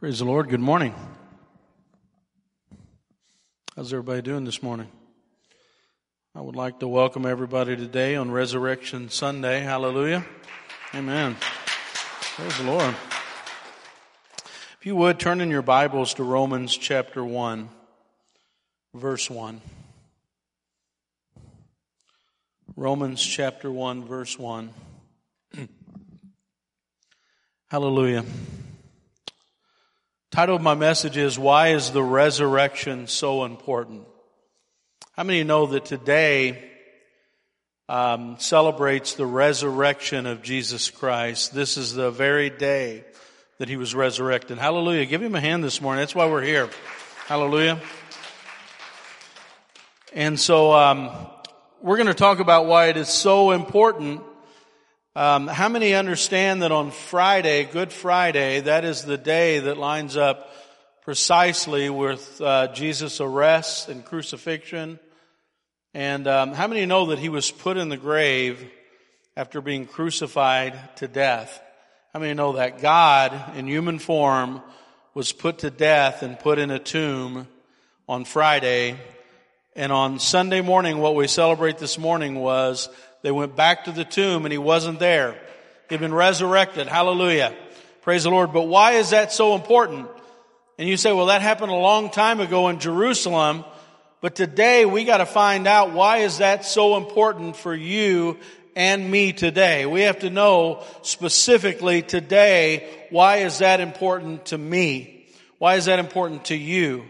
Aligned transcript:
Praise 0.00 0.20
the 0.20 0.24
Lord. 0.26 0.48
Good 0.48 0.60
morning. 0.60 0.94
How's 3.74 3.92
everybody 3.92 4.22
doing 4.22 4.44
this 4.44 4.62
morning? 4.62 4.86
I 6.36 6.40
would 6.40 6.54
like 6.54 6.78
to 6.78 6.86
welcome 6.86 7.26
everybody 7.26 7.74
today 7.74 8.14
on 8.14 8.30
Resurrection 8.30 9.08
Sunday. 9.08 9.58
Hallelujah. 9.58 10.24
Amen. 10.94 11.34
Praise 12.36 12.58
the 12.58 12.62
Lord. 12.62 12.94
If 14.78 14.86
you 14.86 14.94
would, 14.94 15.18
turn 15.18 15.40
in 15.40 15.50
your 15.50 15.62
Bibles 15.62 16.14
to 16.14 16.22
Romans 16.22 16.76
chapter 16.76 17.24
1, 17.24 17.68
verse 18.94 19.28
1. 19.28 19.60
Romans 22.76 23.20
chapter 23.20 23.68
1, 23.68 24.04
verse 24.04 24.38
1. 24.38 24.70
Hallelujah. 27.68 28.24
Title 30.30 30.56
of 30.56 30.62
my 30.62 30.74
message 30.74 31.16
is 31.16 31.38
Why 31.38 31.68
is 31.68 31.90
the 31.90 32.02
Resurrection 32.02 33.06
so 33.06 33.44
important? 33.44 34.06
How 35.12 35.24
many 35.24 35.42
know 35.42 35.64
that 35.66 35.86
today 35.86 36.70
um, 37.88 38.36
celebrates 38.38 39.14
the 39.14 39.24
resurrection 39.24 40.26
of 40.26 40.42
Jesus 40.42 40.90
Christ? 40.90 41.54
This 41.54 41.78
is 41.78 41.94
the 41.94 42.10
very 42.10 42.50
day 42.50 43.04
that 43.56 43.70
he 43.70 43.78
was 43.78 43.94
resurrected. 43.94 44.58
Hallelujah. 44.58 45.06
Give 45.06 45.22
him 45.22 45.34
a 45.34 45.40
hand 45.40 45.64
this 45.64 45.80
morning. 45.80 46.02
That's 46.02 46.14
why 46.14 46.26
we're 46.26 46.42
here. 46.42 46.68
Hallelujah. 47.26 47.80
And 50.12 50.38
so 50.38 50.74
um, 50.74 51.10
we're 51.80 51.96
going 51.96 52.06
to 52.06 52.12
talk 52.14 52.38
about 52.38 52.66
why 52.66 52.88
it 52.88 52.98
is 52.98 53.08
so 53.08 53.52
important 53.52 54.20
um, 55.18 55.48
how 55.48 55.68
many 55.68 55.94
understand 55.94 56.62
that 56.62 56.70
on 56.70 56.92
Friday, 56.92 57.64
Good 57.64 57.92
Friday, 57.92 58.60
that 58.60 58.84
is 58.84 59.02
the 59.02 59.18
day 59.18 59.58
that 59.58 59.76
lines 59.76 60.16
up 60.16 60.54
precisely 61.02 61.90
with 61.90 62.40
uh, 62.40 62.68
Jesus' 62.68 63.20
arrest 63.20 63.88
and 63.88 64.04
crucifixion? 64.04 65.00
And 65.92 66.28
um, 66.28 66.52
how 66.52 66.68
many 66.68 66.86
know 66.86 67.06
that 67.06 67.18
he 67.18 67.30
was 67.30 67.50
put 67.50 67.76
in 67.76 67.88
the 67.88 67.96
grave 67.96 68.64
after 69.36 69.60
being 69.60 69.86
crucified 69.86 70.78
to 70.98 71.08
death? 71.08 71.60
How 72.12 72.20
many 72.20 72.34
know 72.34 72.52
that 72.52 72.80
God, 72.80 73.56
in 73.56 73.66
human 73.66 73.98
form, 73.98 74.62
was 75.14 75.32
put 75.32 75.58
to 75.58 75.70
death 75.70 76.22
and 76.22 76.38
put 76.38 76.60
in 76.60 76.70
a 76.70 76.78
tomb 76.78 77.48
on 78.08 78.24
Friday? 78.24 78.96
And 79.74 79.90
on 79.90 80.20
Sunday 80.20 80.60
morning, 80.60 80.98
what 80.98 81.16
we 81.16 81.26
celebrate 81.26 81.78
this 81.78 81.98
morning 81.98 82.36
was 82.36 82.88
they 83.22 83.30
went 83.30 83.56
back 83.56 83.84
to 83.84 83.92
the 83.92 84.04
tomb 84.04 84.44
and 84.44 84.52
he 84.52 84.58
wasn't 84.58 84.98
there. 84.98 85.40
He'd 85.88 86.00
been 86.00 86.14
resurrected. 86.14 86.86
Hallelujah. 86.86 87.54
Praise 88.02 88.24
the 88.24 88.30
Lord. 88.30 88.52
But 88.52 88.62
why 88.62 88.92
is 88.92 89.10
that 89.10 89.32
so 89.32 89.54
important? 89.54 90.08
And 90.78 90.88
you 90.88 90.96
say, 90.96 91.12
well, 91.12 91.26
that 91.26 91.42
happened 91.42 91.72
a 91.72 91.76
long 91.76 92.10
time 92.10 92.40
ago 92.40 92.68
in 92.68 92.78
Jerusalem. 92.78 93.64
But 94.20 94.34
today 94.34 94.84
we 94.84 95.04
got 95.04 95.18
to 95.18 95.26
find 95.26 95.66
out 95.66 95.92
why 95.92 96.18
is 96.18 96.38
that 96.38 96.64
so 96.64 96.96
important 96.96 97.56
for 97.56 97.74
you 97.74 98.38
and 98.76 99.10
me 99.10 99.32
today. 99.32 99.86
We 99.86 100.02
have 100.02 100.20
to 100.20 100.30
know 100.30 100.84
specifically 101.02 102.02
today, 102.02 102.88
why 103.10 103.38
is 103.38 103.58
that 103.58 103.80
important 103.80 104.46
to 104.46 104.58
me? 104.58 105.26
Why 105.58 105.74
is 105.74 105.86
that 105.86 105.98
important 105.98 106.46
to 106.46 106.56
you? 106.56 107.04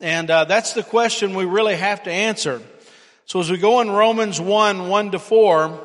And 0.00 0.30
uh, 0.30 0.44
that's 0.44 0.72
the 0.72 0.82
question 0.82 1.34
we 1.34 1.44
really 1.44 1.76
have 1.76 2.04
to 2.04 2.10
answer. 2.10 2.62
So 3.26 3.40
as 3.40 3.50
we 3.50 3.58
go 3.58 3.80
in 3.80 3.90
Romans 3.90 4.40
1, 4.40 4.88
1 4.88 5.10
to 5.10 5.18
4, 5.18 5.80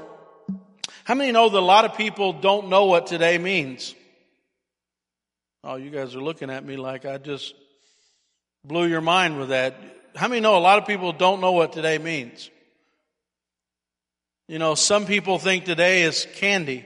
how 1.06 1.16
many 1.16 1.32
know 1.32 1.50
that 1.50 1.58
a 1.58 1.60
lot 1.60 1.86
of 1.86 1.98
people 1.98 2.34
don't 2.34 2.70
know 2.70 2.86
what 2.86 3.08
today 3.08 3.40
means? 3.40 3.96
Oh, 5.64 5.76
you 5.76 5.90
guys 5.90 6.16
are 6.16 6.22
looking 6.22 6.52
at 6.52 6.64
me 6.64 6.78
like 6.78 7.04
I 7.06 7.18
just 7.18 7.56
blew 8.64 8.86
your 8.86 9.02
mind 9.02 9.40
with 9.40 9.50
that. 9.50 9.76
How 10.16 10.28
many 10.28 10.40
know 10.40 10.56
a 10.56 10.60
lot 10.60 10.78
of 10.78 10.86
people 10.86 11.14
don't 11.14 11.42
know 11.42 11.54
what 11.54 11.74
today 11.74 11.98
means? 11.98 12.52
You 14.48 14.60
know, 14.60 14.76
some 14.76 15.08
people 15.08 15.40
think 15.40 15.66
today 15.66 16.04
is 16.04 16.28
candy. 16.36 16.86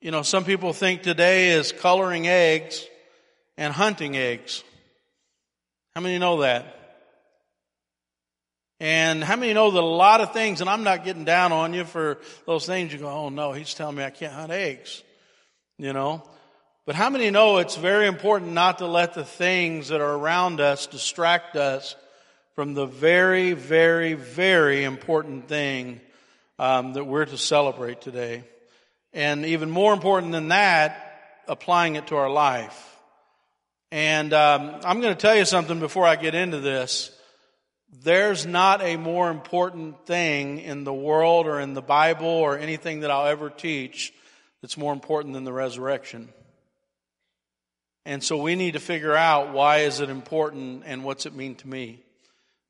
You 0.00 0.10
know, 0.10 0.22
some 0.22 0.44
people 0.44 0.72
think 0.72 1.02
today 1.02 1.50
is 1.50 1.70
coloring 1.70 2.28
eggs 2.28 2.86
and 3.58 3.74
hunting 3.74 4.16
eggs. 4.16 4.64
How 5.94 6.00
many 6.00 6.18
know 6.18 6.40
that? 6.40 6.78
And 8.82 9.22
how 9.22 9.36
many 9.36 9.52
know 9.52 9.70
that 9.70 9.80
a 9.80 9.86
lot 9.86 10.20
of 10.20 10.32
things, 10.32 10.60
and 10.60 10.68
I'm 10.68 10.82
not 10.82 11.04
getting 11.04 11.24
down 11.24 11.52
on 11.52 11.72
you 11.72 11.84
for 11.84 12.18
those 12.46 12.66
things, 12.66 12.92
you 12.92 12.98
go, 12.98 13.08
oh 13.08 13.28
no, 13.28 13.52
he's 13.52 13.74
telling 13.74 13.94
me 13.94 14.02
I 14.02 14.10
can't 14.10 14.32
hunt 14.32 14.50
eggs. 14.50 15.04
You 15.78 15.92
know? 15.92 16.24
But 16.84 16.96
how 16.96 17.08
many 17.08 17.30
know 17.30 17.58
it's 17.58 17.76
very 17.76 18.08
important 18.08 18.54
not 18.54 18.78
to 18.78 18.86
let 18.88 19.14
the 19.14 19.24
things 19.24 19.90
that 19.90 20.00
are 20.00 20.14
around 20.14 20.60
us 20.60 20.88
distract 20.88 21.54
us 21.54 21.94
from 22.56 22.74
the 22.74 22.86
very, 22.86 23.52
very, 23.52 24.14
very 24.14 24.82
important 24.82 25.46
thing 25.46 26.00
um, 26.58 26.94
that 26.94 27.04
we're 27.04 27.24
to 27.24 27.38
celebrate 27.38 28.00
today? 28.00 28.42
And 29.12 29.46
even 29.46 29.70
more 29.70 29.92
important 29.92 30.32
than 30.32 30.48
that, 30.48 31.44
applying 31.46 31.94
it 31.94 32.08
to 32.08 32.16
our 32.16 32.30
life. 32.30 32.96
And 33.92 34.32
um, 34.32 34.74
I'm 34.84 35.00
going 35.00 35.14
to 35.14 35.20
tell 35.20 35.36
you 35.36 35.44
something 35.44 35.78
before 35.78 36.04
I 36.04 36.16
get 36.16 36.34
into 36.34 36.58
this. 36.58 37.11
There's 38.00 38.46
not 38.46 38.80
a 38.80 38.96
more 38.96 39.30
important 39.30 40.06
thing 40.06 40.58
in 40.58 40.84
the 40.84 40.94
world 40.94 41.46
or 41.46 41.60
in 41.60 41.74
the 41.74 41.82
Bible 41.82 42.26
or 42.26 42.58
anything 42.58 43.00
that 43.00 43.10
I'll 43.10 43.26
ever 43.26 43.50
teach 43.50 44.14
that's 44.62 44.78
more 44.78 44.94
important 44.94 45.34
than 45.34 45.44
the 45.44 45.52
resurrection. 45.52 46.30
And 48.06 48.24
so 48.24 48.38
we 48.38 48.56
need 48.56 48.72
to 48.72 48.80
figure 48.80 49.14
out 49.14 49.52
why 49.52 49.80
is 49.80 50.00
it 50.00 50.08
important 50.08 50.84
and 50.86 51.04
what's 51.04 51.26
it 51.26 51.34
mean 51.34 51.54
to 51.56 51.68
me? 51.68 52.00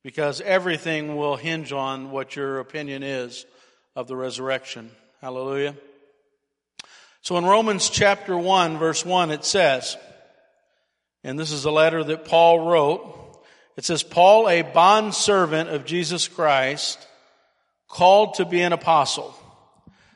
Because 0.03 0.41
everything 0.41 1.17
will 1.17 1.37
hinge 1.37 1.73
on 1.73 2.11
what 2.11 2.35
your 2.35 2.59
opinion 2.59 3.05
is 3.05 3.47
of 3.95 4.09
the 4.09 4.17
resurrection. 4.17 4.91
Hallelujah. 5.21 5.77
So 7.21 7.37
in 7.37 7.45
Romans 7.45 7.89
chapter 7.89 8.37
1 8.37 8.79
verse 8.79 9.07
1 9.07 9.31
it 9.31 9.45
says, 9.45 9.97
and 11.23 11.39
this 11.39 11.53
is 11.53 11.65
a 11.65 11.71
letter 11.71 12.03
that 12.03 12.25
Paul 12.25 12.69
wrote, 12.69 13.22
it 13.77 13.85
says, 13.85 14.03
Paul, 14.03 14.49
a 14.49 14.63
bondservant 14.63 15.71
of 15.71 15.85
Jesus 15.85 16.29
Christ, 16.29 17.07
called 17.89 18.35
to 18.35 18.45
be 18.45 18.61
an 18.61 18.73
apostle, 18.73 19.35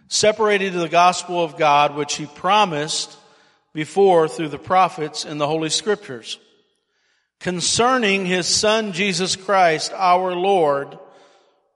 separated 0.09 0.73
to 0.73 0.79
the 0.79 0.89
gospel 0.89 1.43
of 1.43 1.57
God, 1.57 1.95
which 1.95 2.17
he 2.17 2.27
promised 2.27 3.15
before 3.73 4.29
through 4.29 4.49
the 4.49 4.59
prophets 4.59 5.25
in 5.25 5.39
the 5.39 5.47
Holy 5.47 5.69
Scriptures, 5.69 6.39
concerning 7.41 8.25
his 8.25 8.47
son 8.47 8.93
Jesus 8.93 9.37
Christ, 9.37 9.93
our 9.95 10.35
Lord, 10.35 10.99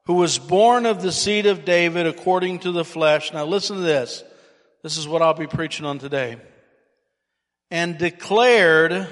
who 0.05 0.15
was 0.15 0.39
born 0.39 0.87
of 0.87 1.03
the 1.03 1.13
seed 1.13 1.47
of 1.47 1.65
David 1.65 2.07
according 2.07 2.61
to 2.61 2.73
the 2.73 2.85
flesh. 2.85 3.33
Now 3.33 3.45
listen 3.45 3.77
to 3.77 3.83
this. 3.83 4.25
This 4.83 4.97
is 4.97 5.07
what 5.07 5.23
I'll 5.23 5.35
be 5.35 5.47
preaching 5.47 5.85
on 5.85 5.99
today. 5.99 6.37
And 7.71 7.99
declared 7.99 9.07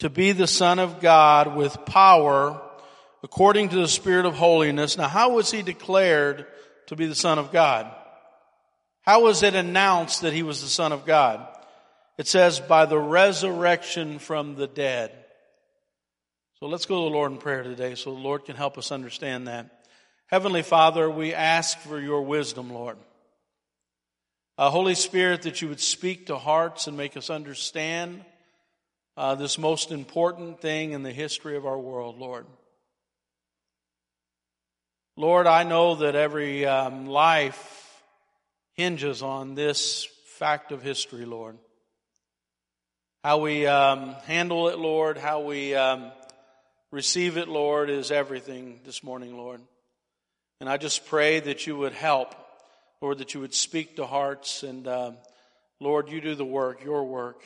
to 0.00 0.10
be 0.10 0.32
the 0.32 0.46
Son 0.46 0.78
of 0.78 1.00
God 1.00 1.56
with 1.56 1.84
power 1.86 2.60
according 3.22 3.68
to 3.70 3.76
the 3.76 3.88
Spirit 3.88 4.26
of 4.26 4.34
holiness. 4.34 4.96
Now, 4.96 5.08
how 5.08 5.34
was 5.34 5.50
he 5.50 5.62
declared 5.62 6.46
to 6.86 6.96
be 6.96 7.06
the 7.06 7.14
Son 7.14 7.38
of 7.38 7.52
God? 7.52 7.90
How 9.02 9.22
was 9.22 9.42
it 9.42 9.54
announced 9.54 10.22
that 10.22 10.32
he 10.32 10.42
was 10.42 10.62
the 10.62 10.68
Son 10.68 10.92
of 10.92 11.06
God? 11.06 11.46
It 12.18 12.26
says, 12.26 12.60
by 12.60 12.86
the 12.86 12.98
resurrection 12.98 14.18
from 14.18 14.54
the 14.54 14.66
dead. 14.66 15.12
So 16.58 16.66
let's 16.66 16.84
go 16.84 16.96
to 16.96 17.10
the 17.10 17.16
Lord 17.16 17.32
in 17.32 17.38
prayer 17.38 17.62
today 17.62 17.94
so 17.94 18.12
the 18.12 18.20
Lord 18.20 18.44
can 18.44 18.56
help 18.56 18.76
us 18.76 18.92
understand 18.92 19.48
that. 19.48 19.84
Heavenly 20.26 20.62
Father, 20.62 21.10
we 21.10 21.34
ask 21.34 21.78
for 21.78 21.98
your 21.98 22.22
wisdom, 22.22 22.72
Lord. 22.72 22.98
Uh, 24.58 24.68
Holy 24.68 24.94
Spirit, 24.94 25.42
that 25.42 25.62
you 25.62 25.68
would 25.68 25.80
speak 25.80 26.26
to 26.26 26.36
hearts 26.36 26.86
and 26.86 26.96
make 26.96 27.16
us 27.16 27.30
understand 27.30 28.24
uh, 29.16 29.34
this 29.34 29.58
most 29.58 29.90
important 29.90 30.60
thing 30.60 30.92
in 30.92 31.02
the 31.02 31.12
history 31.12 31.56
of 31.56 31.66
our 31.66 31.78
world, 31.78 32.18
Lord. 32.18 32.46
Lord, 35.16 35.46
I 35.46 35.64
know 35.64 35.96
that 35.96 36.14
every 36.14 36.64
um, 36.64 37.06
life 37.06 38.02
hinges 38.74 39.22
on 39.22 39.54
this 39.54 40.08
fact 40.38 40.72
of 40.72 40.82
history, 40.82 41.26
Lord. 41.26 41.58
How 43.22 43.38
we 43.38 43.66
um, 43.66 44.14
handle 44.24 44.68
it, 44.68 44.78
Lord, 44.78 45.18
how 45.18 45.40
we 45.42 45.74
um, 45.74 46.10
receive 46.90 47.36
it, 47.36 47.48
Lord, 47.48 47.90
is 47.90 48.10
everything 48.10 48.80
this 48.86 49.04
morning, 49.04 49.36
Lord. 49.36 49.60
And 50.60 50.68
I 50.68 50.78
just 50.78 51.04
pray 51.06 51.40
that 51.40 51.66
you 51.66 51.76
would 51.76 51.92
help, 51.92 52.34
Lord, 53.02 53.18
that 53.18 53.34
you 53.34 53.40
would 53.40 53.52
speak 53.52 53.96
to 53.96 54.06
hearts, 54.06 54.62
and 54.62 54.86
uh, 54.86 55.12
Lord, 55.80 56.08
you 56.08 56.22
do 56.22 56.34
the 56.34 56.44
work, 56.46 56.82
your 56.82 57.04
work 57.04 57.42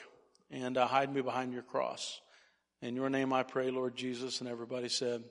and 0.50 0.76
uh, 0.76 0.86
hide 0.86 1.12
me 1.12 1.20
behind 1.20 1.52
your 1.52 1.62
cross. 1.62 2.20
In 2.82 2.96
your 2.96 3.10
name 3.10 3.32
I 3.32 3.42
pray, 3.42 3.70
Lord 3.70 3.96
Jesus. 3.96 4.40
And 4.40 4.48
everybody 4.48 4.88
said, 4.88 5.24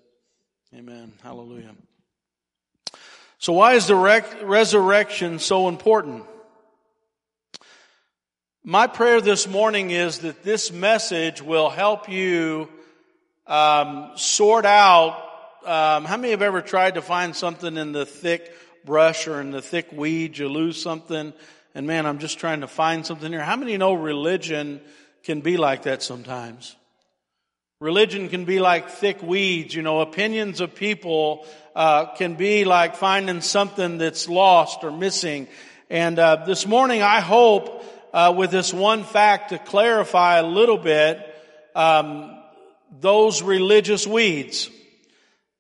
Amen. 0.74 1.14
Hallelujah. 1.22 1.76
So 3.38 3.54
why 3.54 3.74
is 3.74 3.88
the 3.88 3.96
rec- 3.96 4.42
resurrection 4.44 5.38
so 5.38 5.68
important? 5.68 6.26
My 8.64 8.88
prayer 8.88 9.20
this 9.20 9.48
morning 9.48 9.92
is 9.92 10.20
that 10.20 10.44
this 10.44 10.72
message 10.72 11.42
will 11.42 11.70
help 11.70 12.10
you 12.10 12.70
um, 13.46 14.12
sort 14.16 14.66
out. 14.66 15.18
Um, 15.66 16.06
how 16.06 16.18
many 16.18 16.32
have 16.32 16.42
ever 16.42 16.62
tried 16.62 16.96
to 16.96 17.02
find 17.02 17.36
something 17.36 17.78
in 17.78 17.92
the 17.92 18.06
thick 18.06 18.52
brush 18.86 19.28
or 19.28 19.42
in 19.42 19.52
the 19.52 19.62
thick 19.62 19.92
weeds? 19.92 20.40
You 20.40 20.48
lose 20.48 20.82
something, 20.82 21.34
and 21.76 21.86
man, 21.86 22.06
I'm 22.06 22.20
just 22.20 22.40
trying 22.40 22.62
to 22.62 22.68
find 22.68 23.06
something 23.06 23.32
here. 23.32 23.44
How 23.44 23.58
many 23.58 23.78
know 23.78 23.94
religion 23.94 24.82
can 25.24 25.42
be 25.42 25.58
like 25.58 25.84
that 25.84 26.04
sometimes? 26.04 26.76
Religion 27.80 28.30
can 28.30 28.46
be 28.46 28.60
like 28.60 28.90
thick 28.90 29.22
weeds. 29.22 29.74
You 29.74 29.82
know, 29.82 30.02
opinions 30.02 30.62
of 30.62 30.76
people 30.76 31.46
uh, 31.76 32.14
can 32.16 32.36
be 32.36 32.66
like 32.66 32.96
finding 32.96 33.42
something 33.42 33.98
that's 33.98 34.30
lost 34.30 34.84
or 34.84 34.92
missing. 34.92 35.48
And 35.90 36.18
uh, 36.20 36.46
this 36.46 36.66
morning, 36.66 37.02
I 37.02 37.20
hope 37.20 37.84
uh, 38.14 38.34
with 38.38 38.52
this 38.52 38.74
one 38.74 39.04
fact 39.04 39.50
to 39.50 39.58
clarify 39.58 40.38
a 40.38 40.44
little 40.44 40.78
bit 40.78 41.20
um, 41.76 42.38
those 43.00 43.42
religious 43.42 44.06
weeds. 44.06 44.70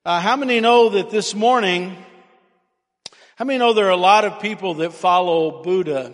Uh, 0.05 0.19
how 0.19 0.35
many 0.35 0.59
know 0.59 0.89
that 0.89 1.09
this 1.09 1.33
morning? 1.33 1.95
How 3.35 3.45
many 3.45 3.59
know 3.59 3.73
there 3.73 3.87
are 3.87 3.91
a 3.91 3.97
lot 3.97 4.25
of 4.25 4.39
people 4.39 4.75
that 4.75 4.93
follow 4.93 5.63
Buddha 5.63 6.13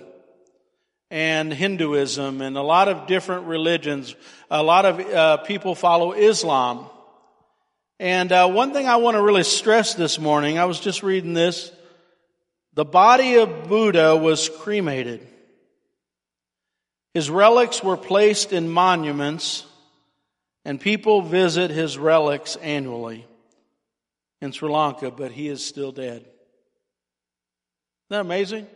and 1.11 1.51
Hinduism 1.51 2.41
and 2.41 2.57
a 2.57 2.61
lot 2.61 2.87
of 2.87 3.07
different 3.07 3.47
religions? 3.47 4.15
A 4.51 4.63
lot 4.63 4.85
of 4.85 4.99
uh, 4.99 5.37
people 5.37 5.75
follow 5.75 6.13
Islam. 6.13 6.85
And 7.99 8.31
uh, 8.31 8.47
one 8.47 8.71
thing 8.71 8.87
I 8.87 8.95
want 8.97 9.15
to 9.15 9.21
really 9.21 9.43
stress 9.43 9.93
this 9.93 10.19
morning, 10.19 10.57
I 10.57 10.65
was 10.65 10.79
just 10.79 11.03
reading 11.03 11.33
this. 11.33 11.71
The 12.73 12.85
body 12.85 13.35
of 13.35 13.67
Buddha 13.67 14.15
was 14.15 14.47
cremated. 14.47 15.27
His 17.13 17.29
relics 17.29 17.83
were 17.83 17.97
placed 17.97 18.53
in 18.53 18.69
monuments, 18.69 19.65
and 20.63 20.79
people 20.79 21.21
visit 21.21 21.71
his 21.71 21.97
relics 21.97 22.55
annually 22.57 23.25
in 24.41 24.51
Sri 24.51 24.69
Lanka, 24.69 25.11
but 25.11 25.31
he 25.31 25.49
is 25.49 25.65
still 25.65 25.91
dead. 25.91 26.21
Isn't 26.21 26.31
that 28.09 28.21
amazing? 28.21 28.67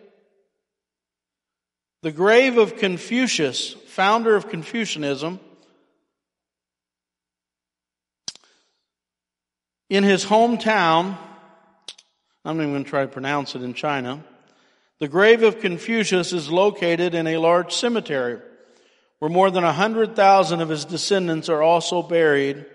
The 2.04 2.12
grave 2.12 2.58
of 2.58 2.76
Confucius, 2.76 3.72
founder 3.88 4.36
of 4.36 4.50
Confucianism, 4.50 5.40
in 9.90 10.04
his 10.04 10.26
hometown, 10.26 11.18
I'm 12.44 12.58
not 12.58 12.64
even 12.64 12.74
going 12.74 12.84
to 12.84 12.90
try 12.90 13.04
to 13.04 13.08
pronounce 13.08 13.56
it 13.56 13.62
in 13.62 13.74
China, 13.74 14.22
the 15.00 15.08
grave 15.08 15.44
of 15.44 15.62
Confucius 15.62 16.34
is 16.34 16.52
located 16.52 17.16
in 17.16 17.26
a 17.26 17.38
large 17.38 17.74
cemetery 17.74 18.38
where 19.20 19.32
more 19.32 19.50
than 19.50 19.64
100,000 19.64 20.60
of 20.60 20.68
his 20.68 20.84
descendants 20.84 21.48
are 21.48 21.64
also 21.64 22.04
buried, 22.04 22.66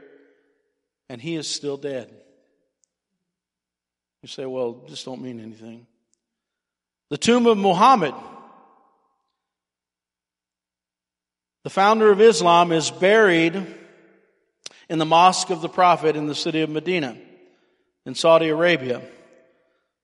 and 1.10 1.20
he 1.20 1.34
is 1.34 1.46
still 1.46 1.76
dead. 1.76 2.10
You 4.22 4.28
say, 4.28 4.46
well, 4.46 4.72
this 4.88 5.04
don't 5.04 5.20
mean 5.20 5.38
anything. 5.38 5.86
The 7.10 7.19
tomb 7.19 7.46
of 7.46 7.58
Muhammad, 7.58 8.14
the 11.68 11.74
founder 11.74 12.10
of 12.10 12.18
Islam, 12.18 12.72
is 12.72 12.90
buried 12.90 13.54
in 14.88 14.98
the 14.98 15.04
Mosque 15.04 15.50
of 15.50 15.60
the 15.60 15.68
Prophet 15.68 16.16
in 16.16 16.26
the 16.26 16.34
city 16.34 16.62
of 16.62 16.70
Medina 16.70 17.14
in 18.06 18.14
Saudi 18.14 18.48
Arabia. 18.48 19.02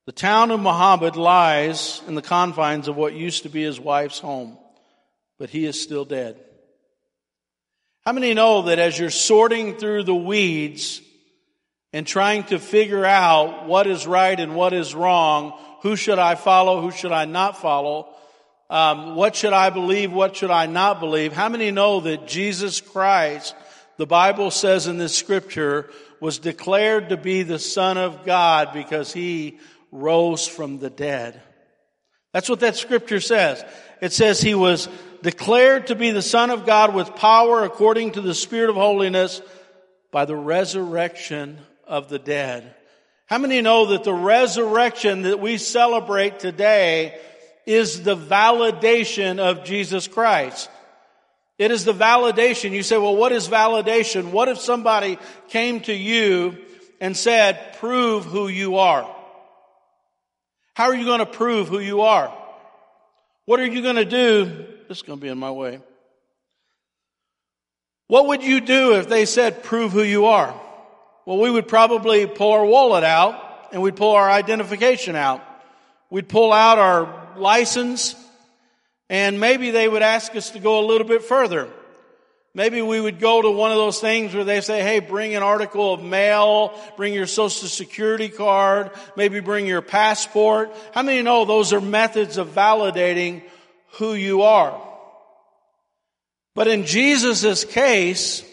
The 0.04 0.12
town 0.12 0.50
of 0.50 0.60
Muhammad 0.60 1.16
lies 1.16 2.02
in 2.06 2.16
the 2.16 2.20
confines 2.20 2.86
of 2.86 2.96
what 2.96 3.14
used 3.14 3.44
to 3.44 3.48
be 3.48 3.62
his 3.62 3.80
wife's 3.80 4.18
home, 4.18 4.58
but 5.38 5.48
he 5.48 5.64
is 5.64 5.80
still 5.80 6.04
dead. 6.04 6.38
How 8.04 8.12
many 8.12 8.34
know 8.34 8.60
that 8.64 8.78
as 8.78 8.98
you're 8.98 9.08
sorting 9.08 9.78
through 9.78 10.02
the 10.02 10.14
weeds 10.14 11.00
and 11.94 12.06
trying 12.06 12.44
to 12.44 12.58
figure 12.58 13.06
out 13.06 13.66
what 13.66 13.86
is 13.86 14.06
right 14.06 14.38
and 14.38 14.54
what 14.54 14.74
is 14.74 14.94
wrong, 14.94 15.58
who 15.80 15.96
should 15.96 16.18
I 16.18 16.34
follow, 16.34 16.82
who 16.82 16.90
should 16.90 17.12
I 17.12 17.24
not 17.24 17.56
follow, 17.56 18.13
um, 18.74 19.14
what 19.14 19.36
should 19.36 19.52
I 19.52 19.70
believe, 19.70 20.12
what 20.12 20.34
should 20.34 20.50
I 20.50 20.66
not 20.66 20.98
believe? 20.98 21.32
How 21.32 21.48
many 21.48 21.70
know 21.70 22.00
that 22.00 22.26
Jesus 22.26 22.80
Christ, 22.80 23.54
the 23.98 24.06
Bible 24.06 24.50
says 24.50 24.88
in 24.88 24.98
this 24.98 25.14
scripture, 25.14 25.90
was 26.18 26.40
declared 26.40 27.10
to 27.10 27.16
be 27.16 27.44
the 27.44 27.60
Son 27.60 27.98
of 27.98 28.24
God 28.24 28.72
because 28.72 29.12
he 29.12 29.60
rose 29.92 30.48
from 30.48 30.80
the 30.80 30.90
dead. 30.90 31.40
That's 32.32 32.48
what 32.48 32.58
that 32.60 32.74
scripture 32.74 33.20
says. 33.20 33.64
It 34.00 34.12
says 34.12 34.40
he 34.40 34.56
was 34.56 34.88
declared 35.22 35.86
to 35.86 35.94
be 35.94 36.10
the 36.10 36.20
Son 36.20 36.50
of 36.50 36.66
God 36.66 36.96
with 36.96 37.14
power 37.14 37.62
according 37.62 38.12
to 38.12 38.20
the 38.20 38.34
Spirit 38.34 38.70
of 38.70 38.76
holiness 38.76 39.40
by 40.10 40.24
the 40.24 40.34
resurrection 40.34 41.58
of 41.86 42.08
the 42.08 42.18
dead. 42.18 42.74
How 43.26 43.38
many 43.38 43.62
know 43.62 43.86
that 43.86 44.02
the 44.02 44.12
resurrection 44.12 45.22
that 45.22 45.38
we 45.38 45.58
celebrate 45.58 46.40
today 46.40 47.20
is 47.66 48.02
the 48.02 48.16
validation 48.16 49.38
of 49.38 49.64
Jesus 49.64 50.06
Christ? 50.08 50.70
It 51.58 51.70
is 51.70 51.84
the 51.84 51.94
validation. 51.94 52.72
You 52.72 52.82
say, 52.82 52.98
well, 52.98 53.16
what 53.16 53.32
is 53.32 53.48
validation? 53.48 54.32
What 54.32 54.48
if 54.48 54.58
somebody 54.58 55.18
came 55.48 55.80
to 55.80 55.94
you 55.94 56.58
and 57.00 57.16
said, 57.16 57.76
prove 57.78 58.24
who 58.24 58.48
you 58.48 58.78
are? 58.78 59.08
How 60.74 60.86
are 60.86 60.94
you 60.94 61.04
going 61.04 61.20
to 61.20 61.26
prove 61.26 61.68
who 61.68 61.78
you 61.78 62.00
are? 62.00 62.36
What 63.46 63.60
are 63.60 63.66
you 63.66 63.82
going 63.82 63.96
to 63.96 64.04
do? 64.04 64.66
This 64.88 64.98
is 64.98 65.02
going 65.02 65.18
to 65.18 65.22
be 65.22 65.28
in 65.28 65.38
my 65.38 65.50
way. 65.50 65.80
What 68.08 68.26
would 68.26 68.42
you 68.42 68.60
do 68.60 68.96
if 68.96 69.08
they 69.08 69.24
said, 69.24 69.62
prove 69.62 69.92
who 69.92 70.02
you 70.02 70.26
are? 70.26 70.60
Well, 71.24 71.38
we 71.38 71.50
would 71.50 71.68
probably 71.68 72.26
pull 72.26 72.52
our 72.52 72.66
wallet 72.66 73.04
out 73.04 73.68
and 73.72 73.80
we'd 73.80 73.96
pull 73.96 74.12
our 74.12 74.30
identification 74.30 75.16
out. 75.16 75.42
We'd 76.10 76.28
pull 76.28 76.52
out 76.52 76.78
our 76.78 77.23
license 77.38 78.14
and 79.10 79.38
maybe 79.38 79.70
they 79.70 79.88
would 79.88 80.02
ask 80.02 80.34
us 80.34 80.50
to 80.50 80.58
go 80.58 80.80
a 80.80 80.86
little 80.86 81.06
bit 81.06 81.22
further. 81.22 81.68
Maybe 82.56 82.80
we 82.82 83.00
would 83.00 83.18
go 83.18 83.42
to 83.42 83.50
one 83.50 83.72
of 83.72 83.76
those 83.76 84.00
things 84.00 84.32
where 84.32 84.44
they 84.44 84.60
say, 84.60 84.80
hey, 84.80 85.00
bring 85.00 85.34
an 85.34 85.42
article 85.42 85.92
of 85.92 86.02
mail, 86.02 86.78
bring 86.96 87.12
your 87.12 87.26
social 87.26 87.68
security 87.68 88.28
card, 88.28 88.92
maybe 89.16 89.40
bring 89.40 89.66
your 89.66 89.82
passport. 89.82 90.72
How 90.92 91.02
many 91.02 91.22
know 91.22 91.44
those 91.44 91.72
are 91.72 91.80
methods 91.80 92.38
of 92.38 92.48
validating 92.48 93.42
who 93.94 94.14
you 94.14 94.42
are? 94.42 94.80
But 96.54 96.68
in 96.68 96.86
Jesus' 96.86 97.64
case, 97.64 98.44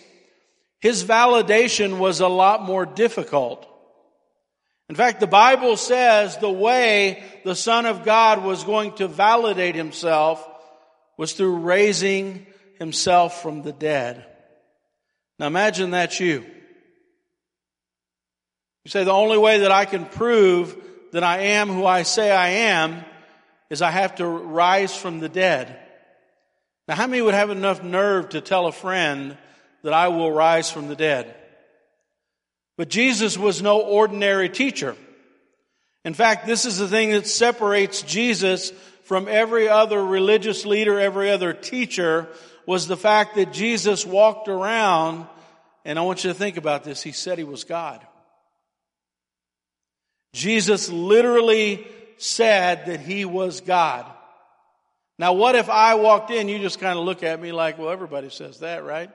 his 0.80 1.04
validation 1.04 2.00
was 2.00 2.22
a 2.22 2.28
lot 2.28 2.64
more 2.64 2.88
difficult. 2.88 3.68
In 4.92 4.96
fact, 4.96 5.22
the 5.22 5.26
Bible 5.26 5.78
says 5.78 6.36
the 6.36 6.52
way 6.52 7.24
the 7.46 7.56
Son 7.56 7.86
of 7.86 8.04
God 8.04 8.44
was 8.44 8.66
going 8.66 8.92
to 8.96 9.08
validate 9.08 9.74
himself 9.74 10.46
was 11.16 11.32
through 11.32 11.60
raising 11.60 12.46
himself 12.78 13.42
from 13.42 13.62
the 13.62 13.72
dead. 13.72 14.26
Now 15.40 15.48
imagine 15.48 15.92
that's 15.92 16.20
you. 16.20 16.46
You 18.84 18.92
say 18.92 19.06
the 19.06 19.14
only 19.14 19.38
way 19.38 19.60
that 19.60 19.72
I 19.72 19.86
can 19.86 20.04
prove 20.04 20.76
that 21.14 21.24
I 21.24 21.40
am 21.40 21.70
who 21.70 21.86
I 21.86 22.04
say 22.04 22.30
I 22.30 22.50
am 22.50 23.06
is 23.70 23.82
I 23.82 23.92
have 23.92 24.16
to 24.16 24.28
rise 24.28 24.94
from 24.94 25.22
the 25.22 25.30
dead. 25.30 25.74
Now 26.90 26.96
how 26.96 27.08
many 27.08 27.22
would 27.22 27.34
have 27.34 27.50
enough 27.50 27.82
nerve 27.82 28.28
to 28.32 28.42
tell 28.42 28.68
a 28.68 28.74
friend 28.74 29.38
that 29.84 29.94
I 29.94 30.10
will 30.10 30.34
rise 30.34 30.70
from 30.70 30.90
the 30.90 30.98
dead? 30.98 31.34
But 32.82 32.90
Jesus 32.90 33.38
was 33.38 33.62
no 33.62 33.80
ordinary 33.80 34.50
teacher. 34.50 34.96
In 36.04 36.16
fact, 36.16 36.48
this 36.48 36.66
is 36.66 36.80
the 36.80 36.88
thing 36.88 37.12
that 37.12 37.28
separates 37.28 38.02
Jesus 38.02 38.72
from 39.04 39.28
every 39.28 39.70
other 39.70 40.04
religious 40.04 40.66
leader, 40.66 41.00
every 41.00 41.30
other 41.30 41.54
teacher, 41.54 42.28
was 42.66 42.88
the 42.88 42.98
fact 42.98 43.36
that 43.36 43.54
Jesus 43.54 44.04
walked 44.04 44.48
around, 44.48 45.28
and 45.86 46.00
I 46.00 46.02
want 46.02 46.24
you 46.24 46.32
to 46.32 46.34
think 46.34 46.58
about 46.58 46.84
this, 46.84 47.04
he 47.04 47.12
said 47.12 47.38
he 47.38 47.44
was 47.44 47.66
God. 47.66 48.04
Jesus 50.34 50.90
literally 50.90 51.86
said 52.18 52.88
that 52.88 53.02
he 53.02 53.26
was 53.26 53.62
God. 53.62 54.08
Now, 55.20 55.34
what 55.34 55.54
if 55.54 55.70
I 55.70 55.94
walked 55.94 56.32
in, 56.32 56.50
you 56.50 56.58
just 56.58 56.80
kind 56.80 56.98
of 56.98 57.06
look 57.06 57.22
at 57.22 57.40
me 57.40 57.52
like, 57.52 57.78
well, 57.78 57.92
everybody 57.92 58.32
says 58.32 58.62
that, 58.62 58.84
right? 58.84 59.12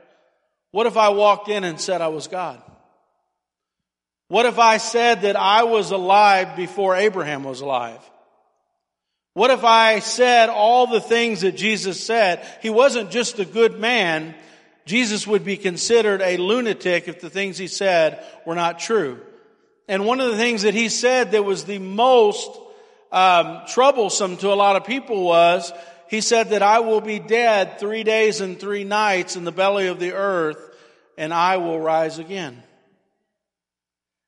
What 0.71 0.87
if 0.87 0.97
I 0.97 1.09
walked 1.09 1.49
in 1.49 1.65
and 1.65 1.81
said 1.81 2.01
I 2.01 2.07
was 2.07 2.29
God? 2.29 2.63
What 4.29 4.47
if 4.47 4.59
I 4.59 4.79
said 4.79 5.23
that 5.23 5.37
I 5.37 5.63
was 5.65 5.93
alive 5.93 6.57
before 6.57 6.97
Abraham 6.97 7.45
was 7.45 7.61
alive? 7.61 8.01
What 9.35 9.51
if 9.51 9.65
I 9.65 10.01
said 10.01 10.49
all 10.49 10.87
the 10.87 11.01
things 11.01 11.43
that 11.43 11.53
Jesus 11.53 12.05
said? 12.05 12.45
He 12.63 12.71
wasn't 12.71 13.11
just 13.11 13.39
a 13.39 13.45
good 13.45 13.79
man. 13.79 14.35
Jesus 14.87 15.27
would 15.27 15.45
be 15.45 15.57
considered 15.57 16.23
a 16.23 16.39
lunatic 16.39 17.07
if 17.07 17.21
the 17.21 17.31
things 17.31 17.59
he 17.59 17.67
said 17.69 18.25
were 18.47 18.55
not 18.55 18.79
true. 18.79 19.21
And 19.89 20.07
one 20.07 20.21
of 20.21 20.31
the 20.31 20.37
things 20.37 20.63
that 20.63 20.75
he 20.75 20.89
said 20.89 21.33
that 21.33 21.45
was 21.45 21.65
the 21.65 21.79
most 21.79 22.51
um, 23.13 23.61
troublesome 23.69 24.39
to 24.39 24.53
a 24.53 24.55
lot 24.55 24.77
of 24.77 24.85
people 24.85 25.23
was 25.23 25.73
he 26.09 26.21
said 26.21 26.51
that 26.51 26.63
I 26.63 26.81
will 26.81 27.01
be 27.01 27.19
dead 27.19 27.79
three 27.79 28.05
days 28.05 28.41
and 28.41 28.59
three 28.59 28.85
nights 28.85 29.37
in 29.37 29.45
the 29.45 29.53
belly 29.53 29.89
of 29.89 30.01
the 30.01 30.13
earth 30.13 30.59
and 31.19 31.33
I 31.33 31.59
will 31.59 31.79
rise 31.79 32.19
again. 32.19 32.63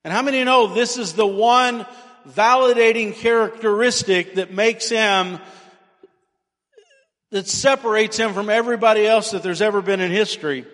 And 0.05 0.13
how 0.13 0.23
many 0.23 0.45
know 0.45 0.69
this 0.69 0.97
is 0.97 1.15
the 1.15 1.27
one 1.27 1.87
validating 2.29 3.15
characteristic 3.15 4.35
that 4.35 4.53
makes 4.53 4.89
him, 4.89 5.39
that 7.31 7.49
separates 7.49 8.17
him 8.17 8.35
from 8.35 8.51
everybody 8.51 9.07
else 9.07 9.33
that 9.33 9.43
there's 9.43 9.63
ever 9.63 9.83
been 9.83 10.01
in 10.01 10.11
history? 10.11 10.65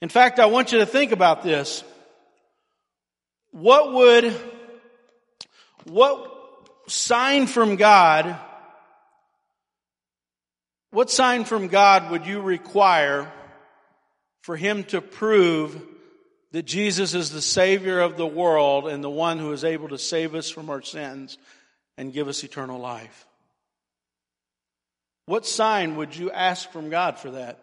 In 0.00 0.08
fact, 0.08 0.38
I 0.38 0.46
want 0.46 0.72
you 0.72 0.78
to 0.78 0.86
think 0.86 1.12
about 1.12 1.42
this. 1.42 1.84
What 3.52 3.92
would, 3.92 4.34
what 5.84 6.30
sign 6.88 7.46
from 7.46 7.76
God, 7.76 8.36
what 10.90 11.10
sign 11.10 11.44
from 11.44 11.68
God 11.68 12.10
would 12.10 12.26
you 12.26 12.40
require 12.40 13.32
for 14.42 14.56
him 14.56 14.84
to 14.84 15.00
prove 15.00 15.80
that 16.54 16.64
Jesus 16.64 17.14
is 17.14 17.30
the 17.30 17.42
Savior 17.42 18.00
of 18.00 18.16
the 18.16 18.26
world 18.26 18.86
and 18.88 19.02
the 19.02 19.10
one 19.10 19.38
who 19.38 19.52
is 19.52 19.64
able 19.64 19.88
to 19.88 19.98
save 19.98 20.34
us 20.34 20.48
from 20.48 20.70
our 20.70 20.82
sins 20.82 21.36
and 21.98 22.12
give 22.12 22.28
us 22.28 22.44
eternal 22.44 22.78
life. 22.78 23.26
What 25.26 25.46
sign 25.46 25.96
would 25.96 26.16
you 26.16 26.30
ask 26.30 26.70
from 26.70 26.90
God 26.90 27.18
for 27.18 27.32
that? 27.32 27.58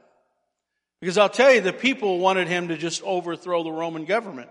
Because 1.00 1.18
I'll 1.18 1.30
tell 1.30 1.54
you, 1.54 1.62
the 1.62 1.74
people 1.74 2.20
wanted 2.20 2.48
him 2.48 2.68
to 2.68 2.78
just 2.78 3.02
overthrow 3.04 3.64
the 3.64 3.72
Roman 3.72 4.06
government. 4.06 4.50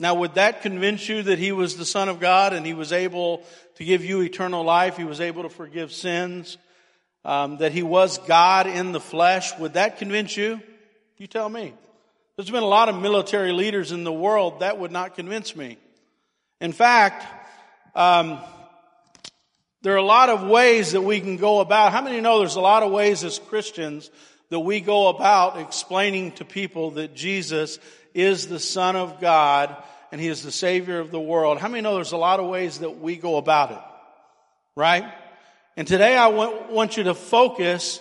Now, 0.00 0.14
would 0.14 0.34
that 0.34 0.62
convince 0.62 1.08
you 1.08 1.22
that 1.24 1.38
he 1.38 1.52
was 1.52 1.76
the 1.76 1.84
Son 1.84 2.08
of 2.08 2.20
God 2.20 2.52
and 2.52 2.64
he 2.64 2.74
was 2.74 2.92
able 2.92 3.42
to 3.76 3.84
give 3.84 4.04
you 4.04 4.22
eternal 4.22 4.64
life? 4.64 4.96
He 4.96 5.04
was 5.04 5.20
able 5.20 5.42
to 5.42 5.48
forgive 5.50 5.92
sins? 5.92 6.56
um, 7.24 7.58
that 7.58 7.72
he 7.72 7.82
was 7.82 8.18
God 8.18 8.66
in 8.66 8.92
the 8.92 9.00
flesh. 9.00 9.56
Would 9.58 9.74
that 9.74 9.98
convince 9.98 10.36
you? 10.36 10.60
You 11.16 11.26
tell 11.26 11.48
me. 11.48 11.72
There's 12.36 12.50
been 12.50 12.64
a 12.64 12.66
lot 12.66 12.88
of 12.88 13.00
military 13.00 13.52
leaders 13.52 13.92
in 13.92 14.02
the 14.02 14.12
world 14.12 14.58
that 14.60 14.76
would 14.76 14.90
not 14.90 15.14
convince 15.14 15.54
me. 15.54 15.78
In 16.60 16.72
fact, 16.72 17.24
um, 17.94 18.40
there 19.82 19.92
are 19.94 19.98
a 19.98 20.02
lot 20.02 20.30
of 20.30 20.42
ways 20.42 20.92
that 20.92 21.02
we 21.02 21.20
can 21.20 21.36
go 21.36 21.60
about. 21.60 21.92
How 21.92 22.02
many 22.02 22.20
know 22.20 22.40
there's 22.40 22.56
a 22.56 22.60
lot 22.60 22.82
of 22.82 22.90
ways 22.90 23.22
as 23.22 23.38
Christians 23.38 24.10
that 24.48 24.58
we 24.58 24.80
go 24.80 25.06
about 25.08 25.60
explaining 25.60 26.32
to 26.32 26.44
people 26.44 26.92
that 26.92 27.14
Jesus 27.14 27.78
is 28.14 28.48
the 28.48 28.58
Son 28.58 28.96
of 28.96 29.20
God 29.20 29.76
and 30.10 30.20
He 30.20 30.26
is 30.26 30.42
the 30.42 30.50
Savior 30.50 30.98
of 30.98 31.12
the 31.12 31.20
world? 31.20 31.58
How 31.58 31.68
many 31.68 31.82
know 31.82 31.94
there's 31.94 32.10
a 32.10 32.16
lot 32.16 32.40
of 32.40 32.46
ways 32.48 32.78
that 32.78 32.98
we 32.98 33.14
go 33.14 33.36
about 33.36 33.70
it? 33.70 33.82
Right? 34.74 35.04
And 35.76 35.86
today 35.86 36.16
I 36.16 36.28
want, 36.28 36.96
you 36.96 37.04
to 37.04 37.14
focus 37.14 38.00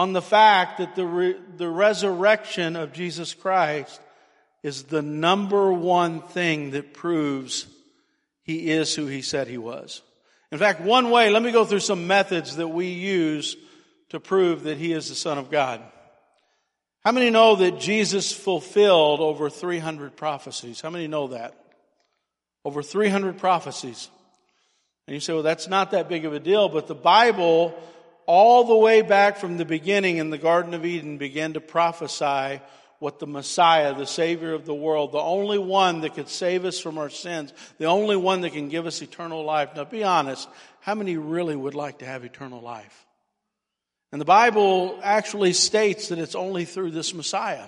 on 0.00 0.14
the 0.14 0.22
fact 0.22 0.78
that 0.78 0.94
the, 0.94 1.04
re, 1.04 1.36
the 1.58 1.68
resurrection 1.68 2.74
of 2.74 2.90
Jesus 2.90 3.34
Christ 3.34 4.00
is 4.62 4.84
the 4.84 5.02
number 5.02 5.70
one 5.70 6.22
thing 6.22 6.70
that 6.70 6.94
proves 6.94 7.66
he 8.42 8.70
is 8.70 8.94
who 8.94 9.04
he 9.04 9.20
said 9.20 9.46
he 9.46 9.58
was. 9.58 10.00
In 10.50 10.56
fact, 10.56 10.80
one 10.80 11.10
way, 11.10 11.28
let 11.28 11.42
me 11.42 11.52
go 11.52 11.66
through 11.66 11.80
some 11.80 12.06
methods 12.06 12.56
that 12.56 12.68
we 12.68 12.86
use 12.86 13.58
to 14.08 14.18
prove 14.18 14.62
that 14.62 14.78
he 14.78 14.94
is 14.94 15.10
the 15.10 15.14
Son 15.14 15.36
of 15.36 15.50
God. 15.50 15.82
How 17.04 17.12
many 17.12 17.28
know 17.28 17.56
that 17.56 17.78
Jesus 17.78 18.32
fulfilled 18.32 19.20
over 19.20 19.50
300 19.50 20.16
prophecies? 20.16 20.80
How 20.80 20.88
many 20.88 21.08
know 21.08 21.28
that? 21.28 21.54
Over 22.64 22.82
300 22.82 23.36
prophecies. 23.36 24.08
And 25.06 25.12
you 25.12 25.20
say, 25.20 25.34
well, 25.34 25.42
that's 25.42 25.68
not 25.68 25.90
that 25.90 26.08
big 26.08 26.24
of 26.24 26.32
a 26.32 26.40
deal, 26.40 26.70
but 26.70 26.86
the 26.86 26.94
Bible, 26.94 27.78
all 28.30 28.62
the 28.62 28.76
way 28.76 29.02
back 29.02 29.38
from 29.38 29.56
the 29.56 29.64
beginning 29.64 30.18
in 30.18 30.30
the 30.30 30.38
Garden 30.38 30.72
of 30.72 30.86
Eden, 30.86 31.18
began 31.18 31.54
to 31.54 31.60
prophesy 31.60 32.60
what 33.00 33.18
the 33.18 33.26
Messiah, 33.26 33.92
the 33.92 34.06
Savior 34.06 34.54
of 34.54 34.66
the 34.66 34.74
world, 34.74 35.10
the 35.10 35.18
only 35.18 35.58
one 35.58 36.02
that 36.02 36.14
could 36.14 36.28
save 36.28 36.64
us 36.64 36.78
from 36.78 36.96
our 36.96 37.10
sins, 37.10 37.52
the 37.78 37.86
only 37.86 38.14
one 38.14 38.42
that 38.42 38.52
can 38.52 38.68
give 38.68 38.86
us 38.86 39.02
eternal 39.02 39.42
life. 39.44 39.70
Now 39.74 39.82
be 39.82 40.04
honest, 40.04 40.48
how 40.78 40.94
many 40.94 41.16
really 41.16 41.56
would 41.56 41.74
like 41.74 41.98
to 41.98 42.06
have 42.06 42.24
eternal 42.24 42.60
life? 42.60 43.04
And 44.12 44.20
the 44.20 44.26
Bible 44.26 45.00
actually 45.02 45.52
states 45.52 46.10
that 46.10 46.20
it's 46.20 46.36
only 46.36 46.64
through 46.64 46.92
this 46.92 47.12
Messiah. 47.12 47.66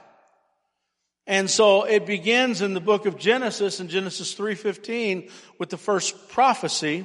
And 1.26 1.50
so 1.50 1.82
it 1.82 2.06
begins 2.06 2.62
in 2.62 2.72
the 2.72 2.80
book 2.80 3.06
of 3.06 3.18
Genesis 3.18 3.80
in 3.80 3.88
Genesis 3.88 4.32
3:15 4.34 5.28
with 5.58 5.70
the 5.70 5.76
first 5.76 6.28
prophecy 6.28 7.04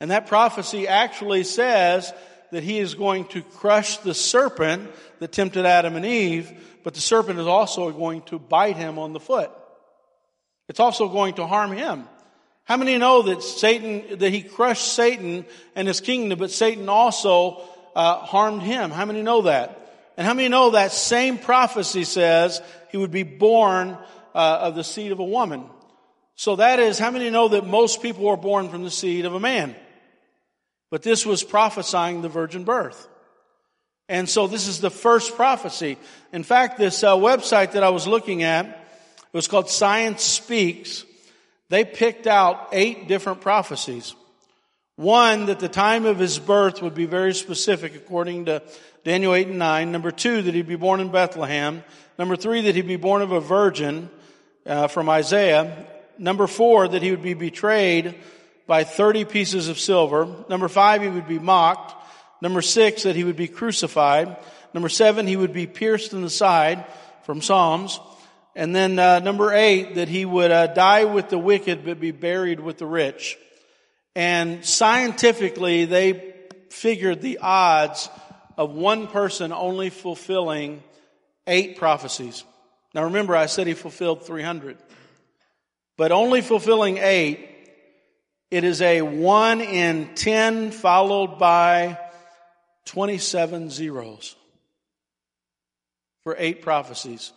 and 0.00 0.10
that 0.10 0.26
prophecy 0.26 0.88
actually 0.88 1.44
says 1.44 2.12
that 2.52 2.62
he 2.62 2.78
is 2.78 2.94
going 2.94 3.26
to 3.26 3.42
crush 3.42 3.98
the 3.98 4.14
serpent 4.14 4.90
that 5.18 5.32
tempted 5.32 5.66
Adam 5.66 5.96
and 5.96 6.04
Eve, 6.04 6.50
but 6.82 6.94
the 6.94 7.00
serpent 7.00 7.38
is 7.38 7.46
also 7.46 7.90
going 7.92 8.22
to 8.22 8.38
bite 8.38 8.76
him 8.76 8.98
on 8.98 9.12
the 9.12 9.20
foot. 9.20 9.50
It's 10.68 10.80
also 10.80 11.08
going 11.08 11.34
to 11.34 11.46
harm 11.46 11.72
him. 11.72 12.04
How 12.64 12.76
many 12.76 12.98
know 12.98 13.22
that 13.22 13.42
Satan, 13.42 14.18
that 14.18 14.30
he 14.30 14.42
crushed 14.42 14.92
Satan 14.92 15.44
and 15.74 15.88
his 15.88 16.00
kingdom, 16.00 16.38
but 16.38 16.52
Satan 16.52 16.88
also 16.88 17.62
uh, 17.96 18.18
harmed 18.18 18.62
him? 18.62 18.90
How 18.90 19.04
many 19.04 19.22
know 19.22 19.42
that? 19.42 19.76
And 20.16 20.26
how 20.26 20.34
many 20.34 20.48
know 20.48 20.70
that 20.70 20.92
same 20.92 21.38
prophecy 21.38 22.04
says 22.04 22.60
he 22.90 22.96
would 22.96 23.10
be 23.10 23.22
born 23.22 23.96
uh, 24.34 24.58
of 24.62 24.74
the 24.74 24.84
seed 24.84 25.12
of 25.12 25.18
a 25.18 25.24
woman? 25.24 25.64
So 26.36 26.56
that 26.56 26.78
is, 26.78 26.98
how 26.98 27.10
many 27.10 27.30
know 27.30 27.48
that 27.48 27.66
most 27.66 28.02
people 28.02 28.28
are 28.28 28.36
born 28.36 28.68
from 28.68 28.84
the 28.84 28.90
seed 28.90 29.24
of 29.24 29.34
a 29.34 29.40
man? 29.40 29.74
But 30.90 31.02
this 31.02 31.24
was 31.24 31.42
prophesying 31.44 32.22
the 32.22 32.28
virgin 32.28 32.64
birth. 32.64 33.08
And 34.08 34.28
so 34.28 34.48
this 34.48 34.66
is 34.66 34.80
the 34.80 34.90
first 34.90 35.36
prophecy. 35.36 35.96
In 36.32 36.42
fact, 36.42 36.78
this 36.78 37.04
uh, 37.04 37.14
website 37.14 37.72
that 37.72 37.84
I 37.84 37.90
was 37.90 38.08
looking 38.08 38.42
at, 38.42 38.66
it 38.66 38.76
was 39.32 39.46
called 39.46 39.70
Science 39.70 40.22
Speaks. 40.24 41.04
They 41.68 41.84
picked 41.84 42.26
out 42.26 42.70
eight 42.72 43.06
different 43.06 43.40
prophecies. 43.40 44.16
One, 44.96 45.46
that 45.46 45.60
the 45.60 45.68
time 45.68 46.06
of 46.06 46.18
his 46.18 46.40
birth 46.40 46.82
would 46.82 46.94
be 46.94 47.06
very 47.06 47.32
specific 47.34 47.94
according 47.94 48.46
to 48.46 48.62
Daniel 49.04 49.32
8 49.32 49.46
and 49.46 49.58
9. 49.58 49.92
Number 49.92 50.10
two, 50.10 50.42
that 50.42 50.54
he'd 50.54 50.66
be 50.66 50.76
born 50.76 50.98
in 50.98 51.10
Bethlehem. 51.10 51.84
Number 52.18 52.34
three, 52.34 52.62
that 52.62 52.74
he'd 52.74 52.88
be 52.88 52.96
born 52.96 53.22
of 53.22 53.30
a 53.30 53.40
virgin 53.40 54.10
uh, 54.66 54.88
from 54.88 55.08
Isaiah. 55.08 55.86
Number 56.18 56.48
four, 56.48 56.88
that 56.88 57.00
he 57.00 57.12
would 57.12 57.22
be 57.22 57.34
betrayed 57.34 58.16
by 58.66 58.84
30 58.84 59.24
pieces 59.24 59.68
of 59.68 59.78
silver. 59.78 60.28
Number 60.48 60.68
five, 60.68 61.02
he 61.02 61.08
would 61.08 61.28
be 61.28 61.38
mocked. 61.38 61.94
Number 62.40 62.62
six, 62.62 63.02
that 63.02 63.16
he 63.16 63.24
would 63.24 63.36
be 63.36 63.48
crucified. 63.48 64.36
Number 64.72 64.88
seven, 64.88 65.26
he 65.26 65.36
would 65.36 65.52
be 65.52 65.66
pierced 65.66 66.12
in 66.12 66.22
the 66.22 66.30
side 66.30 66.84
from 67.24 67.42
Psalms. 67.42 68.00
And 68.54 68.74
then 68.74 68.98
uh, 68.98 69.20
number 69.20 69.52
eight, 69.52 69.96
that 69.96 70.08
he 70.08 70.24
would 70.24 70.50
uh, 70.50 70.68
die 70.68 71.04
with 71.04 71.28
the 71.28 71.38
wicked 71.38 71.84
but 71.84 72.00
be 72.00 72.10
buried 72.10 72.60
with 72.60 72.78
the 72.78 72.86
rich. 72.86 73.38
And 74.14 74.64
scientifically, 74.64 75.84
they 75.84 76.34
figured 76.70 77.20
the 77.20 77.38
odds 77.38 78.08
of 78.56 78.72
one 78.72 79.06
person 79.06 79.52
only 79.52 79.90
fulfilling 79.90 80.82
eight 81.46 81.76
prophecies. 81.78 82.44
Now 82.94 83.04
remember, 83.04 83.36
I 83.36 83.46
said 83.46 83.66
he 83.66 83.74
fulfilled 83.74 84.24
300. 84.24 84.78
But 85.96 86.12
only 86.12 86.40
fulfilling 86.40 86.98
eight 86.98 87.49
it 88.50 88.64
is 88.64 88.82
a 88.82 89.02
1 89.02 89.60
in 89.60 90.14
10 90.14 90.72
followed 90.72 91.38
by 91.38 91.98
27 92.86 93.70
zeros 93.70 94.34
for 96.24 96.34
eight 96.38 96.62
prophecies. 96.62 97.32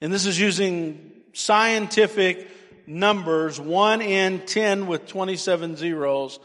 And 0.00 0.12
this 0.12 0.26
is 0.26 0.38
using 0.38 1.12
scientific 1.32 2.48
numbers, 2.86 3.60
1 3.60 4.00
in 4.00 4.46
10 4.46 4.86
with 4.86 5.06
27 5.06 5.76
zeros, 5.76 6.38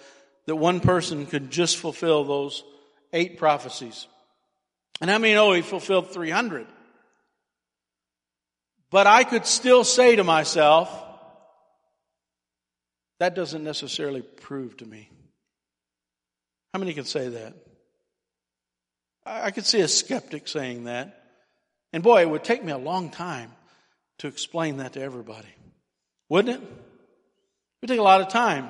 that 0.46 0.56
one 0.56 0.82
person 0.82 1.26
could 1.26 1.50
just 1.50 1.78
fulfill 1.78 2.26
those 2.26 2.64
eight 3.14 3.38
prophecies. 3.38 4.08
And 5.00 5.10
how 5.10 5.18
many 5.18 5.34
know 5.34 5.54
he 5.54 5.62
fulfilled 5.62 6.12
300? 6.12 6.68
But 8.90 9.08
I 9.08 9.24
could 9.24 9.46
still 9.46 9.84
say 9.84 10.18
to 10.18 10.24
myself, 10.24 10.90
that 13.20 13.36
doesn't 13.36 13.64
necessarily 13.64 14.22
prove 14.22 14.78
to 14.78 14.86
me. 14.86 15.10
How 16.74 16.80
many 16.80 16.94
can 16.94 17.06
say 17.06 17.30
that? 17.30 17.54
I 19.26 19.52
could 19.52 19.66
see 19.66 19.82
a 19.82 19.88
skeptic 19.88 20.48
saying 20.48 20.86
that. 20.86 21.24
And 21.94 22.04
boy, 22.04 22.22
it 22.22 22.30
would 22.30 22.44
take 22.44 22.64
me 22.64 22.72
a 22.72 22.78
long 22.78 23.10
time 23.10 23.52
to 24.20 24.28
explain 24.28 24.78
that 24.78 24.94
to 24.94 25.02
everybody. 25.02 25.48
Wouldn't 26.30 26.58
it? 26.58 26.64
It 26.64 26.70
would 27.82 27.88
take 27.90 28.00
a 28.00 28.04
lot 28.04 28.22
of 28.22 28.30
time 28.30 28.70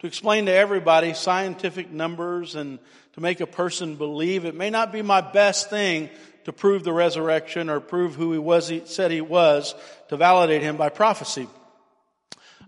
to 0.00 0.06
explain 0.06 0.46
to 0.46 0.52
everybody 0.52 1.14
scientific 1.14 1.90
numbers 1.90 2.56
and 2.56 2.78
to 3.12 3.20
make 3.20 3.40
a 3.40 3.46
person 3.46 3.96
believe. 3.96 4.44
It 4.44 4.54
may 4.54 4.70
not 4.70 4.92
be 4.92 5.02
my 5.02 5.20
best 5.20 5.70
thing 5.70 6.10
to 6.44 6.52
prove 6.52 6.82
the 6.82 6.92
resurrection 6.92 7.70
or 7.70 7.78
prove 7.80 8.14
who 8.14 8.32
he 8.32 8.38
was, 8.38 8.68
he 8.68 8.82
said 8.86 9.10
he 9.10 9.20
was, 9.20 9.74
to 10.08 10.16
validate 10.16 10.62
him 10.62 10.76
by 10.76 10.88
prophecy. 10.88 11.46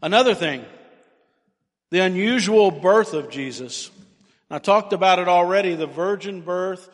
Another 0.03 0.35
thing, 0.35 0.65
the 1.95 2.01
unusual 2.01 2.73
birth 2.73 3.15
of 3.15 3.31
Jesus. 3.31 3.89
I 4.51 4.59
talked 4.59 4.93
about 4.93 5.21
it 5.21 5.29
already, 5.29 5.77
the 5.77 5.87
virgin 5.87 6.41
birth 6.41 6.91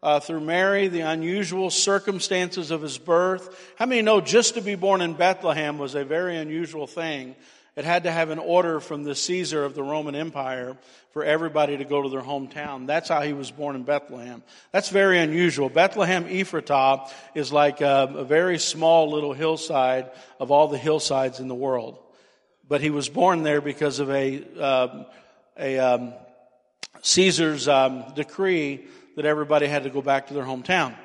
uh, 0.00 0.20
through 0.20 0.42
Mary, 0.42 0.86
the 0.86 1.00
unusual 1.00 1.70
circumstances 1.70 2.70
of 2.70 2.80
his 2.80 2.96
birth. 2.96 3.74
How 3.74 3.86
many 3.86 4.00
know 4.02 4.20
just 4.20 4.54
to 4.54 4.60
be 4.60 4.76
born 4.76 5.00
in 5.00 5.14
Bethlehem 5.14 5.76
was 5.76 5.96
a 5.96 6.04
very 6.04 6.36
unusual 6.36 6.86
thing? 6.86 7.34
It 7.74 7.84
had 7.84 8.04
to 8.04 8.12
have 8.12 8.30
an 8.30 8.38
order 8.38 8.78
from 8.78 9.02
the 9.02 9.16
Caesar 9.16 9.64
of 9.64 9.74
the 9.74 9.82
Roman 9.82 10.14
Empire 10.14 10.76
for 11.10 11.24
everybody 11.24 11.76
to 11.78 11.84
go 11.84 12.02
to 12.02 12.08
their 12.08 12.22
hometown. 12.22 12.86
That's 12.86 13.08
how 13.08 13.22
he 13.22 13.32
was 13.32 13.50
born 13.50 13.74
in 13.74 13.82
Bethlehem. 13.82 14.44
That's 14.70 14.88
very 14.88 15.18
unusual. 15.18 15.68
Bethlehem 15.68 16.26
Ephratah 16.26 17.10
is 17.34 17.52
like 17.52 17.80
a, 17.80 18.08
a 18.14 18.24
very 18.24 18.60
small 18.60 19.10
little 19.10 19.32
hillside 19.32 20.12
of 20.38 20.52
all 20.52 20.68
the 20.68 20.78
hillsides 20.78 21.40
in 21.40 21.48
the 21.48 21.56
world. 21.56 21.98
But 22.68 22.80
he 22.80 22.90
was 22.90 23.08
born 23.08 23.42
there 23.42 23.60
because 23.60 24.00
of 24.00 24.10
a, 24.10 24.42
um, 24.58 25.06
a 25.58 25.78
um, 25.78 26.14
Caesar's 27.02 27.68
um, 27.68 28.04
decree 28.14 28.86
that 29.16 29.24
everybody 29.24 29.66
had 29.66 29.84
to 29.84 29.90
go 29.90 30.02
back 30.02 30.28
to 30.28 30.34
their 30.34 30.44
hometown. 30.44 30.96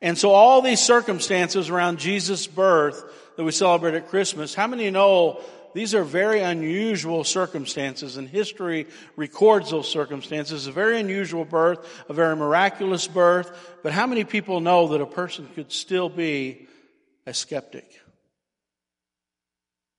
And 0.00 0.16
so 0.16 0.30
all 0.30 0.62
these 0.62 0.80
circumstances 0.80 1.70
around 1.70 1.98
Jesus' 1.98 2.46
birth 2.46 3.04
that 3.36 3.44
we 3.44 3.52
celebrate 3.52 3.94
at 3.94 4.08
Christmas, 4.08 4.54
how 4.54 4.66
many 4.66 4.90
know 4.90 5.40
these 5.74 5.94
are 5.94 6.04
very 6.04 6.40
unusual 6.40 7.24
circumstances 7.24 8.16
and 8.16 8.28
history 8.28 8.86
records 9.16 9.70
those 9.70 9.88
circumstances. 9.88 10.66
A 10.66 10.72
very 10.72 10.98
unusual 10.98 11.44
birth, 11.44 11.86
a 12.08 12.12
very 12.12 12.34
miraculous 12.36 13.06
birth. 13.06 13.76
But 13.82 13.92
how 13.92 14.06
many 14.06 14.24
people 14.24 14.60
know 14.60 14.88
that 14.88 15.00
a 15.00 15.06
person 15.06 15.48
could 15.54 15.70
still 15.70 16.08
be 16.08 16.66
a 17.26 17.34
skeptic? 17.34 18.00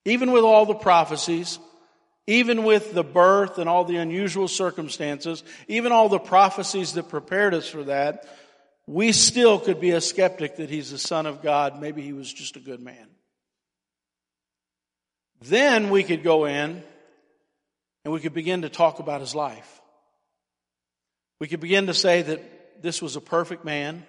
Even 0.05 0.31
with 0.31 0.43
all 0.43 0.65
the 0.65 0.75
prophecies, 0.75 1.59
even 2.27 2.63
with 2.63 2.93
the 2.93 3.03
birth 3.03 3.57
and 3.57 3.67
all 3.67 3.85
the 3.85 3.97
unusual 3.97 4.47
circumstances, 4.47 5.43
even 5.67 5.91
all 5.91 6.09
the 6.09 6.19
prophecies 6.19 6.93
that 6.93 7.09
prepared 7.09 7.53
us 7.53 7.67
for 7.67 7.83
that, 7.85 8.25
we 8.85 9.11
still 9.11 9.59
could 9.59 9.79
be 9.79 9.91
a 9.91 10.01
skeptic 10.01 10.57
that 10.57 10.69
he's 10.69 10.91
the 10.91 10.97
son 10.97 11.25
of 11.25 11.41
God. 11.41 11.79
Maybe 11.81 12.01
he 12.01 12.13
was 12.13 12.31
just 12.31 12.55
a 12.55 12.59
good 12.59 12.81
man. 12.81 13.07
Then 15.41 15.89
we 15.89 16.03
could 16.03 16.23
go 16.23 16.45
in 16.45 16.83
and 18.03 18.13
we 18.13 18.19
could 18.19 18.33
begin 18.33 18.63
to 18.63 18.69
talk 18.69 18.99
about 18.99 19.21
his 19.21 19.35
life. 19.35 19.81
We 21.39 21.47
could 21.47 21.59
begin 21.61 21.87
to 21.87 21.93
say 21.93 22.21
that 22.21 22.81
this 22.81 23.01
was 23.01 23.15
a 23.15 23.21
perfect 23.21 23.63
man. 23.63 24.05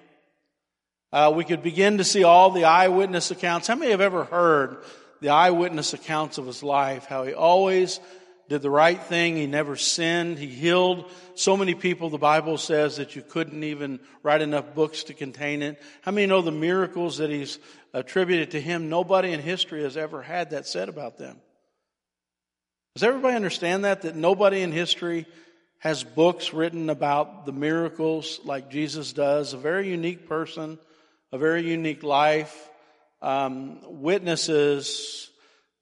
Uh, 1.12 1.32
we 1.35 1.44
could 1.44 1.62
begin 1.62 1.99
to 1.99 2.04
see 2.04 2.25
all 2.25 2.50
the 2.50 2.64
eyewitness 2.64 3.30
accounts. 3.30 3.66
How 3.66 3.75
many 3.75 3.90
have 3.90 4.00
ever 4.00 4.25
heard 4.25 4.78
the 5.20 5.30
eyewitness 5.30 5.92
accounts 5.94 6.38
of 6.38 6.46
his 6.46 6.62
life, 6.62 7.06
how 7.06 7.24
he 7.24 7.34
always 7.34 8.00
did 8.48 8.62
the 8.62 8.70
right 8.70 9.00
thing. 9.00 9.36
He 9.36 9.46
never 9.46 9.76
sinned. 9.76 10.38
He 10.38 10.48
healed 10.48 11.08
so 11.34 11.56
many 11.56 11.74
people. 11.74 12.10
The 12.10 12.18
Bible 12.18 12.58
says 12.58 12.96
that 12.96 13.14
you 13.14 13.22
couldn't 13.22 13.62
even 13.62 14.00
write 14.22 14.42
enough 14.42 14.74
books 14.74 15.04
to 15.04 15.14
contain 15.14 15.62
it. 15.62 15.80
How 16.02 16.10
many 16.10 16.26
know 16.26 16.42
the 16.42 16.50
miracles 16.50 17.18
that 17.18 17.30
he's 17.30 17.58
attributed 17.92 18.52
to 18.52 18.60
him? 18.60 18.88
Nobody 18.88 19.32
in 19.32 19.40
history 19.40 19.84
has 19.84 19.96
ever 19.96 20.20
had 20.20 20.50
that 20.50 20.66
said 20.66 20.88
about 20.88 21.16
them. 21.16 21.36
Does 22.96 23.04
everybody 23.04 23.36
understand 23.36 23.84
that? 23.84 24.02
That 24.02 24.16
nobody 24.16 24.62
in 24.62 24.72
history 24.72 25.26
has 25.78 26.02
books 26.02 26.52
written 26.52 26.90
about 26.90 27.46
the 27.46 27.52
miracles 27.52 28.40
like 28.44 28.68
Jesus 28.68 29.12
does. 29.12 29.52
A 29.52 29.58
very 29.58 29.88
unique 29.88 30.28
person, 30.28 30.78
a 31.30 31.38
very 31.38 31.62
unique 31.62 32.02
life 32.02 32.69
um, 33.22 33.80
witnesses. 34.00 35.30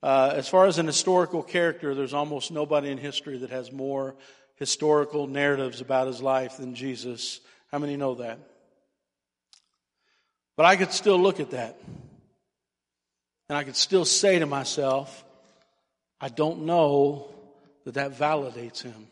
Uh, 0.03 0.33
as 0.35 0.49
far 0.49 0.67
as 0.67 0.79
an 0.79 0.87
historical 0.87 1.43
character, 1.43 1.95
there's 1.95 2.15
almost 2.15 2.51
nobody 2.51 2.91
in 2.91 2.99
history 2.99 3.39
that 3.39 3.51
has 3.51 3.73
more 3.73 4.15
historical 4.57 5.27
narratives 5.27 5.81
about 5.81 6.07
his 6.07 6.21
life 6.21 6.57
than 6.57 6.75
Jesus. 6.75 7.41
How 7.71 7.79
many 7.79 7.97
know 7.97 8.17
that? 8.17 8.39
But 10.57 10.67
I 10.67 10.77
could 10.77 10.93
still 10.93 11.19
look 11.19 11.41
at 11.41 11.53
that. 11.53 11.79
And 13.49 13.57
I 13.57 13.65
could 13.65 13.77
still 13.77 14.05
say 14.05 14.39
to 14.39 14.47
myself, 14.47 15.25
I 16.21 16.29
don't 16.29 16.67
know 16.67 17.29
that 17.85 17.95
that 17.95 18.19
validates 18.19 18.83
him. 18.83 19.07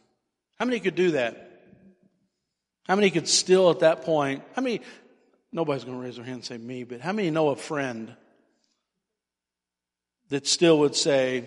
How 0.58 0.64
many 0.66 0.80
could 0.80 0.94
do 0.94 1.12
that? 1.12 1.42
How 2.86 2.96
many 2.96 3.10
could 3.10 3.28
still 3.28 3.70
at 3.70 3.80
that 3.80 4.02
point, 4.02 4.42
how 4.54 4.62
many, 4.62 4.80
Nobody's 5.56 5.84
going 5.84 5.96
to 5.96 6.04
raise 6.04 6.16
their 6.16 6.24
hand 6.26 6.34
and 6.34 6.44
say 6.44 6.58
me, 6.58 6.84
but 6.84 7.00
how 7.00 7.12
many 7.12 7.30
know 7.30 7.48
a 7.48 7.56
friend 7.56 8.14
that 10.28 10.46
still 10.46 10.80
would 10.80 10.94
say, 10.94 11.46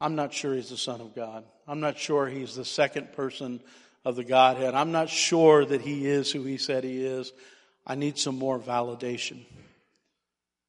I'm 0.00 0.14
not 0.14 0.32
sure 0.32 0.54
he's 0.54 0.70
the 0.70 0.76
Son 0.76 1.00
of 1.00 1.12
God. 1.12 1.42
I'm 1.66 1.80
not 1.80 1.98
sure 1.98 2.28
he's 2.28 2.54
the 2.54 2.64
second 2.64 3.12
person 3.12 3.60
of 4.04 4.14
the 4.14 4.22
Godhead. 4.22 4.76
I'm 4.76 4.92
not 4.92 5.08
sure 5.08 5.64
that 5.64 5.80
he 5.80 6.06
is 6.06 6.30
who 6.30 6.44
he 6.44 6.58
said 6.58 6.84
he 6.84 7.04
is. 7.04 7.32
I 7.84 7.96
need 7.96 8.18
some 8.18 8.38
more 8.38 8.56
validation. 8.56 9.40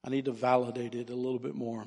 I 0.03 0.09
need 0.09 0.25
to 0.25 0.31
validate 0.31 0.95
it 0.95 1.11
a 1.11 1.15
little 1.15 1.37
bit 1.37 1.53
more. 1.53 1.85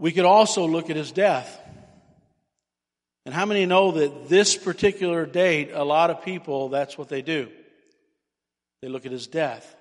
We 0.00 0.10
could 0.10 0.24
also 0.24 0.66
look 0.66 0.90
at 0.90 0.96
his 0.96 1.12
death. 1.12 1.60
And 3.24 3.34
how 3.34 3.46
many 3.46 3.66
know 3.66 3.92
that 3.92 4.28
this 4.28 4.56
particular 4.56 5.26
date, 5.26 5.70
a 5.72 5.84
lot 5.84 6.10
of 6.10 6.24
people, 6.24 6.70
that's 6.70 6.98
what 6.98 7.08
they 7.08 7.22
do? 7.22 7.48
They 8.80 8.88
look 8.88 9.06
at 9.06 9.12
his 9.12 9.28
death. 9.28 9.76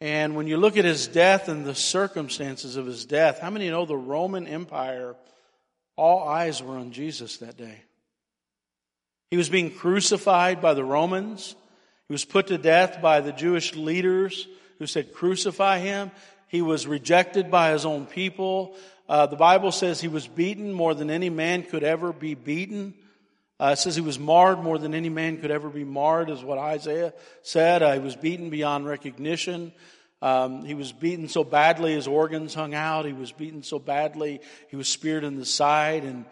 And 0.00 0.36
when 0.36 0.46
you 0.46 0.56
look 0.56 0.76
at 0.76 0.84
his 0.84 1.06
death 1.06 1.48
and 1.48 1.64
the 1.64 1.74
circumstances 1.74 2.76
of 2.76 2.86
his 2.86 3.06
death, 3.06 3.40
how 3.40 3.50
many 3.50 3.70
know 3.70 3.86
the 3.86 3.96
Roman 3.96 4.46
Empire, 4.46 5.14
all 5.96 6.26
eyes 6.26 6.62
were 6.62 6.76
on 6.76 6.92
Jesus 6.92 7.38
that 7.38 7.56
day? 7.56 7.82
He 9.30 9.36
was 9.36 9.48
being 9.48 9.70
crucified 9.70 10.60
by 10.60 10.74
the 10.74 10.84
Romans. 10.84 11.54
He 12.08 12.14
was 12.14 12.24
put 12.24 12.46
to 12.48 12.58
death 12.58 13.02
by 13.02 13.20
the 13.20 13.32
Jewish 13.32 13.74
leaders 13.74 14.46
who 14.78 14.86
said, 14.86 15.14
crucify 15.14 15.78
him. 15.78 16.10
He 16.48 16.62
was 16.62 16.86
rejected 16.86 17.50
by 17.50 17.72
his 17.72 17.84
own 17.84 18.06
people. 18.06 18.76
Uh, 19.08 19.26
the 19.26 19.36
Bible 19.36 19.70
says 19.70 20.00
he 20.00 20.08
was 20.08 20.26
beaten 20.26 20.72
more 20.72 20.94
than 20.94 21.10
any 21.10 21.30
man 21.30 21.62
could 21.62 21.84
ever 21.84 22.12
be 22.12 22.34
beaten. 22.34 22.94
Uh, 23.58 23.70
it 23.72 23.78
says 23.78 23.94
he 23.94 24.02
was 24.02 24.18
marred 24.18 24.58
more 24.58 24.78
than 24.78 24.94
any 24.94 25.08
man 25.08 25.38
could 25.38 25.50
ever 25.50 25.70
be 25.70 25.84
marred, 25.84 26.28
is 26.28 26.42
what 26.42 26.58
Isaiah 26.58 27.14
said. 27.42 27.82
Uh, 27.82 27.92
he 27.92 28.00
was 28.00 28.16
beaten 28.16 28.50
beyond 28.50 28.86
recognition. 28.86 29.72
Um, 30.22 30.64
he 30.64 30.74
was 30.74 30.92
beaten 30.92 31.28
so 31.28 31.44
badly 31.44 31.94
his 31.94 32.06
organs 32.06 32.52
hung 32.52 32.74
out. 32.74 33.04
He 33.04 33.12
was 33.12 33.32
beaten 33.32 33.62
so 33.62 33.78
badly 33.78 34.40
he 34.68 34.76
was 34.76 34.88
speared 34.88 35.24
in 35.24 35.36
the 35.36 35.44
side. 35.44 36.04
And 36.04 36.24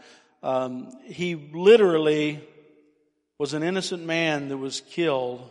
um, 0.43 0.93
he 1.05 1.35
literally 1.35 2.41
was 3.39 3.55
an 3.55 3.63
innocent 3.63 4.05
man 4.05 4.49
that 4.49 4.59
was 4.59 4.81
killed. 4.81 5.51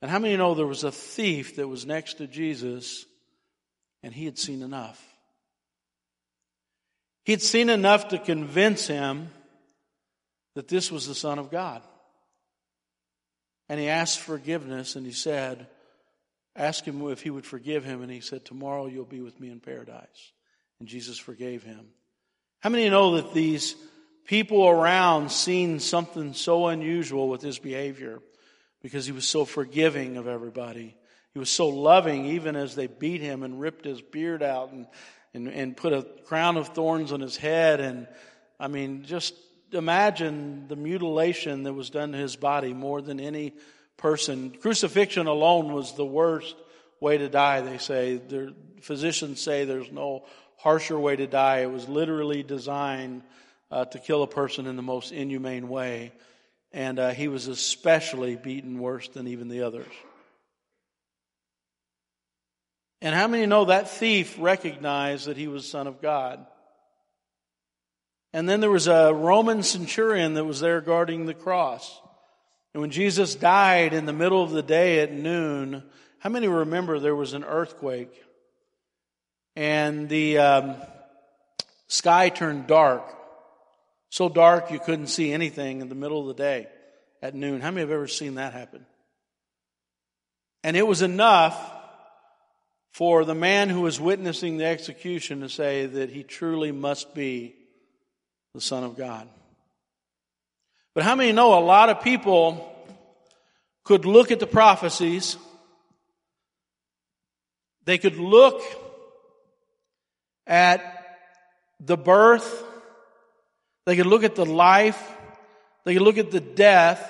And 0.00 0.10
how 0.10 0.18
many 0.18 0.36
know 0.36 0.54
there 0.54 0.66
was 0.66 0.84
a 0.84 0.92
thief 0.92 1.56
that 1.56 1.68
was 1.68 1.86
next 1.86 2.14
to 2.14 2.26
Jesus 2.26 3.04
and 4.02 4.14
he 4.14 4.24
had 4.24 4.38
seen 4.38 4.62
enough? 4.62 5.15
He'd 7.26 7.42
seen 7.42 7.70
enough 7.70 8.08
to 8.08 8.18
convince 8.20 8.86
him 8.86 9.30
that 10.54 10.68
this 10.68 10.92
was 10.92 11.08
the 11.08 11.14
Son 11.14 11.40
of 11.40 11.50
God. 11.50 11.82
And 13.68 13.80
he 13.80 13.88
asked 13.88 14.20
forgiveness 14.20 14.94
and 14.94 15.04
he 15.04 15.10
said, 15.10 15.66
Ask 16.54 16.84
him 16.84 17.04
if 17.10 17.22
he 17.22 17.30
would 17.30 17.44
forgive 17.44 17.84
him. 17.84 18.00
And 18.00 18.12
he 18.12 18.20
said, 18.20 18.44
Tomorrow 18.44 18.86
you'll 18.86 19.04
be 19.04 19.20
with 19.20 19.40
me 19.40 19.50
in 19.50 19.58
paradise. 19.58 20.32
And 20.78 20.88
Jesus 20.88 21.18
forgave 21.18 21.64
him. 21.64 21.88
How 22.60 22.70
many 22.70 22.88
know 22.88 23.16
that 23.16 23.34
these 23.34 23.74
people 24.24 24.68
around 24.68 25.32
seen 25.32 25.80
something 25.80 26.32
so 26.32 26.68
unusual 26.68 27.28
with 27.28 27.42
his 27.42 27.58
behavior 27.58 28.20
because 28.82 29.04
he 29.04 29.12
was 29.12 29.28
so 29.28 29.44
forgiving 29.44 30.16
of 30.16 30.28
everybody? 30.28 30.96
He 31.32 31.40
was 31.40 31.50
so 31.50 31.70
loving 31.70 32.26
even 32.26 32.54
as 32.54 32.76
they 32.76 32.86
beat 32.86 33.20
him 33.20 33.42
and 33.42 33.60
ripped 33.60 33.84
his 33.84 34.00
beard 34.00 34.44
out 34.44 34.70
and 34.70 34.86
and, 35.36 35.48
and 35.48 35.76
put 35.76 35.92
a 35.92 36.02
crown 36.24 36.56
of 36.56 36.68
thorns 36.68 37.12
on 37.12 37.20
his 37.20 37.36
head. 37.36 37.80
And 37.80 38.08
I 38.58 38.68
mean, 38.68 39.04
just 39.04 39.34
imagine 39.70 40.66
the 40.66 40.76
mutilation 40.76 41.62
that 41.64 41.74
was 41.74 41.90
done 41.90 42.12
to 42.12 42.18
his 42.18 42.34
body 42.34 42.72
more 42.72 43.02
than 43.02 43.20
any 43.20 43.52
person. 43.96 44.56
Crucifixion 44.60 45.26
alone 45.26 45.72
was 45.72 45.94
the 45.94 46.06
worst 46.06 46.56
way 47.00 47.18
to 47.18 47.28
die, 47.28 47.60
they 47.60 47.78
say. 47.78 48.16
Their 48.16 48.50
physicians 48.80 49.40
say 49.40 49.64
there's 49.64 49.92
no 49.92 50.24
harsher 50.56 50.98
way 50.98 51.14
to 51.16 51.26
die. 51.26 51.58
It 51.58 51.70
was 51.70 51.88
literally 51.88 52.42
designed 52.42 53.22
uh, 53.70 53.84
to 53.84 53.98
kill 53.98 54.22
a 54.22 54.28
person 54.28 54.66
in 54.66 54.76
the 54.76 54.82
most 54.82 55.12
inhumane 55.12 55.68
way. 55.68 56.12
And 56.72 56.98
uh, 56.98 57.10
he 57.10 57.28
was 57.28 57.46
especially 57.46 58.36
beaten 58.36 58.78
worse 58.78 59.08
than 59.08 59.28
even 59.28 59.48
the 59.48 59.62
others. 59.62 59.92
And 63.02 63.14
how 63.14 63.28
many 63.28 63.46
know 63.46 63.66
that 63.66 63.90
thief 63.90 64.36
recognized 64.38 65.26
that 65.26 65.36
he 65.36 65.48
was 65.48 65.68
Son 65.68 65.86
of 65.86 66.00
God? 66.00 66.44
And 68.32 68.48
then 68.48 68.60
there 68.60 68.70
was 68.70 68.86
a 68.86 69.12
Roman 69.12 69.62
centurion 69.62 70.34
that 70.34 70.44
was 70.44 70.60
there 70.60 70.80
guarding 70.80 71.26
the 71.26 71.34
cross. 71.34 72.00
And 72.74 72.80
when 72.80 72.90
Jesus 72.90 73.34
died 73.34 73.94
in 73.94 74.06
the 74.06 74.12
middle 74.12 74.42
of 74.42 74.50
the 74.50 74.62
day 74.62 75.00
at 75.00 75.12
noon, 75.12 75.82
how 76.18 76.30
many 76.30 76.48
remember 76.48 76.98
there 76.98 77.16
was 77.16 77.32
an 77.32 77.44
earthquake? 77.44 78.12
And 79.54 80.08
the, 80.08 80.38
um, 80.38 80.76
Sky 81.88 82.28
turned 82.28 82.66
dark. 82.66 83.04
So 84.10 84.28
dark 84.28 84.70
you 84.70 84.78
couldn't 84.78 85.08
see 85.08 85.32
anything 85.32 85.80
in 85.80 85.88
the 85.88 85.94
middle 85.94 86.20
of 86.20 86.26
the 86.36 86.42
day 86.42 86.68
at 87.22 87.34
noon. 87.34 87.60
How 87.60 87.70
many 87.70 87.80
have 87.80 87.90
ever 87.90 88.08
seen 88.08 88.36
that 88.36 88.52
happen? 88.52 88.86
And 90.64 90.76
it 90.76 90.86
was 90.86 91.02
enough 91.02 91.56
for 92.96 93.26
the 93.26 93.34
man 93.34 93.68
who 93.68 93.82
was 93.82 94.00
witnessing 94.00 94.56
the 94.56 94.64
execution 94.64 95.40
to 95.40 95.50
say 95.50 95.84
that 95.84 96.08
he 96.08 96.22
truly 96.22 96.72
must 96.72 97.14
be 97.14 97.54
the 98.54 98.60
Son 98.62 98.84
of 98.84 98.96
God. 98.96 99.28
But 100.94 101.04
how 101.04 101.14
many 101.14 101.30
know 101.32 101.58
a 101.58 101.60
lot 101.60 101.90
of 101.90 102.00
people 102.00 102.74
could 103.84 104.06
look 104.06 104.30
at 104.30 104.40
the 104.40 104.46
prophecies, 104.46 105.36
they 107.84 107.98
could 107.98 108.16
look 108.16 108.62
at 110.46 110.80
the 111.78 111.98
birth, 111.98 112.64
they 113.84 113.96
could 113.96 114.06
look 114.06 114.24
at 114.24 114.36
the 114.36 114.46
life, 114.46 115.12
they 115.84 115.92
could 115.92 116.02
look 116.02 116.16
at 116.16 116.30
the 116.30 116.40
death. 116.40 117.06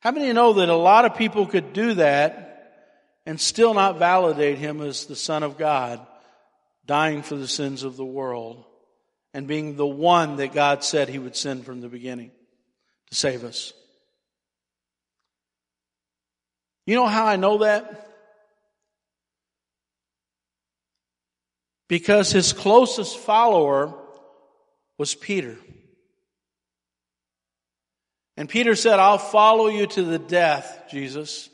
How 0.00 0.10
many 0.10 0.32
know 0.32 0.54
that 0.54 0.68
a 0.68 0.74
lot 0.74 1.04
of 1.04 1.14
people 1.14 1.46
could 1.46 1.72
do 1.72 1.94
that 1.94 2.47
and 3.28 3.38
still 3.38 3.74
not 3.74 3.98
validate 3.98 4.56
him 4.56 4.80
as 4.80 5.04
the 5.04 5.14
Son 5.14 5.42
of 5.42 5.58
God, 5.58 6.00
dying 6.86 7.20
for 7.20 7.36
the 7.36 7.46
sins 7.46 7.82
of 7.82 7.98
the 7.98 8.04
world 8.04 8.64
and 9.34 9.46
being 9.46 9.76
the 9.76 9.86
one 9.86 10.36
that 10.36 10.54
God 10.54 10.82
said 10.82 11.10
he 11.10 11.18
would 11.18 11.36
send 11.36 11.66
from 11.66 11.82
the 11.82 11.90
beginning 11.90 12.30
to 13.10 13.14
save 13.14 13.44
us? 13.44 13.74
You 16.86 16.94
know 16.96 17.06
how 17.06 17.26
I 17.26 17.36
know 17.36 17.58
that? 17.58 18.08
Because 21.86 22.32
his 22.32 22.54
closest 22.54 23.18
follower 23.18 23.92
was 24.96 25.14
Peter. 25.14 25.58
And 28.38 28.48
Peter 28.48 28.74
said, 28.74 28.98
I'll 28.98 29.18
follow 29.18 29.66
you 29.66 29.86
to 29.86 30.02
the 30.02 30.18
death, 30.18 30.84
Jesus. 30.90 31.50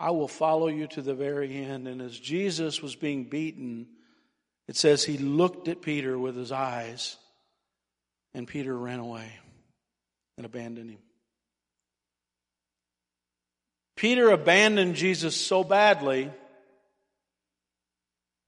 I 0.00 0.12
will 0.12 0.28
follow 0.28 0.68
you 0.68 0.86
to 0.88 1.02
the 1.02 1.14
very 1.14 1.54
end. 1.54 1.86
And 1.86 2.00
as 2.00 2.18
Jesus 2.18 2.80
was 2.80 2.96
being 2.96 3.24
beaten, 3.24 3.86
it 4.66 4.76
says 4.76 5.04
he 5.04 5.18
looked 5.18 5.68
at 5.68 5.82
Peter 5.82 6.18
with 6.18 6.36
his 6.36 6.50
eyes, 6.50 7.16
and 8.32 8.48
Peter 8.48 8.76
ran 8.76 8.98
away 8.98 9.30
and 10.38 10.46
abandoned 10.46 10.90
him. 10.90 11.00
Peter 13.94 14.30
abandoned 14.30 14.94
Jesus 14.94 15.36
so 15.36 15.62
badly 15.62 16.30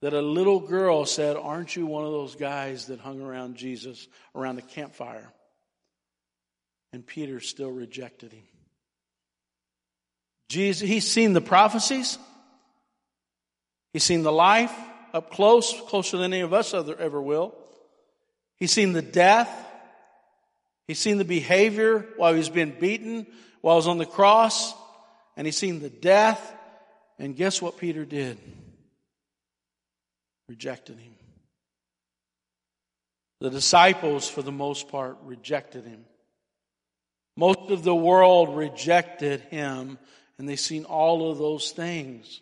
that 0.01 0.15
a 0.15 0.23
little 0.23 0.61
girl 0.61 1.05
said, 1.05 1.37
Aren't 1.37 1.77
you 1.77 1.85
one 1.85 2.07
of 2.07 2.12
those 2.12 2.35
guys 2.35 2.87
that 2.87 2.99
hung 2.99 3.21
around 3.21 3.57
Jesus 3.57 4.09
around 4.35 4.57
the 4.57 4.62
campfire? 4.62 5.31
And 6.95 7.07
Peter 7.07 7.41
still 7.41 7.71
rejected 7.71 8.33
him. 8.33 8.45
Jesus, 10.53 10.87
he's 10.87 11.11
seen 11.11 11.33
the 11.33 11.41
prophecies. 11.41 12.19
He's 13.95 14.03
seen 14.05 14.23
the 14.23 14.31
life 14.31 14.75
up 15.15 15.31
close, 15.31 15.73
closer 15.88 16.19
than 16.19 16.35
any 16.35 16.43
of 16.43 16.53
us 16.53 16.75
ever 16.75 17.23
will. 17.23 17.55
He's 18.59 18.71
seen 18.71 18.93
the 18.93 19.01
death. 19.01 19.49
He's 20.87 20.99
seen 20.99 21.17
the 21.17 21.25
behavior 21.25 22.07
while 22.19 22.35
he's 22.35 22.51
been 22.51 22.79
beaten, 22.79 23.27
while 23.62 23.77
he's 23.77 23.87
on 23.87 23.97
the 23.97 24.05
cross. 24.05 24.75
And 25.38 25.47
he's 25.47 25.57
seen 25.57 25.81
the 25.81 25.88
death. 25.88 26.55
And 27.19 27.35
guess 27.35 27.62
what 27.62 27.79
Peter 27.79 28.05
did? 28.05 28.37
Rejected 30.51 30.99
him. 30.99 31.15
The 33.41 33.49
disciples, 33.49 34.29
for 34.29 34.43
the 34.43 34.53
most 34.53 34.88
part, 34.88 35.17
rejected 35.23 35.87
him. 35.87 36.05
Most 37.38 37.71
of 37.71 37.85
the 37.85 37.95
world 37.95 38.55
rejected 38.55 39.41
him 39.51 39.99
and 40.42 40.48
they've 40.48 40.59
seen 40.59 40.83
all 40.87 41.31
of 41.31 41.38
those 41.38 41.70
things. 41.70 42.40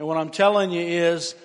And 0.00 0.08
what 0.08 0.16
I'm 0.16 0.30
telling 0.30 0.72
you 0.72 0.80
is 0.80 1.36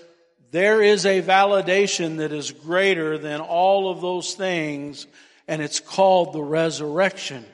there 0.50 0.82
is 0.82 1.06
a 1.06 1.22
validation 1.22 2.18
that 2.18 2.32
is 2.32 2.50
greater 2.50 3.20
than 3.20 3.40
all 3.40 3.92
of 3.92 4.02
those 4.02 4.34
things 4.34 5.06
and 5.48 5.62
it's 5.62 5.80
called 5.80 6.34
the 6.34 6.42
resurrection. 6.42 7.46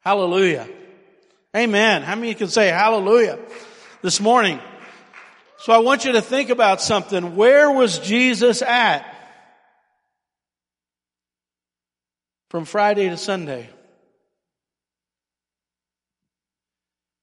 Hallelujah. 0.00 0.68
Amen. 1.56 2.02
How 2.02 2.16
many 2.16 2.34
can 2.34 2.48
say 2.48 2.70
hallelujah 2.70 3.38
this 4.02 4.20
morning? 4.20 4.58
So 5.58 5.72
I 5.72 5.78
want 5.78 6.04
you 6.04 6.10
to 6.14 6.22
think 6.22 6.50
about 6.50 6.82
something. 6.82 7.36
Where 7.36 7.70
was 7.70 8.00
Jesus 8.00 8.62
at? 8.62 9.06
From 12.50 12.64
Friday 12.64 13.10
to 13.10 13.16
Sunday. 13.16 13.70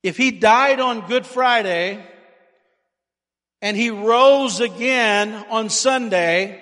If 0.04 0.18
he 0.18 0.32
died 0.32 0.80
on 0.80 1.08
Good 1.08 1.26
Friday 1.26 2.04
and 3.62 3.78
he 3.78 3.92
rose 3.92 4.60
again 4.60 5.34
on 5.50 5.70
Sunday, 5.70 6.60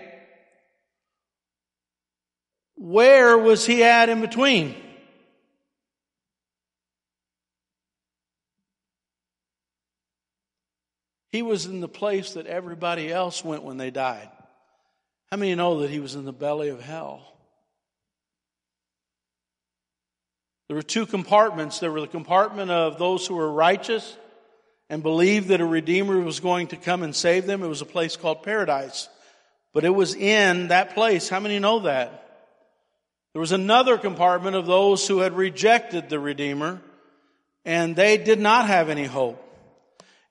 where 2.75 3.37
was 3.37 3.65
he 3.65 3.83
at 3.83 4.09
in 4.09 4.21
between? 4.21 4.75
He 11.31 11.41
was 11.41 11.65
in 11.65 11.79
the 11.79 11.87
place 11.87 12.33
that 12.33 12.47
everybody 12.47 13.11
else 13.11 13.45
went 13.45 13.63
when 13.63 13.77
they 13.77 13.91
died. 13.91 14.29
How 15.31 15.37
many 15.37 15.53
know 15.55 15.81
that 15.81 15.91
he 15.91 15.99
was 15.99 16.15
in 16.15 16.25
the 16.25 16.33
belly 16.33 16.69
of 16.69 16.81
hell? 16.81 17.38
There 20.69 20.75
were 20.75 20.83
two 20.83 21.07
compartments. 21.07 21.79
There 21.79 21.91
were 21.91 21.99
the 21.99 22.07
compartment 22.07 22.69
of 22.69 22.99
those 22.99 23.25
who 23.25 23.33
were 23.33 23.51
righteous 23.51 24.15
and 24.87 25.01
believed 25.01 25.47
that 25.47 25.61
a 25.61 25.65
Redeemer 25.65 26.19
was 26.21 26.39
going 26.39 26.67
to 26.67 26.77
come 26.77 27.01
and 27.01 27.15
save 27.15 27.47
them. 27.47 27.63
It 27.63 27.67
was 27.67 27.81
a 27.81 27.87
place 27.87 28.15
called 28.15 28.43
paradise. 28.43 29.09
But 29.73 29.83
it 29.83 29.89
was 29.89 30.13
in 30.13 30.67
that 30.67 30.93
place. 30.93 31.27
How 31.27 31.39
many 31.39 31.57
know 31.57 31.79
that? 31.79 32.51
There 33.33 33.39
was 33.39 33.51
another 33.51 33.97
compartment 33.97 34.55
of 34.55 34.67
those 34.67 35.07
who 35.07 35.19
had 35.19 35.35
rejected 35.35 36.07
the 36.07 36.19
Redeemer 36.19 36.79
and 37.65 37.95
they 37.95 38.17
did 38.17 38.39
not 38.39 38.67
have 38.67 38.89
any 38.89 39.05
hope. 39.05 39.43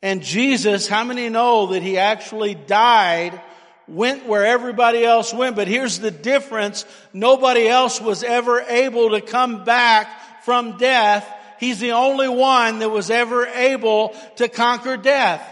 And 0.02 0.22
Jesus, 0.22 0.86
how 0.86 1.02
many 1.02 1.28
know 1.30 1.66
that 1.72 1.82
he 1.82 1.98
actually 1.98 2.54
died 2.54 3.40
went 3.88 4.26
where 4.26 4.44
everybody 4.44 5.04
else 5.04 5.32
went. 5.32 5.56
But 5.56 5.66
here's 5.66 5.98
the 5.98 6.10
difference. 6.10 6.84
Nobody 7.12 7.66
else 7.66 8.00
was 8.00 8.22
ever 8.22 8.60
able 8.60 9.10
to 9.10 9.20
come 9.20 9.64
back 9.64 10.08
from 10.48 10.78
death. 10.78 11.30
He's 11.60 11.78
the 11.78 11.92
only 11.92 12.26
one 12.26 12.78
that 12.78 12.88
was 12.88 13.10
ever 13.10 13.44
able 13.44 14.16
to 14.36 14.48
conquer 14.48 14.96
death. 14.96 15.46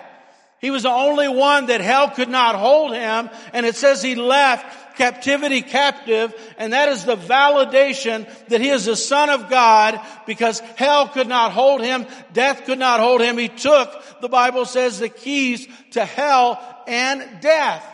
He 0.59 0.71
was 0.71 0.85
the 0.85 0.89
only 0.89 1.29
one 1.29 1.67
that 1.67 1.83
hell 1.83 2.09
could 2.09 2.31
not 2.31 2.55
hold 2.55 2.95
him. 2.95 3.29
And 3.53 3.67
it 3.67 3.77
says 3.77 4.03
he 4.03 4.15
left 4.15 4.97
captivity 4.97 5.61
captive. 5.61 6.33
And 6.57 6.73
that 6.73 6.89
is 6.89 7.05
the 7.05 7.19
validation 7.19 8.27
that 8.49 8.63
he 8.63 8.71
is 8.71 8.87
the 8.87 8.97
son 8.97 9.29
of 9.29 9.51
God 9.51 10.01
because 10.27 10.61
hell 10.61 11.09
could 11.09 11.29
not 11.29 11.53
hold 11.53 11.83
him. 11.83 12.07
Death 12.33 12.65
could 12.65 12.79
not 12.79 12.99
hold 12.99 13.21
him. 13.21 13.37
He 13.37 13.49
took, 13.49 14.03
the 14.23 14.31
Bible 14.31 14.65
says, 14.65 14.99
the 14.99 15.11
keys 15.11 15.69
to 15.91 16.07
hell 16.07 16.59
and 16.89 17.43
death. 17.43 17.85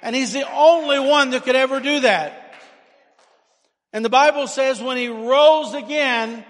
And 0.00 0.16
he's 0.16 0.32
the 0.32 0.50
only 0.50 0.98
one 0.98 1.28
that 1.32 1.44
could 1.44 1.56
ever 1.56 1.78
do 1.78 2.00
that. 2.00 2.45
And 3.96 4.04
the 4.04 4.10
Bible 4.10 4.46
says 4.46 4.78
when 4.82 4.98
he 4.98 5.08
rose 5.08 5.72
again, 5.72 6.44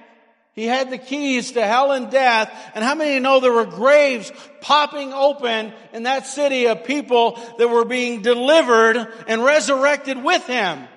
he 0.54 0.64
had 0.64 0.90
the 0.90 0.98
keys 0.98 1.52
to 1.52 1.64
hell 1.64 1.92
and 1.92 2.10
death. 2.10 2.50
And 2.74 2.84
how 2.84 2.96
many 2.96 3.20
know 3.20 3.38
there 3.38 3.52
were 3.52 3.64
graves 3.64 4.32
popping 4.60 5.12
open 5.12 5.72
in 5.92 6.02
that 6.02 6.26
city 6.26 6.66
of 6.66 6.82
people 6.82 7.38
that 7.58 7.68
were 7.68 7.84
being 7.84 8.20
delivered 8.20 8.96
and 9.28 9.44
resurrected 9.44 10.24
with 10.24 10.44
him? 10.48 10.88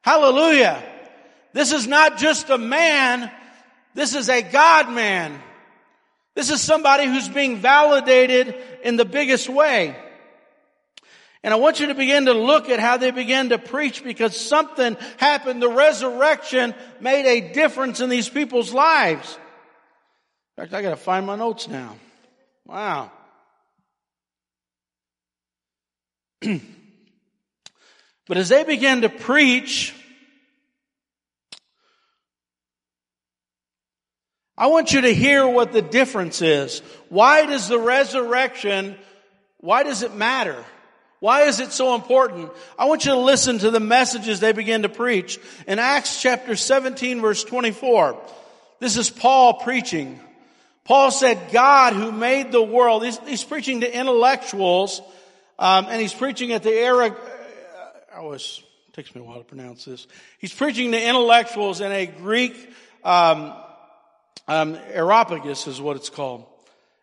Hallelujah. 0.00 0.82
This 1.52 1.70
is 1.70 1.86
not 1.86 2.18
just 2.18 2.50
a 2.50 2.58
man. 2.58 3.30
This 3.94 4.16
is 4.16 4.28
a 4.28 4.42
God 4.42 4.90
man. 4.90 5.40
This 6.34 6.50
is 6.50 6.60
somebody 6.60 7.06
who's 7.06 7.28
being 7.28 7.58
validated 7.58 8.52
in 8.82 8.96
the 8.96 9.04
biggest 9.04 9.48
way. 9.48 9.94
And 11.44 11.54
I 11.54 11.56
want 11.56 11.78
you 11.78 11.86
to 11.86 11.94
begin 11.94 12.26
to 12.26 12.32
look 12.32 12.68
at 12.68 12.80
how 12.80 12.96
they 12.96 13.12
began 13.12 13.50
to 13.50 13.58
preach 13.58 14.02
because 14.02 14.38
something 14.38 14.96
happened. 15.18 15.62
The 15.62 15.68
resurrection 15.68 16.74
made 17.00 17.26
a 17.26 17.52
difference 17.52 18.00
in 18.00 18.10
these 18.10 18.28
people's 18.28 18.72
lives. 18.72 19.38
In 20.56 20.62
fact, 20.64 20.74
I 20.74 20.82
gotta 20.82 20.96
find 20.96 21.26
my 21.26 21.36
notes 21.36 21.68
now. 21.68 21.96
Wow. 22.66 23.12
but 26.40 28.36
as 28.36 28.48
they 28.48 28.64
began 28.64 29.02
to 29.02 29.08
preach, 29.08 29.94
I 34.56 34.66
want 34.66 34.92
you 34.92 35.02
to 35.02 35.14
hear 35.14 35.46
what 35.46 35.72
the 35.72 35.82
difference 35.82 36.42
is. 36.42 36.80
Why 37.08 37.46
does 37.46 37.68
the 37.68 37.78
resurrection, 37.78 38.96
why 39.58 39.84
does 39.84 40.02
it 40.02 40.12
matter? 40.14 40.64
Why 41.20 41.42
is 41.42 41.58
it 41.58 41.72
so 41.72 41.94
important? 41.94 42.50
I 42.78 42.84
want 42.84 43.04
you 43.04 43.12
to 43.12 43.18
listen 43.18 43.58
to 43.58 43.70
the 43.70 43.80
messages 43.80 44.38
they 44.38 44.52
begin 44.52 44.82
to 44.82 44.88
preach. 44.88 45.38
In 45.66 45.78
Acts 45.78 46.22
chapter 46.22 46.54
17 46.54 47.20
verse 47.20 47.42
24, 47.42 48.20
this 48.78 48.96
is 48.96 49.10
Paul 49.10 49.54
preaching. 49.54 50.20
Paul 50.84 51.10
said, 51.10 51.52
God 51.52 51.92
who 51.92 52.12
made 52.12 52.52
the 52.52 52.62
world, 52.62 53.04
he's, 53.04 53.18
he's 53.26 53.44
preaching 53.44 53.80
to 53.80 53.94
intellectuals, 53.94 55.02
um, 55.58 55.86
and 55.88 56.00
he's 56.00 56.14
preaching 56.14 56.52
at 56.52 56.62
the 56.62 56.72
era, 56.72 57.14
I 58.14 58.20
was, 58.20 58.62
takes 58.92 59.14
me 59.14 59.20
a 59.20 59.24
while 59.24 59.38
to 59.38 59.44
pronounce 59.44 59.84
this. 59.84 60.06
He's 60.38 60.54
preaching 60.54 60.92
to 60.92 61.02
intellectuals 61.02 61.80
in 61.80 61.92
a 61.92 62.06
Greek, 62.06 62.72
um, 63.04 63.52
um, 64.46 64.78
Areopagus 64.92 65.66
is 65.66 65.78
what 65.78 65.96
it's 65.96 66.08
called. 66.08 66.46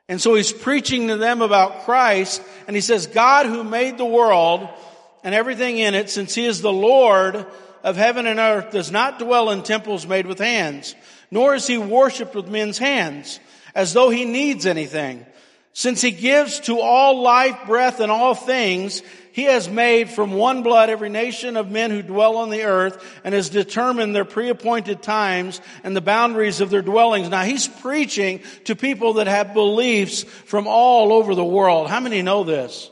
And 0.07 0.21
so 0.21 0.35
he's 0.35 0.53
preaching 0.53 1.07
to 1.07 1.17
them 1.17 1.41
about 1.41 1.85
Christ, 1.85 2.41
and 2.67 2.75
he 2.75 2.81
says, 2.81 3.07
God 3.07 3.47
who 3.47 3.63
made 3.63 3.97
the 3.97 4.05
world 4.05 4.67
and 5.23 5.33
everything 5.33 5.79
in 5.79 5.95
it, 5.95 6.11
since 6.11 6.35
he 6.35 6.45
is 6.45 6.61
the 6.61 6.71
Lord 6.71 7.45
of 7.83 7.97
heaven 7.97 8.27
and 8.27 8.39
earth, 8.39 8.71
does 8.71 8.91
not 8.91 9.17
dwell 9.17 9.49
in 9.49 9.63
temples 9.63 10.05
made 10.05 10.27
with 10.27 10.37
hands, 10.37 10.95
nor 11.31 11.55
is 11.55 11.65
he 11.65 11.79
worshipped 11.79 12.35
with 12.35 12.47
men's 12.47 12.77
hands, 12.77 13.39
as 13.73 13.93
though 13.93 14.11
he 14.11 14.25
needs 14.25 14.67
anything. 14.67 15.25
Since 15.73 16.01
he 16.01 16.11
gives 16.11 16.59
to 16.61 16.79
all 16.79 17.21
life, 17.21 17.57
breath, 17.65 17.99
and 17.99 18.11
all 18.11 18.35
things, 18.35 19.01
he 19.35 19.43
has 19.43 19.67
made 19.67 20.09
from 20.09 20.31
one 20.31 20.63
blood 20.63 20.89
every 20.89 21.09
nation 21.09 21.57
of 21.57 21.69
men 21.69 21.91
who 21.91 22.01
dwell 22.01 22.37
on 22.37 22.49
the 22.51 22.63
earth 22.63 23.05
and 23.25 23.35
has 23.35 23.49
determined 23.49 24.15
their 24.15 24.23
pre-appointed 24.23 25.03
times 25.03 25.59
and 25.83 25.93
the 25.93 25.99
boundaries 25.99 26.61
of 26.61 26.69
their 26.69 26.81
dwellings. 26.81 27.27
Now 27.27 27.43
he's 27.43 27.67
preaching 27.67 28.39
to 28.63 28.77
people 28.77 29.15
that 29.15 29.27
have 29.27 29.53
beliefs 29.53 30.23
from 30.23 30.67
all 30.67 31.11
over 31.11 31.35
the 31.35 31.43
world. 31.43 31.89
How 31.89 31.99
many 31.99 32.21
know 32.21 32.45
this? 32.45 32.89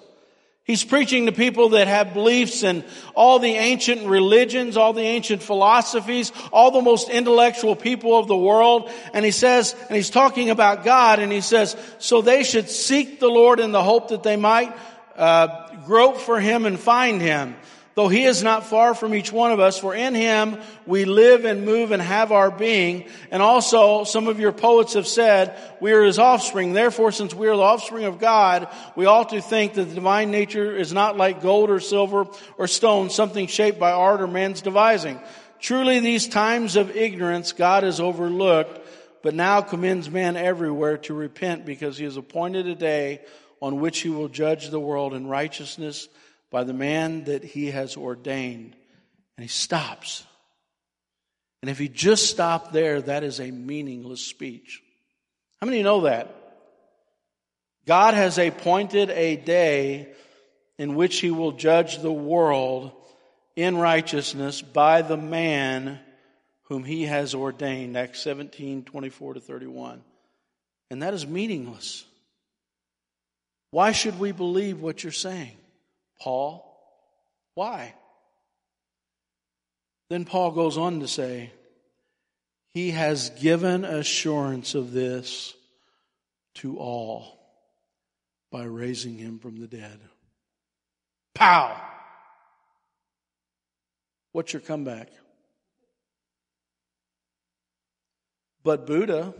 He's 0.66 0.84
preaching 0.84 1.28
to 1.28 1.32
people 1.32 1.70
that 1.70 1.88
have 1.88 2.14
beliefs 2.14 2.64
in 2.64 2.84
all 3.16 3.40
the 3.40 3.54
ancient 3.56 4.06
religions, 4.06 4.76
all 4.76 4.92
the 4.92 5.02
ancient 5.02 5.42
philosophies, 5.42 6.34
all 6.52 6.72
the 6.72 6.82
most 6.82 7.08
intellectual 7.08 7.78
people 7.78 8.20
of 8.20 8.28
the 8.28 8.36
world. 8.36 8.92
And 9.14 9.24
he 9.24 9.32
says, 9.32 9.74
and 9.88 9.96
he's 9.96 10.10
talking 10.10 10.50
about 10.50 10.84
God, 10.84 11.20
and 11.20 11.32
he 11.32 11.40
says, 11.40 11.78
so 12.00 12.22
they 12.22 12.44
should 12.44 12.70
seek 12.70 13.22
the 13.22 13.30
Lord 13.30 13.62
in 13.62 13.72
the 13.72 13.82
hope 13.82 14.10
that 14.10 14.24
they 14.24 14.36
might 14.36 14.76
uh, 15.16 15.73
grope 15.86 16.18
for 16.18 16.40
him 16.40 16.66
and 16.66 16.80
find 16.80 17.22
him. 17.22 17.56
Though 17.96 18.08
he 18.08 18.24
is 18.24 18.42
not 18.42 18.66
far 18.66 18.96
from 18.96 19.14
each 19.14 19.32
one 19.32 19.52
of 19.52 19.60
us, 19.60 19.78
for 19.78 19.94
in 19.94 20.16
him 20.16 20.60
we 20.88 21.06
live 21.06 21.46
and 21.46 21.64
move 21.64 21.92
and 21.92 22.02
have 22.02 22.32
our 22.32 22.50
being. 22.50 23.08
And 23.30 23.40
also, 23.40 24.04
some 24.04 24.28
of 24.28 24.40
your 24.40 24.52
poets 24.52 24.96
have 24.96 25.06
said, 25.06 25.56
we 25.80 25.92
are 25.92 26.04
his 26.04 26.18
offspring. 26.18 26.74
Therefore, 26.74 27.12
since 27.12 27.36
we 27.36 27.48
are 27.48 27.56
the 27.56 27.62
offspring 27.62 28.06
of 28.06 28.18
God, 28.18 28.68
we 28.96 29.06
ought 29.06 29.30
to 29.30 29.42
think 29.42 29.76
that 29.76 29.86
the 29.86 29.96
divine 29.96 30.32
nature 30.32 30.76
is 30.76 30.92
not 30.92 31.18
like 31.18 31.44
gold 31.44 31.70
or 31.70 31.80
silver 31.80 32.26
or 32.58 32.68
stone, 32.68 33.12
something 33.12 33.46
shaped 33.46 33.80
by 33.80 33.92
art 33.92 34.22
or 34.22 34.28
man's 34.28 34.64
devising. 34.64 35.20
Truly, 35.60 36.00
these 36.00 36.28
times 36.28 36.76
of 36.76 36.96
ignorance 36.96 37.52
God 37.52 37.84
has 37.84 38.00
overlooked, 38.00 38.80
but 39.22 39.36
now 39.36 39.62
commends 39.62 40.10
men 40.10 40.36
everywhere 40.36 40.98
to 40.98 41.14
repent 41.14 41.64
because 41.64 41.98
he 42.00 42.06
has 42.06 42.18
appointed 42.18 42.68
a 42.68 42.76
day 42.76 43.22
on 43.64 43.80
which 43.80 44.02
he 44.02 44.10
will 44.10 44.28
judge 44.28 44.70
the 44.70 44.80
world 44.80 45.14
in 45.14 45.26
righteousness 45.26 46.10
by 46.52 46.66
the 46.66 46.74
man 46.74 47.24
that 47.24 47.46
he 47.46 47.72
has 47.72 47.96
ordained. 47.96 48.76
And 49.38 49.44
he 49.44 49.48
stops. 49.48 50.26
And 51.62 51.70
if 51.70 51.80
he 51.80 51.88
just 51.88 52.30
stopped 52.30 52.74
there, 52.74 53.02
that 53.02 53.24
is 53.24 53.40
a 53.40 53.52
meaningless 53.52 54.20
speech. 54.20 54.84
How 55.62 55.66
many 55.66 55.82
know 55.82 56.02
that? 56.02 56.36
God 57.88 58.16
has 58.16 58.38
appointed 58.38 59.10
a 59.12 59.38
day 59.38 60.12
in 60.78 60.96
which 60.96 61.22
he 61.22 61.32
will 61.32 61.54
judge 61.54 62.00
the 62.00 62.12
world 62.12 62.92
in 63.56 63.78
righteousness 63.78 64.62
by 64.62 65.04
the 65.04 65.16
man 65.16 66.02
whom 66.64 66.84
he 66.84 67.04
has 67.04 67.34
ordained. 67.34 67.96
Acts 67.96 68.20
17, 68.24 68.84
24 68.84 69.36
to 69.36 69.40
31. 69.40 70.04
And 70.92 71.02
that 71.02 71.14
is 71.14 71.26
meaningless. 71.26 72.04
Why 73.74 73.92
should 73.92 74.20
we 74.20 74.32
believe 74.32 74.82
what 74.82 75.02
you're 75.02 75.12
saying, 75.12 75.58
Paul? 76.22 76.64
Why? 77.56 77.96
Then 80.12 80.26
Paul 80.26 80.52
goes 80.52 80.78
on 80.78 81.00
to 81.00 81.08
say, 81.08 81.52
He 82.70 82.92
has 82.92 83.32
given 83.32 83.84
assurance 83.84 84.76
of 84.76 84.92
this 84.92 85.56
to 86.58 86.78
all 86.78 87.40
by 88.52 88.66
raising 88.66 89.18
him 89.18 89.40
from 89.40 89.60
the 89.60 89.66
dead. 89.66 90.00
Pow! 91.34 91.76
What's 94.34 94.54
your 94.54 94.62
comeback? 94.62 95.10
But 98.64 98.86
Buddha, 98.86 99.34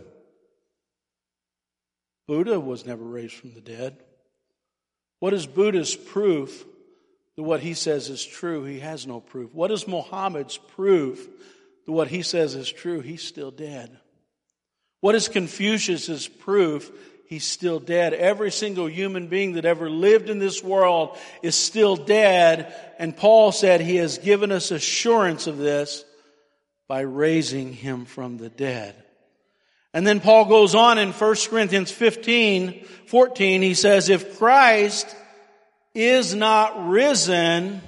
Buddha 2.26 2.58
was 2.58 2.84
never 2.84 3.04
raised 3.04 3.34
from 3.34 3.54
the 3.54 3.60
dead. 3.60 4.02
What 5.24 5.32
is 5.32 5.46
Buddha's 5.46 5.96
proof 5.96 6.66
that 7.36 7.42
what 7.42 7.60
he 7.60 7.72
says 7.72 8.10
is 8.10 8.22
true? 8.22 8.64
He 8.64 8.80
has 8.80 9.06
no 9.06 9.20
proof. 9.20 9.54
What 9.54 9.70
is 9.70 9.88
Muhammad's 9.88 10.58
proof 10.58 11.26
that 11.86 11.92
what 11.92 12.08
he 12.08 12.20
says 12.20 12.54
is 12.54 12.70
true? 12.70 13.00
He's 13.00 13.22
still 13.22 13.50
dead. 13.50 13.98
What 15.00 15.14
is 15.14 15.28
Confucius's 15.28 16.28
proof? 16.28 16.92
He's 17.26 17.46
still 17.46 17.80
dead. 17.80 18.12
Every 18.12 18.50
single 18.50 18.84
human 18.84 19.28
being 19.28 19.54
that 19.54 19.64
ever 19.64 19.88
lived 19.88 20.28
in 20.28 20.40
this 20.40 20.62
world 20.62 21.16
is 21.42 21.54
still 21.54 21.96
dead. 21.96 22.74
And 22.98 23.16
Paul 23.16 23.50
said 23.50 23.80
he 23.80 23.96
has 23.96 24.18
given 24.18 24.52
us 24.52 24.72
assurance 24.72 25.46
of 25.46 25.56
this 25.56 26.04
by 26.86 27.00
raising 27.00 27.72
him 27.72 28.04
from 28.04 28.36
the 28.36 28.50
dead. 28.50 29.03
And 29.94 30.04
then 30.04 30.18
Paul 30.18 30.46
goes 30.46 30.74
on 30.74 30.98
in 30.98 31.12
1 31.12 31.36
Corinthians 31.48 31.92
15, 31.92 32.84
14, 33.06 33.62
he 33.62 33.74
says, 33.74 34.08
if 34.08 34.38
Christ 34.38 35.06
is 35.94 36.34
not 36.34 36.88
risen, 36.88 37.80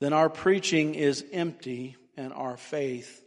then 0.00 0.12
our 0.12 0.28
preaching 0.28 0.94
is 0.94 1.24
empty 1.32 1.96
and 2.18 2.30
our 2.34 2.58
faith 2.58 3.22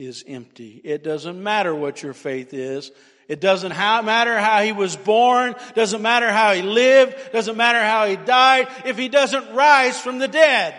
is 0.00 0.24
empty. 0.26 0.80
It 0.82 1.04
doesn't 1.04 1.40
matter 1.40 1.72
what 1.72 2.02
your 2.02 2.14
faith 2.14 2.52
is. 2.52 2.90
It 3.28 3.40
doesn't 3.40 3.70
matter 3.70 4.36
how 4.36 4.62
he 4.62 4.72
was 4.72 4.96
born, 4.96 5.54
doesn't 5.76 6.02
matter 6.02 6.32
how 6.32 6.52
he 6.52 6.62
lived, 6.62 7.14
doesn't 7.32 7.56
matter 7.56 7.80
how 7.80 8.06
he 8.06 8.16
died, 8.16 8.66
if 8.84 8.98
he 8.98 9.08
doesn't 9.08 9.54
rise 9.54 10.00
from 10.00 10.18
the 10.18 10.26
dead. 10.26 10.74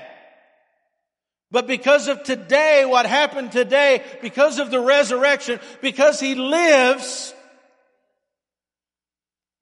But 1.52 1.68
because 1.68 2.08
of 2.08 2.24
today, 2.24 2.86
what 2.86 3.06
happened 3.06 3.52
today, 3.52 4.04
because 4.22 4.58
of 4.58 4.72
the 4.72 4.80
resurrection, 4.80 5.60
because 5.82 6.20
he 6.20 6.34
lives, 6.34 7.34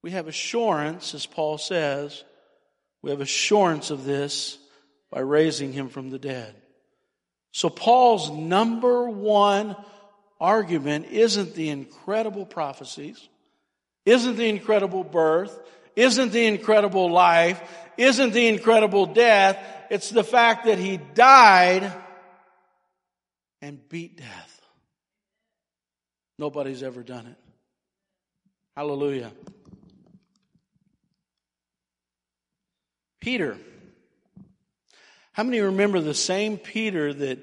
we 0.02 0.12
have 0.12 0.28
assurance, 0.28 1.14
as 1.14 1.26
Paul 1.26 1.58
says, 1.58 2.24
we 3.02 3.10
have 3.10 3.20
assurance 3.20 3.90
of 3.90 4.04
this 4.04 4.58
by 5.10 5.20
raising 5.20 5.72
him 5.72 5.88
from 5.88 6.10
the 6.10 6.18
dead. 6.18 6.54
So 7.52 7.68
Paul's 7.68 8.30
number 8.30 9.08
one 9.08 9.74
argument 10.40 11.06
isn't 11.06 11.54
the 11.54 11.70
incredible 11.70 12.46
prophecies, 12.46 13.28
isn't 14.06 14.36
the 14.36 14.48
incredible 14.48 15.02
birth, 15.02 15.58
isn't 15.96 16.32
the 16.32 16.46
incredible 16.46 17.10
life, 17.10 17.60
isn't 17.96 18.32
the 18.32 18.46
incredible 18.46 19.06
death. 19.06 19.58
It's 19.90 20.10
the 20.10 20.22
fact 20.22 20.66
that 20.66 20.78
he 20.78 20.98
died 20.98 21.92
and 23.60 23.86
beat 23.88 24.16
death. 24.18 24.60
Nobody's 26.38 26.82
ever 26.82 27.02
done 27.02 27.26
it. 27.26 27.36
Hallelujah. 28.76 29.32
Peter. 33.20 33.58
How 35.32 35.42
many 35.42 35.60
remember 35.60 36.00
the 36.00 36.14
same 36.14 36.56
Peter 36.56 37.12
that 37.12 37.38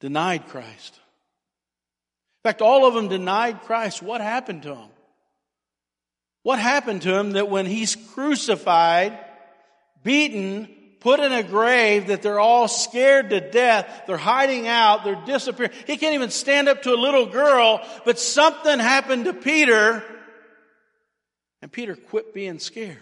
denied 0.00 0.48
Christ? 0.48 0.94
In 0.94 2.50
fact, 2.50 2.62
all 2.62 2.86
of 2.86 2.94
them 2.94 3.08
denied 3.08 3.62
Christ. 3.62 4.02
What 4.02 4.20
happened 4.20 4.62
to 4.62 4.74
him? 4.74 4.88
What 6.42 6.58
happened 6.58 7.02
to 7.02 7.14
him 7.14 7.32
that 7.32 7.50
when 7.50 7.66
he's 7.66 7.94
crucified, 7.94 9.18
beaten, 10.02 10.68
put 11.00 11.20
in 11.20 11.32
a 11.32 11.42
grave 11.42 12.08
that 12.08 12.22
they're 12.22 12.40
all 12.40 12.68
scared 12.68 13.30
to 13.30 13.40
death. 13.40 14.04
They're 14.06 14.16
hiding 14.16 14.66
out. 14.66 15.04
They're 15.04 15.22
disappearing. 15.26 15.72
He 15.86 15.96
can't 15.96 16.14
even 16.14 16.30
stand 16.30 16.68
up 16.68 16.82
to 16.82 16.92
a 16.92 16.96
little 16.96 17.26
girl, 17.26 17.86
but 18.04 18.18
something 18.18 18.78
happened 18.78 19.26
to 19.26 19.32
Peter 19.32 20.02
and 21.62 21.72
Peter 21.72 21.96
quit 21.96 22.32
being 22.32 22.58
scared. 22.58 22.98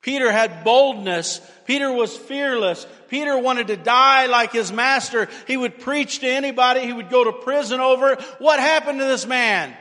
Peter 0.00 0.30
had 0.30 0.64
boldness. 0.64 1.40
Peter 1.64 1.90
was 1.90 2.14
fearless. 2.14 2.86
Peter 3.08 3.38
wanted 3.38 3.68
to 3.68 3.76
die 3.76 4.26
like 4.26 4.52
his 4.52 4.70
master. 4.70 5.28
He 5.46 5.56
would 5.56 5.80
preach 5.80 6.18
to 6.18 6.28
anybody. 6.28 6.80
He 6.80 6.92
would 6.92 7.08
go 7.08 7.24
to 7.24 7.32
prison 7.32 7.80
over 7.80 8.12
it. 8.12 8.20
What 8.38 8.60
happened 8.60 8.98
to 8.98 9.06
this 9.06 9.26
man? 9.26 9.74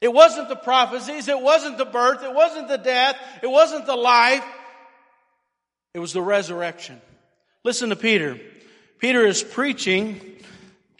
It 0.00 0.12
wasn't 0.12 0.48
the 0.48 0.56
prophecies. 0.56 1.28
It 1.28 1.40
wasn't 1.40 1.76
the 1.76 1.84
birth. 1.84 2.22
It 2.22 2.32
wasn't 2.32 2.68
the 2.68 2.78
death. 2.78 3.16
It 3.42 3.50
wasn't 3.50 3.84
the 3.84 3.96
life. 3.96 4.44
It 5.96 5.98
was 5.98 6.12
the 6.12 6.20
resurrection. 6.20 7.00
Listen 7.64 7.88
to 7.88 7.96
Peter. 7.96 8.38
Peter 8.98 9.24
is 9.24 9.42
preaching 9.42 10.20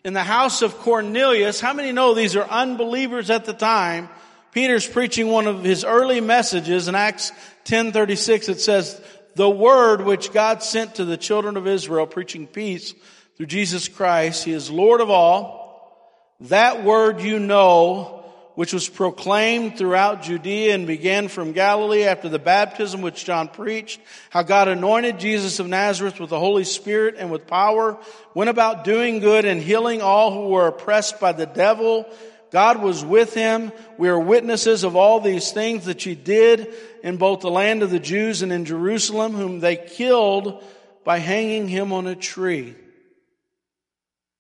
in 0.07 0.15
the 0.15 0.23
house 0.23 0.63
of 0.63 0.79
Cornelius. 0.79 1.61
How 1.61 1.75
many 1.75 1.93
know 1.93 2.15
these 2.15 2.35
are 2.35 2.49
unbelievers 2.49 3.29
at 3.29 3.45
the 3.45 3.53
time? 3.53 4.09
Peter's 4.53 4.89
preaching 4.89 5.29
one 5.29 5.49
of 5.49 5.63
his 5.63 5.85
early 5.85 6.23
messages 6.23 6.89
in 6.89 6.95
Acts 6.95 7.31
10:36 7.67 8.49
it 8.49 8.59
says 8.59 8.99
the 9.35 9.51
word 9.51 10.01
which 10.01 10.33
God 10.33 10.63
sent 10.63 10.95
to 10.95 11.05
the 11.05 11.19
children 11.19 11.59
of 11.59 11.67
Israel 11.67 12.07
preaching 12.07 12.47
peace 12.47 12.95
through 13.37 13.47
Jesus 13.47 13.89
Christ 13.89 14.45
he 14.45 14.53
is 14.53 14.71
Lord 14.71 15.03
of 15.03 15.11
all 15.11 16.09
that 16.41 16.85
word 16.85 17.21
you 17.21 17.39
know 17.39 18.16
which 18.57 18.73
was 18.73 18.89
proclaimed 18.89 19.77
throughout 19.77 20.23
Judea 20.23 20.75
and 20.75 20.87
began 20.87 21.29
from 21.29 21.53
Galilee 21.53 22.05
after 22.05 22.29
the 22.29 22.39
baptism 22.39 23.03
which 23.03 23.25
John 23.25 23.49
preached, 23.49 24.01
how 24.31 24.43
God 24.43 24.67
anointed 24.67 25.21
Jesus 25.21 25.61
of 25.61 25.69
Nazareth 25.69 26.19
with 26.19 26.31
the 26.31 26.41
Holy 26.41 26.65
Spirit 26.65 27.17
and 27.19 27.31
with 27.31 27.47
power, 27.47 27.99
went 28.35 28.51
about 28.51 28.83
doing 28.83 29.21
good 29.21 29.45
and 29.45 29.63
healing 29.63 30.01
all 30.01 30.33
who 30.33 30.49
were 30.49 30.67
oppressed 30.67 31.21
by 31.21 31.33
the 31.33 31.47
devil. 31.47 32.09
God 32.51 32.83
was 32.83 33.05
with 33.05 33.35
him. 33.35 33.73
We 33.99 34.09
are 34.09 34.19
witnesses 34.19 34.85
of 34.85 34.97
all 34.97 35.21
these 35.21 35.53
things 35.53 35.85
that 35.85 36.03
he 36.03 36.15
did 36.15 36.73
in 37.03 37.19
both 37.19 37.41
the 37.41 37.51
land 37.51 37.83
of 37.83 37.91
the 37.91 38.01
Jews 38.01 38.41
and 38.41 38.51
in 38.51 38.65
Jerusalem, 38.65 39.35
whom 39.35 39.61
they 39.61 39.77
killed 39.77 40.65
by 41.05 41.19
hanging 41.19 41.69
him 41.69 41.93
on 41.93 42.07
a 42.07 42.17
tree. 42.17 42.75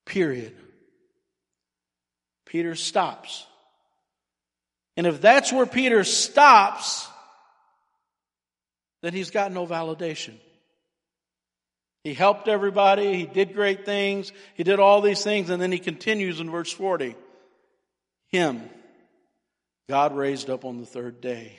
Period. 0.07 0.57
Peter 2.47 2.75
stops. 2.75 3.46
And 4.97 5.07
if 5.07 5.21
that's 5.21 5.53
where 5.53 5.67
Peter 5.67 6.05
stops, 6.05 7.07
then 9.03 9.13
he's 9.13 9.31
got 9.31 9.53
no 9.53 9.67
validation. 9.67 10.35
He 12.03 12.15
helped 12.15 12.49
everybody. 12.49 13.17
He 13.17 13.27
did 13.27 13.53
great 13.53 13.85
things. 13.85 14.33
He 14.55 14.63
did 14.63 14.79
all 14.79 15.01
these 15.01 15.23
things. 15.23 15.51
And 15.51 15.61
then 15.61 15.73
he 15.73 15.79
continues 15.79 16.41
in 16.41 16.51
verse 16.51 16.73
40. 16.73 17.17
Him, 18.29 18.63
God 19.89 20.17
raised 20.17 20.49
up 20.49 20.65
on 20.65 20.79
the 20.79 20.87
third 20.87 21.21
day, 21.21 21.59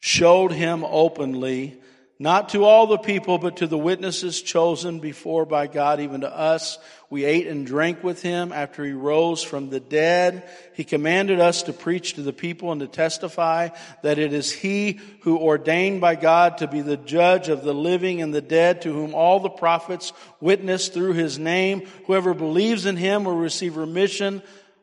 showed 0.00 0.52
him 0.52 0.84
openly 0.84 1.80
not 2.22 2.50
to 2.50 2.64
all 2.64 2.86
the 2.86 2.98
people, 2.98 3.36
but 3.38 3.56
to 3.56 3.66
the 3.66 3.76
witnesses 3.76 4.40
chosen 4.40 5.00
before 5.00 5.44
by 5.44 5.66
God, 5.66 5.98
even 5.98 6.20
to 6.20 6.32
us. 6.32 6.78
We 7.10 7.24
ate 7.24 7.48
and 7.48 7.66
drank 7.66 8.04
with 8.04 8.22
him 8.22 8.52
after 8.52 8.84
he 8.84 8.92
rose 8.92 9.42
from 9.42 9.70
the 9.70 9.80
dead. 9.80 10.48
He 10.74 10.84
commanded 10.84 11.40
us 11.40 11.64
to 11.64 11.72
preach 11.72 12.14
to 12.14 12.22
the 12.22 12.32
people 12.32 12.70
and 12.70 12.80
to 12.80 12.86
testify 12.86 13.70
that 14.02 14.20
it 14.20 14.32
is 14.32 14.52
he 14.52 15.00
who 15.22 15.36
ordained 15.36 16.00
by 16.00 16.14
God 16.14 16.58
to 16.58 16.68
be 16.68 16.80
the 16.80 16.96
judge 16.96 17.48
of 17.48 17.64
the 17.64 17.74
living 17.74 18.22
and 18.22 18.32
the 18.32 18.40
dead, 18.40 18.82
to 18.82 18.92
whom 18.92 19.16
all 19.16 19.40
the 19.40 19.50
prophets 19.50 20.12
witness 20.40 20.90
through 20.90 21.14
his 21.14 21.40
name. 21.40 21.88
Whoever 22.06 22.34
believes 22.34 22.86
in 22.86 22.96
him 22.96 23.24
will 23.24 23.34
receive 23.34 23.76
remission 23.76 24.42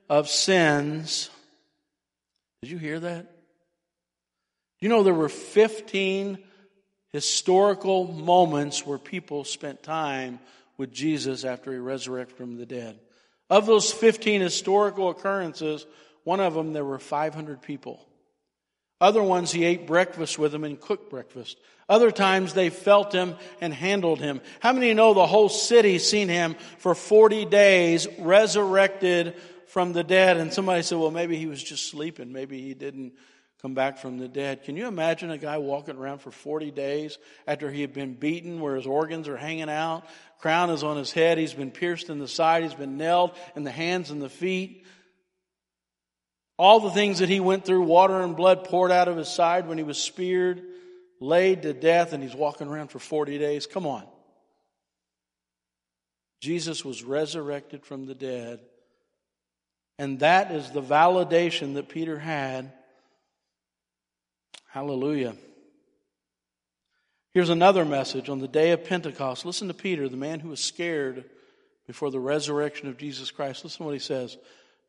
of 0.10 0.28
sins. 0.28 1.30
Did 2.64 2.72
you 2.72 2.80
hear 2.80 3.00
that? 3.00 3.32
You 4.82 4.90
know, 4.90 5.04
there 5.04 5.14
were 5.14 5.30
15 5.30 6.40
historical 7.12 8.06
moments 8.06 8.86
where 8.86 8.98
people 8.98 9.44
spent 9.44 9.84
time 9.84 10.40
with 10.78 10.94
Jesus 10.94 11.44
after 11.44 11.72
he 11.72 11.78
resurrected 11.78 12.38
from 12.38 12.58
the 12.58 12.66
dead. 12.66 13.00
Of 13.50 13.66
those 13.66 13.92
15 13.92 14.42
historical 14.42 15.10
occurrences, 15.10 15.86
one 16.24 16.40
of 16.40 16.54
them 16.54 16.74
there 16.74 16.86
were 16.86 17.00
500 17.00 17.62
people. 17.62 18.06
Other 19.02 19.24
ones 19.24 19.52
he 19.52 19.64
ate 19.64 19.88
breakfast 19.88 20.38
with 20.38 20.52
them 20.52 20.64
and 20.64 20.80
cooked 20.80 21.10
breakfast. 21.10 21.58
Other 21.88 22.12
times 22.12 22.54
they 22.54 22.70
felt 22.70 23.14
him 23.14 23.36
and 23.62 23.74
handled 23.74 24.20
him. 24.20 24.42
How 24.60 24.74
many 24.74 24.94
know 24.94 25.14
the 25.14 25.26
whole 25.26 25.50
city 25.50 26.00
seen 26.00 26.28
him 26.28 26.56
for 26.78 26.94
40 26.94 27.46
days 27.46 28.08
resurrected 28.20 29.36
from 29.68 29.94
the 29.94 30.04
dead? 30.04 30.38
And 30.38 30.54
somebody 30.54 30.84
said, 30.84 30.98
well, 30.98 31.12
maybe 31.12 31.38
he 31.38 31.48
was 31.48 31.64
just 31.64 31.88
sleeping. 31.88 32.34
Maybe 32.34 32.62
he 32.62 32.74
didn't 32.74 33.14
come 33.62 33.74
back 33.74 33.98
from 33.98 34.18
the 34.18 34.28
dead. 34.28 34.64
Can 34.64 34.78
you 34.78 34.88
imagine 34.88 35.32
a 35.32 35.38
guy 35.38 35.58
walking 35.58 35.98
around 35.98 36.20
for 36.20 36.32
40 36.32 36.72
days 36.72 37.18
after 37.46 37.70
he 37.70 37.82
had 37.82 37.94
been 37.94 38.14
beaten 38.14 38.62
where 38.62 38.76
his 38.76 38.86
organs 38.86 39.28
are 39.28 39.38
hanging 39.38 39.70
out? 39.70 40.06
Crown 40.40 40.70
is 40.70 40.84
on 40.84 40.96
his 40.96 41.12
head. 41.12 41.38
He's 41.38 41.54
been 41.54 41.72
pierced 41.72 42.10
in 42.10 42.20
the 42.20 42.28
side. 42.28 42.64
He's 42.64 42.74
been 42.74 42.98
nailed 42.98 43.32
in 43.56 43.64
the 43.66 43.72
hands 43.72 44.12
and 44.12 44.22
the 44.22 44.30
feet. 44.30 44.86
All 46.58 46.80
the 46.80 46.92
things 46.92 47.20
that 47.20 47.30
he 47.30 47.40
went 47.40 47.66
through, 47.66 47.84
water 47.84 48.22
and 48.22 48.36
blood 48.36 48.66
poured 48.66 48.92
out 48.92 49.08
of 49.08 49.18
his 49.18 49.30
side 49.30 49.68
when 49.68 49.78
he 49.78 49.84
was 49.84 49.98
speared, 49.98 50.62
laid 51.20 51.62
to 51.64 51.74
death, 51.74 52.14
and 52.14 52.24
he's 52.24 52.36
walking 52.36 52.68
around 52.68 52.90
for 52.90 53.00
40 53.00 53.38
days. 53.38 53.66
Come 53.66 53.86
on. 53.86 54.06
Jesus 56.42 56.86
was 56.86 57.04
resurrected 57.04 57.86
from 57.86 58.06
the 58.06 58.16
dead. 58.16 58.62
And 59.98 60.20
that 60.20 60.52
is 60.52 60.72
the 60.72 60.82
validation 60.82 61.74
that 61.74 61.90
Peter 61.90 62.18
had 62.18 62.72
Hallelujah. 64.72 65.36
Here's 67.34 67.50
another 67.50 67.86
message 67.86 68.30
on 68.30 68.38
the 68.38 68.48
day 68.48 68.70
of 68.70 68.86
Pentecost. 68.86 69.44
Listen 69.44 69.68
to 69.68 69.74
Peter, 69.74 70.08
the 70.08 70.16
man 70.16 70.40
who 70.40 70.50
was 70.50 70.60
scared 70.60 71.26
before 71.88 72.12
the 72.12 72.20
resurrection 72.20 72.88
of 72.88 72.96
Jesus 72.96 73.32
Christ. 73.32 73.64
Listen 73.64 73.80
to 73.80 73.84
what 73.86 73.94
he 73.94 74.00
says. 74.00 74.38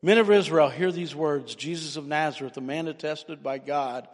Men 0.03 0.19
of 0.19 0.29
Israel, 0.29 0.69
hear 0.69 0.91
these 0.91 1.15
words 1.15 1.55
Jesus 1.55 1.95
of 1.95 2.05
Nazareth, 2.05 2.57
a 2.57 2.61
man 2.61 2.87
attested 2.87 3.41
by 3.41 3.57
God. 3.57 4.07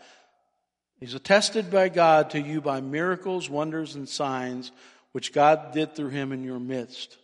He's 1.02 1.14
attested 1.14 1.70
by 1.70 1.90
God 1.90 2.30
to 2.30 2.40
you 2.40 2.62
by 2.62 2.80
miracles, 2.80 3.50
wonders, 3.50 3.96
and 3.96 4.08
signs 4.08 4.72
which 5.12 5.34
God 5.34 5.74
did 5.74 5.96
through 5.96 6.10
him 6.10 6.32
in 6.32 6.46
your 6.46 6.62
midst. 6.62 7.18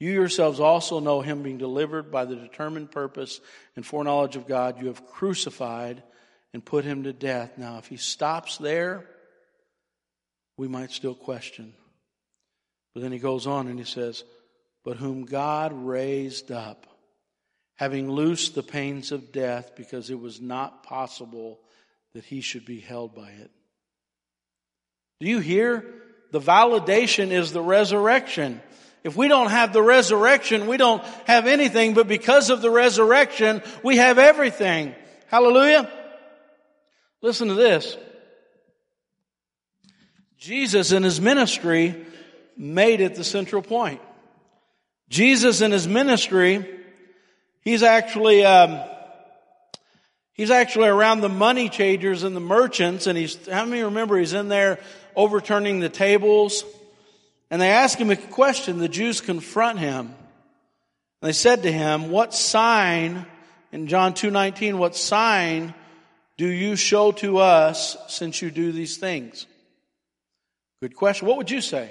You 0.00 0.10
yourselves 0.10 0.58
also 0.58 0.98
know 0.98 1.20
him 1.20 1.44
being 1.44 1.58
delivered 1.58 2.10
by 2.10 2.24
the 2.24 2.34
determined 2.34 2.90
purpose 2.90 3.40
and 3.76 3.86
foreknowledge 3.86 4.34
of 4.34 4.48
God. 4.48 4.80
You 4.80 4.88
have 4.88 5.06
crucified 5.06 6.02
and 6.54 6.64
put 6.64 6.84
him 6.84 7.02
to 7.02 7.12
death. 7.12 7.58
Now, 7.58 7.78
if 7.78 7.88
he 7.88 7.96
stops 7.96 8.56
there, 8.58 9.04
we 10.56 10.68
might 10.68 10.92
still 10.92 11.16
question. 11.16 11.74
But 12.94 13.02
then 13.02 13.10
he 13.10 13.18
goes 13.18 13.48
on 13.48 13.66
and 13.66 13.76
he 13.78 13.84
says, 13.84 14.22
But 14.84 14.96
whom 14.96 15.24
God 15.24 15.72
raised 15.72 16.52
up, 16.52 16.86
having 17.74 18.08
loosed 18.08 18.54
the 18.54 18.62
pains 18.62 19.10
of 19.10 19.32
death, 19.32 19.72
because 19.76 20.10
it 20.10 20.20
was 20.20 20.40
not 20.40 20.84
possible 20.84 21.58
that 22.14 22.24
he 22.24 22.40
should 22.40 22.64
be 22.64 22.78
held 22.78 23.16
by 23.16 23.30
it. 23.30 23.50
Do 25.20 25.26
you 25.26 25.40
hear? 25.40 25.84
The 26.30 26.40
validation 26.40 27.32
is 27.32 27.52
the 27.52 27.62
resurrection. 27.62 28.60
If 29.02 29.16
we 29.16 29.26
don't 29.26 29.50
have 29.50 29.72
the 29.72 29.82
resurrection, 29.82 30.68
we 30.68 30.76
don't 30.76 31.04
have 31.26 31.46
anything, 31.48 31.94
but 31.94 32.06
because 32.06 32.50
of 32.50 32.62
the 32.62 32.70
resurrection, 32.70 33.60
we 33.82 33.96
have 33.96 34.18
everything. 34.18 34.94
Hallelujah. 35.26 35.90
Listen 37.24 37.48
to 37.48 37.54
this. 37.54 37.96
Jesus 40.36 40.92
in 40.92 41.02
his 41.02 41.22
ministry 41.22 42.04
made 42.54 43.00
it 43.00 43.14
the 43.14 43.24
central 43.24 43.62
point. 43.62 44.02
Jesus 45.08 45.62
in 45.62 45.72
his 45.72 45.88
ministry, 45.88 46.68
he's 47.62 47.82
actually, 47.82 48.44
um, 48.44 48.78
he's 50.34 50.50
actually 50.50 50.88
around 50.88 51.22
the 51.22 51.30
money 51.30 51.70
changers 51.70 52.24
and 52.24 52.36
the 52.36 52.40
merchants, 52.40 53.06
and 53.06 53.16
he's, 53.16 53.48
how 53.48 53.64
many 53.64 53.84
remember 53.84 54.18
he's 54.18 54.34
in 54.34 54.48
there 54.48 54.78
overturning 55.16 55.80
the 55.80 55.88
tables? 55.88 56.62
And 57.50 57.58
they 57.58 57.70
ask 57.70 57.96
him 57.96 58.10
a 58.10 58.16
question. 58.16 58.76
The 58.76 58.86
Jews 58.86 59.22
confront 59.22 59.78
him. 59.78 60.14
They 61.22 61.32
said 61.32 61.62
to 61.62 61.72
him, 61.72 62.10
what 62.10 62.34
sign, 62.34 63.24
in 63.72 63.86
John 63.86 64.12
2.19, 64.12 64.76
what 64.76 64.94
sign 64.94 65.72
do 66.36 66.46
you 66.46 66.76
show 66.76 67.12
to 67.12 67.38
us 67.38 67.96
since 68.08 68.42
you 68.42 68.50
do 68.50 68.72
these 68.72 68.96
things? 68.96 69.46
Good 70.80 70.96
question. 70.96 71.28
What 71.28 71.36
would 71.38 71.50
you 71.50 71.60
say? 71.60 71.90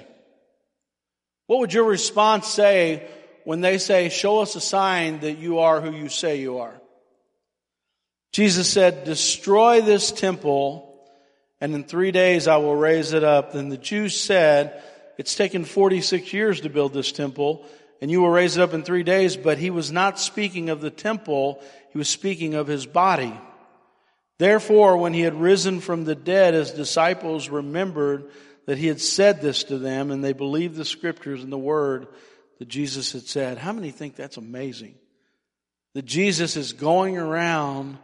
What 1.46 1.60
would 1.60 1.72
your 1.72 1.84
response 1.84 2.46
say 2.46 3.08
when 3.44 3.60
they 3.60 3.78
say, 3.78 4.08
show 4.08 4.40
us 4.40 4.56
a 4.56 4.60
sign 4.60 5.20
that 5.20 5.38
you 5.38 5.58
are 5.58 5.80
who 5.80 5.92
you 5.92 6.08
say 6.08 6.40
you 6.40 6.58
are? 6.58 6.74
Jesus 8.32 8.68
said, 8.68 9.04
destroy 9.04 9.80
this 9.80 10.10
temple 10.10 10.90
and 11.60 11.74
in 11.74 11.84
three 11.84 12.10
days 12.10 12.48
I 12.48 12.56
will 12.58 12.76
raise 12.76 13.12
it 13.12 13.24
up. 13.24 13.52
Then 13.52 13.68
the 13.68 13.76
Jews 13.76 14.18
said, 14.18 14.82
it's 15.16 15.36
taken 15.36 15.64
46 15.64 16.32
years 16.32 16.60
to 16.62 16.68
build 16.68 16.92
this 16.92 17.12
temple 17.12 17.64
and 18.00 18.10
you 18.10 18.20
will 18.20 18.30
raise 18.30 18.56
it 18.56 18.62
up 18.62 18.74
in 18.74 18.82
three 18.82 19.02
days. 19.02 19.36
But 19.36 19.58
he 19.58 19.70
was 19.70 19.90
not 19.90 20.18
speaking 20.18 20.68
of 20.68 20.80
the 20.80 20.90
temple. 20.90 21.62
He 21.90 21.98
was 21.98 22.08
speaking 22.08 22.54
of 22.54 22.66
his 22.66 22.86
body. 22.86 23.32
Therefore, 24.38 24.96
when 24.96 25.14
he 25.14 25.20
had 25.20 25.40
risen 25.40 25.80
from 25.80 26.04
the 26.04 26.14
dead, 26.14 26.54
his 26.54 26.72
disciples 26.72 27.48
remembered 27.48 28.30
that 28.66 28.78
he 28.78 28.86
had 28.86 29.00
said 29.00 29.40
this 29.40 29.64
to 29.64 29.78
them, 29.78 30.10
and 30.10 30.24
they 30.24 30.32
believed 30.32 30.74
the 30.74 30.84
scriptures 30.84 31.42
and 31.42 31.52
the 31.52 31.58
word 31.58 32.08
that 32.58 32.68
Jesus 32.68 33.12
had 33.12 33.26
said. 33.26 33.58
How 33.58 33.72
many 33.72 33.90
think 33.90 34.16
that's 34.16 34.36
amazing? 34.36 34.94
That 35.94 36.04
Jesus 36.04 36.56
is 36.56 36.72
going 36.72 37.16
around 37.16 37.98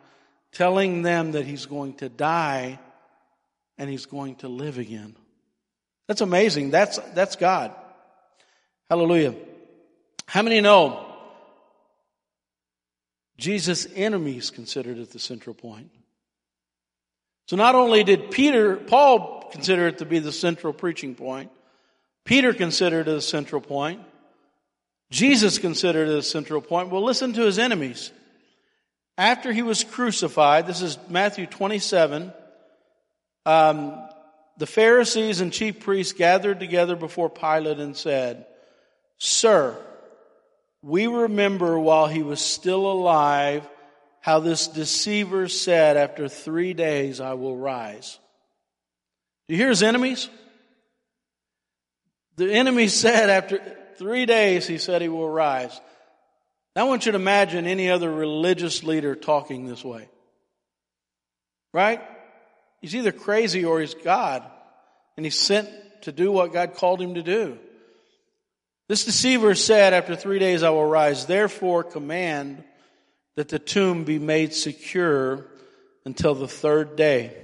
telling 0.52 1.02
them 1.02 1.32
that 1.32 1.46
he's 1.46 1.66
going 1.66 1.94
to 1.94 2.08
die 2.08 2.78
and 3.78 3.88
he's 3.88 4.06
going 4.06 4.36
to 4.36 4.48
live 4.48 4.78
again. 4.78 5.16
That's 6.06 6.20
amazing. 6.20 6.70
That's, 6.70 6.98
that's 7.14 7.36
God. 7.36 7.74
Hallelujah. 8.88 9.34
How 10.26 10.42
many 10.42 10.60
know 10.60 11.06
Jesus' 13.38 13.86
enemies 13.94 14.50
considered 14.50 14.98
it 14.98 15.10
the 15.10 15.18
central 15.18 15.54
point? 15.54 15.90
So 17.50 17.56
not 17.56 17.74
only 17.74 18.04
did 18.04 18.30
Peter, 18.30 18.76
Paul 18.76 19.48
consider 19.50 19.88
it 19.88 19.98
to 19.98 20.04
be 20.04 20.20
the 20.20 20.30
central 20.30 20.72
preaching 20.72 21.16
point, 21.16 21.50
Peter 22.24 22.54
considered 22.54 23.08
it 23.08 23.16
a 23.16 23.20
central 23.20 23.60
point, 23.60 24.02
Jesus 25.10 25.58
considered 25.58 26.08
it 26.08 26.16
a 26.16 26.22
central 26.22 26.60
point. 26.60 26.90
Well, 26.90 27.02
listen 27.02 27.32
to 27.32 27.40
his 27.40 27.58
enemies. 27.58 28.12
After 29.18 29.52
he 29.52 29.62
was 29.62 29.82
crucified, 29.82 30.68
this 30.68 30.80
is 30.80 30.96
Matthew 31.08 31.46
27, 31.46 32.32
um, 33.46 34.00
the 34.56 34.66
Pharisees 34.66 35.40
and 35.40 35.52
chief 35.52 35.80
priests 35.80 36.12
gathered 36.12 36.60
together 36.60 36.94
before 36.94 37.28
Pilate 37.28 37.80
and 37.80 37.96
said, 37.96 38.46
Sir, 39.18 39.76
we 40.84 41.08
remember 41.08 41.76
while 41.80 42.06
he 42.06 42.22
was 42.22 42.40
still 42.40 42.88
alive 42.88 43.68
how 44.20 44.38
this 44.38 44.68
deceiver 44.68 45.48
said, 45.48 45.96
After 45.96 46.28
three 46.28 46.74
days 46.74 47.20
I 47.20 47.34
will 47.34 47.56
rise. 47.56 48.18
Do 49.48 49.54
you 49.54 49.60
hear 49.60 49.70
his 49.70 49.82
enemies? 49.82 50.28
The 52.36 52.52
enemy 52.52 52.88
said, 52.88 53.30
After 53.30 53.60
three 53.96 54.26
days, 54.26 54.66
he 54.66 54.78
said 54.78 55.02
he 55.02 55.08
will 55.08 55.28
rise. 55.28 55.78
I 56.76 56.84
want 56.84 57.04
you 57.04 57.12
to 57.12 57.16
imagine 57.18 57.66
any 57.66 57.90
other 57.90 58.10
religious 58.10 58.84
leader 58.84 59.14
talking 59.14 59.66
this 59.66 59.84
way. 59.84 60.08
Right? 61.74 62.00
He's 62.80 62.94
either 62.94 63.12
crazy 63.12 63.64
or 63.64 63.80
he's 63.80 63.94
God. 63.94 64.42
And 65.16 65.26
he's 65.26 65.38
sent 65.38 65.68
to 66.02 66.12
do 66.12 66.32
what 66.32 66.52
God 66.52 66.74
called 66.74 67.00
him 67.00 67.14
to 67.14 67.22
do. 67.22 67.58
This 68.88 69.04
deceiver 69.04 69.54
said, 69.54 69.92
After 69.92 70.16
three 70.16 70.38
days 70.38 70.62
I 70.62 70.70
will 70.70 70.86
rise. 70.86 71.26
Therefore, 71.26 71.84
command 71.84 72.64
that 73.36 73.48
the 73.48 73.58
tomb 73.58 74.04
be 74.04 74.18
made 74.18 74.54
secure 74.54 75.46
until 76.04 76.34
the 76.34 76.48
third 76.48 76.96
day, 76.96 77.36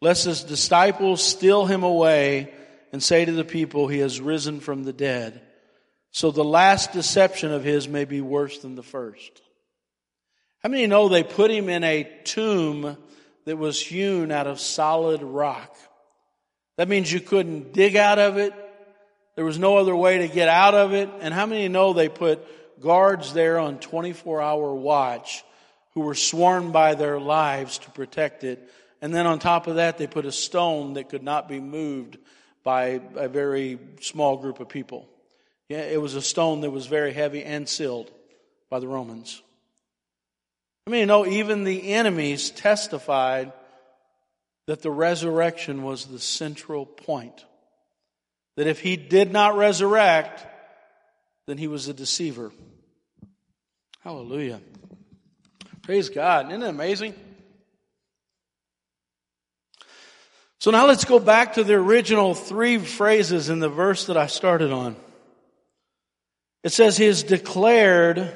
lest 0.00 0.24
his 0.24 0.42
disciples 0.42 1.22
steal 1.22 1.66
him 1.66 1.82
away 1.82 2.52
and 2.92 3.02
say 3.02 3.24
to 3.24 3.32
the 3.32 3.44
people, 3.44 3.86
He 3.86 3.98
has 3.98 4.20
risen 4.20 4.60
from 4.60 4.84
the 4.84 4.92
dead. 4.92 5.40
So 6.12 6.30
the 6.30 6.44
last 6.44 6.92
deception 6.92 7.52
of 7.52 7.62
his 7.62 7.88
may 7.88 8.04
be 8.04 8.20
worse 8.20 8.58
than 8.58 8.74
the 8.74 8.82
first. 8.82 9.42
How 10.62 10.68
many 10.68 10.86
know 10.86 11.08
they 11.08 11.22
put 11.22 11.50
him 11.50 11.68
in 11.68 11.84
a 11.84 12.10
tomb 12.24 12.96
that 13.46 13.56
was 13.56 13.80
hewn 13.80 14.32
out 14.32 14.46
of 14.46 14.60
solid 14.60 15.22
rock? 15.22 15.76
That 16.76 16.88
means 16.88 17.12
you 17.12 17.20
couldn't 17.20 17.72
dig 17.72 17.96
out 17.96 18.18
of 18.18 18.38
it. 18.38 18.52
There 19.36 19.44
was 19.44 19.58
no 19.58 19.76
other 19.76 19.94
way 19.94 20.18
to 20.18 20.28
get 20.28 20.48
out 20.48 20.74
of 20.74 20.92
it. 20.92 21.08
And 21.20 21.32
how 21.32 21.46
many 21.46 21.68
know 21.68 21.92
they 21.92 22.08
put 22.08 22.44
guards 22.80 23.32
there 23.32 23.58
on 23.58 23.78
24 23.78 24.40
hour 24.40 24.74
watch 24.74 25.44
who 25.94 26.00
were 26.00 26.14
sworn 26.14 26.72
by 26.72 26.94
their 26.94 27.20
lives 27.20 27.78
to 27.78 27.90
protect 27.90 28.44
it? 28.44 28.70
And 29.02 29.14
then 29.14 29.26
on 29.26 29.38
top 29.38 29.66
of 29.66 29.76
that, 29.76 29.98
they 29.98 30.06
put 30.06 30.26
a 30.26 30.32
stone 30.32 30.94
that 30.94 31.08
could 31.08 31.22
not 31.22 31.48
be 31.48 31.60
moved 31.60 32.18
by 32.62 33.00
a 33.16 33.28
very 33.28 33.78
small 34.00 34.36
group 34.36 34.60
of 34.60 34.68
people. 34.68 35.08
Yeah, 35.68 35.82
it 35.82 36.00
was 36.00 36.14
a 36.14 36.22
stone 36.22 36.60
that 36.62 36.70
was 36.70 36.86
very 36.86 37.12
heavy 37.12 37.42
and 37.44 37.68
sealed 37.68 38.10
by 38.68 38.80
the 38.80 38.88
Romans. 38.88 39.40
I 40.86 40.90
mean, 40.90 41.00
you 41.00 41.06
know, 41.06 41.26
even 41.26 41.64
the 41.64 41.92
enemies 41.92 42.50
testified 42.50 43.52
that 44.66 44.82
the 44.82 44.90
resurrection 44.90 45.82
was 45.82 46.06
the 46.06 46.18
central 46.18 46.86
point. 46.86 47.44
That 48.56 48.66
if 48.66 48.80
he 48.80 48.96
did 48.96 49.32
not 49.32 49.56
resurrect, 49.56 50.44
then 51.46 51.58
he 51.58 51.68
was 51.68 51.88
a 51.88 51.94
deceiver. 51.94 52.52
Hallelujah. 54.02 54.62
Praise 55.82 56.08
God. 56.08 56.48
Isn't 56.48 56.62
it 56.62 56.68
amazing? 56.68 57.14
So 60.58 60.70
now 60.70 60.86
let's 60.86 61.04
go 61.04 61.18
back 61.18 61.54
to 61.54 61.64
the 61.64 61.74
original 61.74 62.34
three 62.34 62.78
phrases 62.78 63.50
in 63.50 63.58
the 63.58 63.68
verse 63.68 64.06
that 64.06 64.16
I 64.16 64.26
started 64.26 64.72
on. 64.72 64.96
It 66.64 66.72
says 66.72 66.96
he 66.96 67.04
is 67.04 67.22
declared 67.22 68.32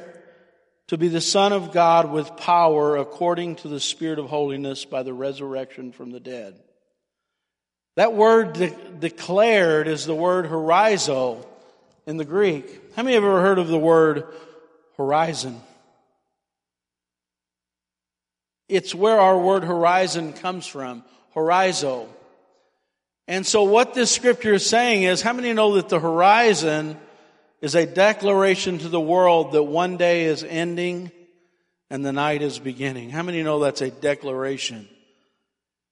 to 0.88 0.98
be 0.98 1.08
the 1.08 1.22
Son 1.22 1.54
of 1.54 1.72
God 1.72 2.10
with 2.10 2.36
power 2.36 2.98
according 2.98 3.56
to 3.56 3.68
the 3.68 3.80
Spirit 3.80 4.18
of 4.18 4.26
holiness 4.26 4.84
by 4.84 5.02
the 5.02 5.14
resurrection 5.14 5.92
from 5.92 6.10
the 6.10 6.20
dead. 6.20 6.58
That 7.96 8.12
word 8.12 8.52
de- 8.54 8.76
declared 8.98 9.88
is 9.88 10.04
the 10.04 10.14
word 10.14 10.44
horizo 10.44 11.46
in 12.06 12.18
the 12.18 12.24
Greek. 12.26 12.94
How 12.96 13.02
many 13.02 13.14
have 13.14 13.24
ever 13.24 13.40
heard 13.40 13.58
of 13.58 13.68
the 13.68 13.78
word 13.78 14.26
horizon? 14.96 15.60
It's 18.68 18.94
where 18.94 19.20
our 19.20 19.38
word 19.38 19.64
horizon 19.64 20.32
comes 20.32 20.66
from, 20.66 21.04
horizo. 21.34 22.08
And 23.28 23.46
so 23.46 23.64
what 23.64 23.94
this 23.94 24.10
scripture 24.10 24.54
is 24.54 24.66
saying 24.66 25.02
is, 25.02 25.22
how 25.22 25.32
many 25.32 25.52
know 25.52 25.74
that 25.76 25.88
the 25.88 26.00
horizon 26.00 26.98
is 27.64 27.74
a 27.74 27.86
declaration 27.86 28.76
to 28.76 28.90
the 28.90 29.00
world 29.00 29.52
that 29.52 29.62
one 29.62 29.96
day 29.96 30.24
is 30.24 30.44
ending 30.44 31.10
and 31.88 32.04
the 32.04 32.12
night 32.12 32.42
is 32.42 32.58
beginning. 32.58 33.08
How 33.08 33.22
many 33.22 33.42
know 33.42 33.60
that's 33.60 33.80
a 33.80 33.90
declaration? 33.90 34.86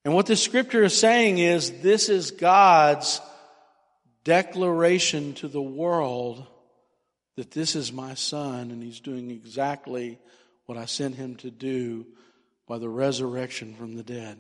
And 0.05 0.13
what 0.13 0.27
this 0.27 0.43
scripture 0.43 0.85
is 0.85 0.95
saying 0.95 1.39
is 1.39 1.81
this 1.81 2.11
is 2.11 2.31
God's 2.31 3.23
declaration 4.25 5.33
to 5.35 5.49
the 5.49 5.63
world 5.63 6.47
that 7.37 7.51
this 7.51 7.75
is 7.77 7.93
my 7.93 8.15
son 8.15 8.71
and 8.71 8.83
he's 8.83 9.01
doing 9.01 9.31
exactly 9.31 10.19
what 10.67 10.79
I 10.79 10.85
sent 10.85 11.15
him 11.15 11.37
to 11.37 11.51
do 11.51 12.07
by 12.67 12.79
the 12.79 12.89
resurrection 12.89 13.75
from 13.75 13.97
the 13.97 14.03
dead. 14.03 14.39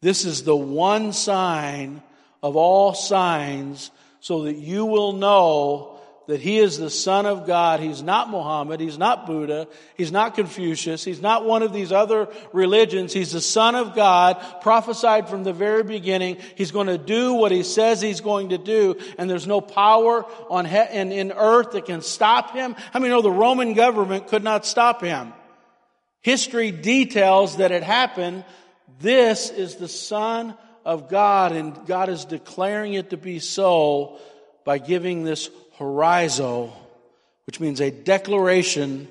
This 0.00 0.24
is 0.24 0.42
the 0.42 0.56
one 0.56 1.12
sign 1.12 2.02
of 2.42 2.56
all 2.56 2.94
signs 2.94 3.90
so 4.20 4.44
that 4.44 4.56
you 4.56 4.84
will 4.84 5.12
know 5.12 5.97
that 6.28 6.40
he 6.40 6.58
is 6.58 6.76
the 6.76 6.90
Son 6.90 7.24
of 7.24 7.46
God. 7.46 7.80
He's 7.80 8.02
not 8.02 8.28
Muhammad. 8.28 8.80
He's 8.80 8.98
not 8.98 9.26
Buddha. 9.26 9.66
He's 9.96 10.12
not 10.12 10.34
Confucius. 10.34 11.02
He's 11.02 11.22
not 11.22 11.46
one 11.46 11.62
of 11.62 11.72
these 11.72 11.90
other 11.90 12.28
religions. 12.52 13.14
He's 13.14 13.32
the 13.32 13.40
Son 13.40 13.74
of 13.74 13.94
God, 13.94 14.36
prophesied 14.60 15.30
from 15.30 15.42
the 15.42 15.54
very 15.54 15.82
beginning. 15.82 16.36
He's 16.54 16.70
going 16.70 16.86
to 16.88 16.98
do 16.98 17.32
what 17.32 17.50
he 17.50 17.62
says 17.62 18.02
he's 18.02 18.20
going 18.20 18.50
to 18.50 18.58
do, 18.58 18.96
and 19.16 19.28
there's 19.28 19.46
no 19.46 19.62
power 19.62 20.26
on 20.50 20.66
he- 20.66 20.92
in, 20.92 21.12
in 21.12 21.32
earth 21.32 21.70
that 21.72 21.86
can 21.86 22.02
stop 22.02 22.52
him. 22.52 22.76
How 22.92 23.00
many 23.00 23.10
know 23.10 23.22
the 23.22 23.30
Roman 23.32 23.72
government 23.72 24.28
could 24.28 24.44
not 24.44 24.66
stop 24.66 25.00
him? 25.00 25.32
History 26.20 26.72
details 26.72 27.56
that 27.56 27.72
it 27.72 27.82
happened. 27.82 28.44
This 29.00 29.48
is 29.48 29.76
the 29.76 29.88
Son 29.88 30.54
of 30.84 31.08
God, 31.08 31.52
and 31.52 31.86
God 31.86 32.10
is 32.10 32.26
declaring 32.26 32.92
it 32.92 33.10
to 33.10 33.16
be 33.16 33.38
so 33.38 34.18
by 34.66 34.76
giving 34.76 35.24
this 35.24 35.48
horizo, 35.78 36.72
which 37.46 37.60
means 37.60 37.80
a 37.80 37.90
declaration 37.90 39.08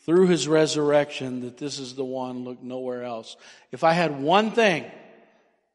through 0.00 0.28
his 0.28 0.46
resurrection 0.46 1.40
that 1.40 1.58
this 1.58 1.78
is 1.78 1.94
the 1.94 2.04
one, 2.04 2.44
look 2.44 2.62
nowhere 2.62 3.02
else. 3.02 3.36
If 3.72 3.82
I 3.82 3.92
had 3.92 4.20
one 4.20 4.52
thing 4.52 4.84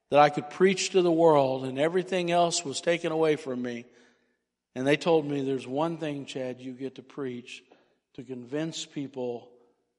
that 0.10 0.20
I 0.20 0.30
could 0.30 0.50
preach 0.50 0.92
to 0.92 1.02
the 1.02 1.12
world 1.12 1.66
and 1.66 1.78
everything 1.78 2.32
else 2.32 2.64
was 2.64 2.82
taken 2.82 3.12
away 3.12 3.36
from 3.36 3.62
me, 3.62 3.86
and 4.74 4.88
they 4.88 4.96
told 4.96 5.26
me 5.26 5.42
there's 5.42 5.68
one 5.68 5.98
thing, 5.98 6.26
Chad, 6.26 6.62
you 6.62 6.72
get 6.72 6.96
to 6.96 7.04
preach 7.04 7.62
to 8.14 8.24
convince 8.24 8.86
people 8.86 9.50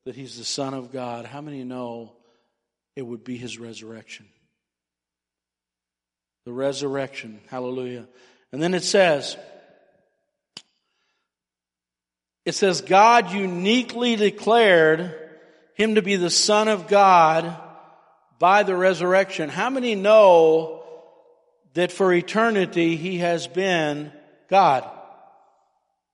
that 0.05 0.15
he's 0.15 0.39
the 0.39 0.45
Son 0.45 0.75
of 0.75 0.93
God, 0.93 1.27
how 1.27 1.41
many 1.41 1.63
know 1.63 2.13
it 2.97 3.03
would 3.03 3.25
be 3.25 3.37
his 3.37 3.59
resurrection? 3.59 4.27
The 6.47 6.53
resurrection. 6.53 7.41
Hallelujah. 7.49 8.09
And 8.51 8.63
then 8.63 8.75
it 8.75 8.83
says, 8.83 9.37
it 12.45 12.55
says 12.55 12.81
God 12.81 13.31
uniquely 13.31 14.17
declared 14.17 15.15
him 15.75 15.95
to 15.95 16.03
be 16.03 16.17
the 16.17 16.31
Son 16.31 16.69
of 16.69 16.89
God 16.89 17.57
by 18.39 18.63
the 18.63 18.77
resurrection. 18.77 19.49
How 19.49 19.71
many 19.71 19.95
know 19.95 20.83
that 21.75 21.93
for 21.93 22.13
eternity 22.13 22.97
he 22.97 23.19
has 23.19 23.47
been 23.47 24.13
God? 24.49 24.89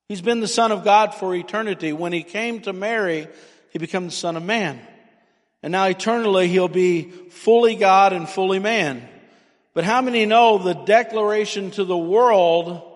He's 0.08 0.22
been 0.22 0.40
the 0.40 0.48
Son 0.48 0.72
of 0.72 0.84
God 0.84 1.14
for 1.14 1.34
eternity. 1.34 1.92
When 1.92 2.12
he 2.12 2.22
came 2.22 2.60
to 2.62 2.72
Mary, 2.72 3.28
he 3.70 3.78
became 3.78 4.06
the 4.06 4.10
Son 4.10 4.36
of 4.36 4.42
Man. 4.42 4.80
And 5.62 5.72
now 5.72 5.86
eternally 5.86 6.48
he'll 6.48 6.68
be 6.68 7.10
fully 7.30 7.74
God 7.74 8.12
and 8.12 8.28
fully 8.28 8.58
man. 8.58 9.06
But 9.74 9.84
how 9.84 10.00
many 10.00 10.24
know 10.24 10.58
the 10.58 10.74
declaration 10.74 11.70
to 11.72 11.84
the 11.84 11.98
world 11.98 12.87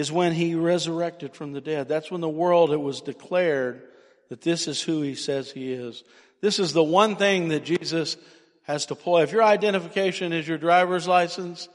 is 0.00 0.10
when 0.10 0.32
he 0.32 0.54
resurrected 0.54 1.34
from 1.34 1.52
the 1.52 1.60
dead. 1.60 1.86
That's 1.86 2.10
when 2.10 2.22
the 2.22 2.28
world 2.28 2.72
it 2.72 2.80
was 2.80 3.02
declared 3.02 3.82
that 4.30 4.40
this 4.40 4.66
is 4.66 4.80
who 4.80 5.02
he 5.02 5.14
says 5.14 5.52
he 5.52 5.72
is. 5.72 6.02
This 6.40 6.58
is 6.58 6.72
the 6.72 6.82
one 6.82 7.16
thing 7.16 7.48
that 7.48 7.64
Jesus 7.64 8.16
has 8.62 8.86
to 8.86 8.94
pull. 8.94 9.18
If 9.18 9.30
your 9.30 9.42
identification 9.42 10.32
is 10.32 10.48
your 10.48 10.56
driver's 10.56 11.06
license, 11.06 11.68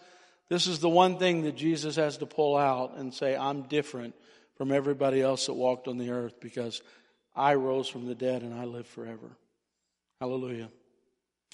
this 0.50 0.66
is 0.66 0.80
the 0.80 0.90
one 0.90 1.20
thing 1.20 1.44
that 1.44 1.56
Jesus 1.56 1.98
has 1.98 2.18
to 2.18 2.26
pull 2.26 2.58
out 2.58 2.96
and 2.98 3.14
say, 3.14 3.36
I'm 3.36 3.64
different 3.64 4.16
from 4.58 4.72
everybody 4.72 5.22
else 5.22 5.46
that 5.46 5.54
walked 5.54 5.88
on 5.88 6.00
the 6.00 6.10
earth 6.10 6.40
because 6.40 6.82
I 7.36 7.54
rose 7.54 7.88
from 7.88 8.08
the 8.08 8.16
dead 8.16 8.42
and 8.42 8.54
I 8.54 8.66
live 8.66 8.88
forever. 8.88 9.38
Hallelujah. 10.20 10.70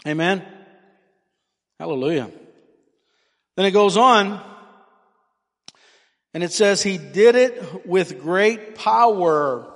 Amen. 0.07 0.41
Hallelujah. 1.80 2.32
Then 3.57 3.65
it 3.65 3.72
goes 3.72 3.97
on 3.97 4.41
and 6.34 6.43
it 6.43 6.51
says 6.51 6.82
he 6.82 6.97
did 6.97 7.36
it 7.36 7.86
with 7.86 8.21
great 8.21 8.75
power. 8.75 9.67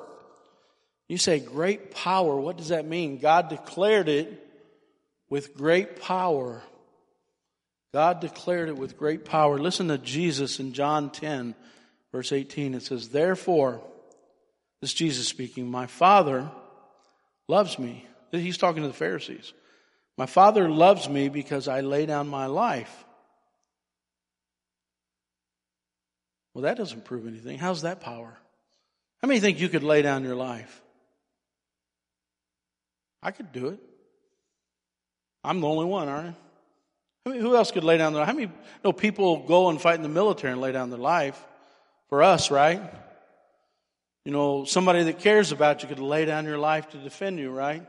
You 1.08 1.18
say 1.18 1.39
great 1.39 1.91
power. 1.91 2.39
What 2.39 2.58
does 2.58 2.70
that 2.70 2.86
mean? 2.86 3.20
God 3.20 3.49
declared 3.49 4.10
it 4.10 4.41
with 5.30 5.56
great 5.56 6.01
power. 6.01 6.64
God 7.93 8.20
declared 8.20 8.70
it 8.70 8.78
with 8.78 8.97
great 8.97 9.26
power. 9.26 9.58
Listen 9.58 9.88
to 9.89 9.97
Jesus 9.97 10.60
in 10.60 10.74
John 10.74 11.10
10, 11.10 11.56
verse 12.12 12.32
18. 12.32 12.74
It 12.74 12.84
says, 12.84 13.10
Therefore, 13.10 13.82
this 14.82 14.89
is 14.91 14.93
Jesus 14.95 15.28
speaking, 15.28 15.70
my 15.70 15.88
Father 15.88 16.49
loves 17.47 17.80
me. 17.80 18.06
He's 18.32 18.58
talking 18.58 18.82
to 18.82 18.88
the 18.88 18.93
Pharisees. 18.93 19.53
My 20.18 20.26
Father 20.26 20.70
loves 20.70 21.08
me 21.08 21.30
because 21.30 21.68
I 21.68 21.82
lay 21.82 22.06
down 22.06 22.28
my 22.28 22.47
life. 22.47 23.05
Well, 26.56 26.62
that 26.62 26.78
doesn't 26.78 27.03
prove 27.03 27.28
anything. 27.28 27.60
How's 27.60 27.82
that 27.82 27.99
power? 27.99 28.34
How 29.22 29.28
many 29.28 29.41
think 29.41 29.60
you 29.60 29.68
could 29.68 29.84
lay 29.84 30.01
down 30.01 30.24
your 30.24 30.36
life? 30.36 30.82
I 33.22 33.32
could 33.32 33.51
do 33.51 33.68
it. 33.68 33.80
I'm 35.43 35.60
the 35.60 35.68
only 35.68 35.86
one, 35.86 36.08
aren't 36.08 36.30
I? 36.30 36.36
I 37.26 37.30
mean, 37.34 37.41
who 37.41 37.58
else 37.58 37.72
could 37.72 37.84
lay 37.84 37.97
down 37.97 38.14
their 38.14 38.26
How 38.26 38.32
many 38.32 38.49
know 38.86 38.93
people 38.93 39.45
go 39.45 39.70
and 39.70 39.82
fight 39.82 39.95
in 39.95 40.03
the 40.03 40.10
military 40.10 40.53
and 40.53 40.62
lay 40.62 40.72
down 40.72 40.89
their 40.91 40.99
life 40.99 41.43
for 42.08 42.24
us, 42.24 42.49
right? 42.49 42.82
You 44.24 44.32
know, 44.32 44.64
somebody 44.64 45.03
that 45.03 45.20
cares 45.20 45.51
about 45.51 45.84
you 45.84 45.89
could 45.89 45.99
lay 45.99 46.24
down 46.24 46.45
your 46.45 46.58
life 46.58 46.89
to 46.91 46.97
defend 46.97 47.38
you, 47.38 47.51
right? 47.51 47.86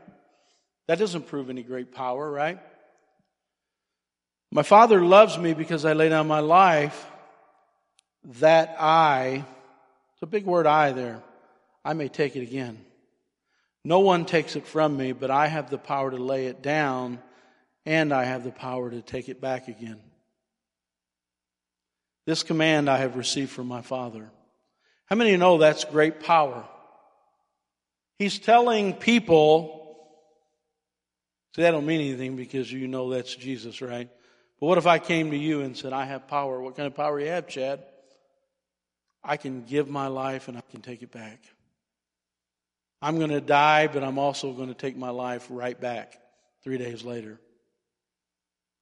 That 0.87 0.99
doesn't 0.99 1.27
prove 1.27 1.49
any 1.49 1.63
great 1.63 1.93
power, 1.93 2.29
right? 2.29 2.59
My 4.51 4.63
Father 4.63 5.05
loves 5.05 5.37
me 5.37 5.53
because 5.53 5.85
I 5.85 5.93
lay 5.93 6.09
down 6.09 6.27
my 6.27 6.39
life 6.41 7.05
that 8.27 8.75
I, 8.79 9.45
it's 10.13 10.21
a 10.21 10.27
big 10.27 10.45
word 10.45 10.67
I 10.67 10.91
there, 10.91 11.23
I 11.83 11.93
may 11.93 12.09
take 12.09 12.35
it 12.35 12.41
again. 12.41 12.77
No 13.83 13.99
one 13.99 14.25
takes 14.25 14.57
it 14.57 14.67
from 14.67 14.97
me, 14.97 15.13
but 15.13 15.31
I 15.31 15.47
have 15.47 15.69
the 15.69 15.77
power 15.77 16.11
to 16.11 16.17
lay 16.17 16.47
it 16.47 16.61
down 16.61 17.19
and 17.85 18.13
I 18.13 18.25
have 18.25 18.43
the 18.43 18.51
power 18.51 18.91
to 18.91 19.01
take 19.01 19.29
it 19.29 19.39
back 19.39 19.69
again. 19.69 19.99
This 22.25 22.43
command 22.43 22.89
I 22.89 22.97
have 22.97 23.15
received 23.15 23.51
from 23.51 23.67
my 23.67 23.81
Father. 23.81 24.29
How 25.05 25.15
many 25.15 25.37
know 25.37 25.57
that's 25.57 25.85
great 25.85 26.19
power? 26.19 26.65
He's 28.19 28.39
telling 28.39 28.93
people, 28.93 29.95
see, 31.55 31.61
that 31.61 31.71
don't 31.71 31.85
mean 31.85 32.01
anything 32.01 32.35
because 32.35 32.69
you 32.69 32.89
know 32.89 33.11
that's 33.11 33.33
Jesus, 33.33 33.81
right? 33.81 34.09
But 34.59 34.65
what 34.65 34.77
if 34.77 34.87
I 34.87 34.99
came 34.99 35.31
to 35.31 35.37
you 35.37 35.61
and 35.61 35.77
said, 35.77 35.93
I 35.93 36.03
have 36.03 36.27
power? 36.27 36.61
What 36.61 36.75
kind 36.75 36.87
of 36.87 36.95
power 36.95 37.19
do 37.19 37.23
you 37.23 37.31
have, 37.31 37.47
Chad? 37.47 37.83
I 39.23 39.37
can 39.37 39.63
give 39.63 39.89
my 39.89 40.07
life 40.07 40.47
and 40.47 40.57
I 40.57 40.61
can 40.71 40.81
take 40.81 41.01
it 41.01 41.11
back. 41.11 41.39
I'm 43.01 43.17
going 43.17 43.29
to 43.29 43.41
die, 43.41 43.87
but 43.87 44.03
I'm 44.03 44.17
also 44.17 44.53
going 44.53 44.69
to 44.69 44.73
take 44.73 44.97
my 44.97 45.09
life 45.09 45.47
right 45.49 45.79
back 45.79 46.19
three 46.63 46.77
days 46.77 47.03
later. 47.03 47.39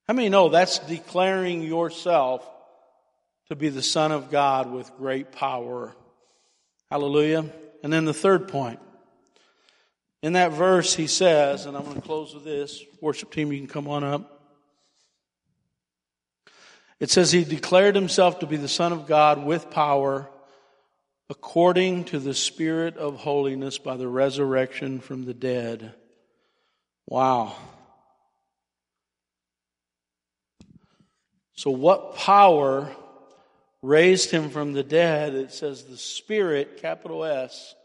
How 0.07 0.13
many 0.13 0.29
know 0.29 0.49
that's 0.49 0.79
declaring 0.79 1.61
yourself 1.61 2.47
to 3.49 3.55
be 3.55 3.69
the 3.69 3.81
Son 3.81 4.11
of 4.11 4.31
God 4.31 4.71
with 4.71 4.95
great 4.97 5.31
power? 5.31 5.95
Hallelujah. 6.89 7.45
And 7.83 7.91
then 7.91 8.05
the 8.05 8.13
third 8.13 8.47
point. 8.47 8.79
In 10.21 10.33
that 10.33 10.53
verse, 10.53 10.95
he 10.95 11.07
says, 11.07 11.65
and 11.65 11.75
I'm 11.75 11.83
going 11.83 11.95
to 11.95 12.01
close 12.01 12.33
with 12.33 12.43
this. 12.43 12.81
Worship 13.01 13.31
team, 13.31 13.51
you 13.51 13.59
can 13.59 13.67
come 13.67 13.87
on 13.87 14.03
up. 14.03 14.34
It 16.99 17.09
says, 17.09 17.31
He 17.31 17.43
declared 17.43 17.95
Himself 17.95 18.39
to 18.39 18.47
be 18.47 18.57
the 18.57 18.67
Son 18.67 18.93
of 18.93 19.07
God 19.07 19.45
with 19.45 19.69
power 19.69 20.29
according 21.29 22.05
to 22.05 22.19
the 22.19 22.33
Spirit 22.33 22.97
of 22.97 23.17
holiness 23.17 23.77
by 23.77 23.97
the 23.97 24.07
resurrection 24.07 24.99
from 24.99 25.25
the 25.25 25.33
dead. 25.33 25.93
Wow. 27.07 27.55
So, 31.55 31.71
what 31.71 32.15
power 32.15 32.93
raised 33.81 34.29
him 34.29 34.49
from 34.49 34.73
the 34.73 34.83
dead? 34.83 35.33
It 35.33 35.51
says 35.51 35.83
the 35.83 35.97
Spirit, 35.97 36.81
capital 36.81 37.23
S, 37.23 37.75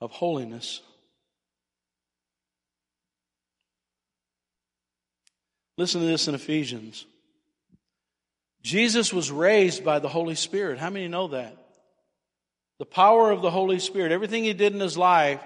of 0.00 0.10
holiness. 0.12 0.80
Listen 5.76 6.02
to 6.02 6.06
this 6.06 6.28
in 6.28 6.34
Ephesians. 6.34 7.06
Jesus 8.64 9.12
was 9.12 9.30
raised 9.30 9.84
by 9.84 9.98
the 9.98 10.08
Holy 10.08 10.34
Spirit. 10.34 10.78
How 10.78 10.90
many 10.90 11.06
know 11.06 11.28
that? 11.28 11.56
The 12.78 12.86
power 12.86 13.30
of 13.30 13.42
the 13.42 13.50
Holy 13.50 13.78
Spirit. 13.78 14.10
Everything 14.10 14.42
he 14.42 14.54
did 14.54 14.72
in 14.72 14.80
his 14.80 14.96
life, 14.96 15.40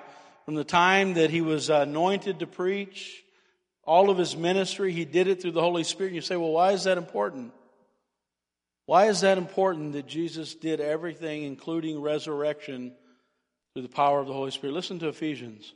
from 0.44 0.54
the 0.54 0.64
time 0.64 1.14
that 1.14 1.30
he 1.30 1.40
was 1.40 1.68
anointed 1.68 2.38
to 2.38 2.46
preach, 2.46 3.22
all 3.82 4.08
of 4.08 4.18
his 4.18 4.36
ministry, 4.36 4.92
he 4.92 5.04
did 5.04 5.26
it 5.26 5.42
through 5.42 5.50
the 5.50 5.60
Holy 5.60 5.82
Spirit. 5.82 6.12
You 6.12 6.20
say, 6.20 6.36
well, 6.36 6.52
why 6.52 6.72
is 6.72 6.84
that 6.84 6.96
important? 6.96 7.52
Why 8.86 9.06
is 9.06 9.20
that 9.22 9.36
important 9.36 9.94
that 9.94 10.06
Jesus 10.06 10.54
did 10.54 10.80
everything, 10.80 11.42
including 11.42 12.00
resurrection, 12.00 12.94
through 13.74 13.82
the 13.82 13.88
power 13.88 14.20
of 14.20 14.28
the 14.28 14.32
Holy 14.32 14.52
Spirit? 14.52 14.74
Listen 14.74 15.00
to 15.00 15.08
Ephesians. 15.08 15.74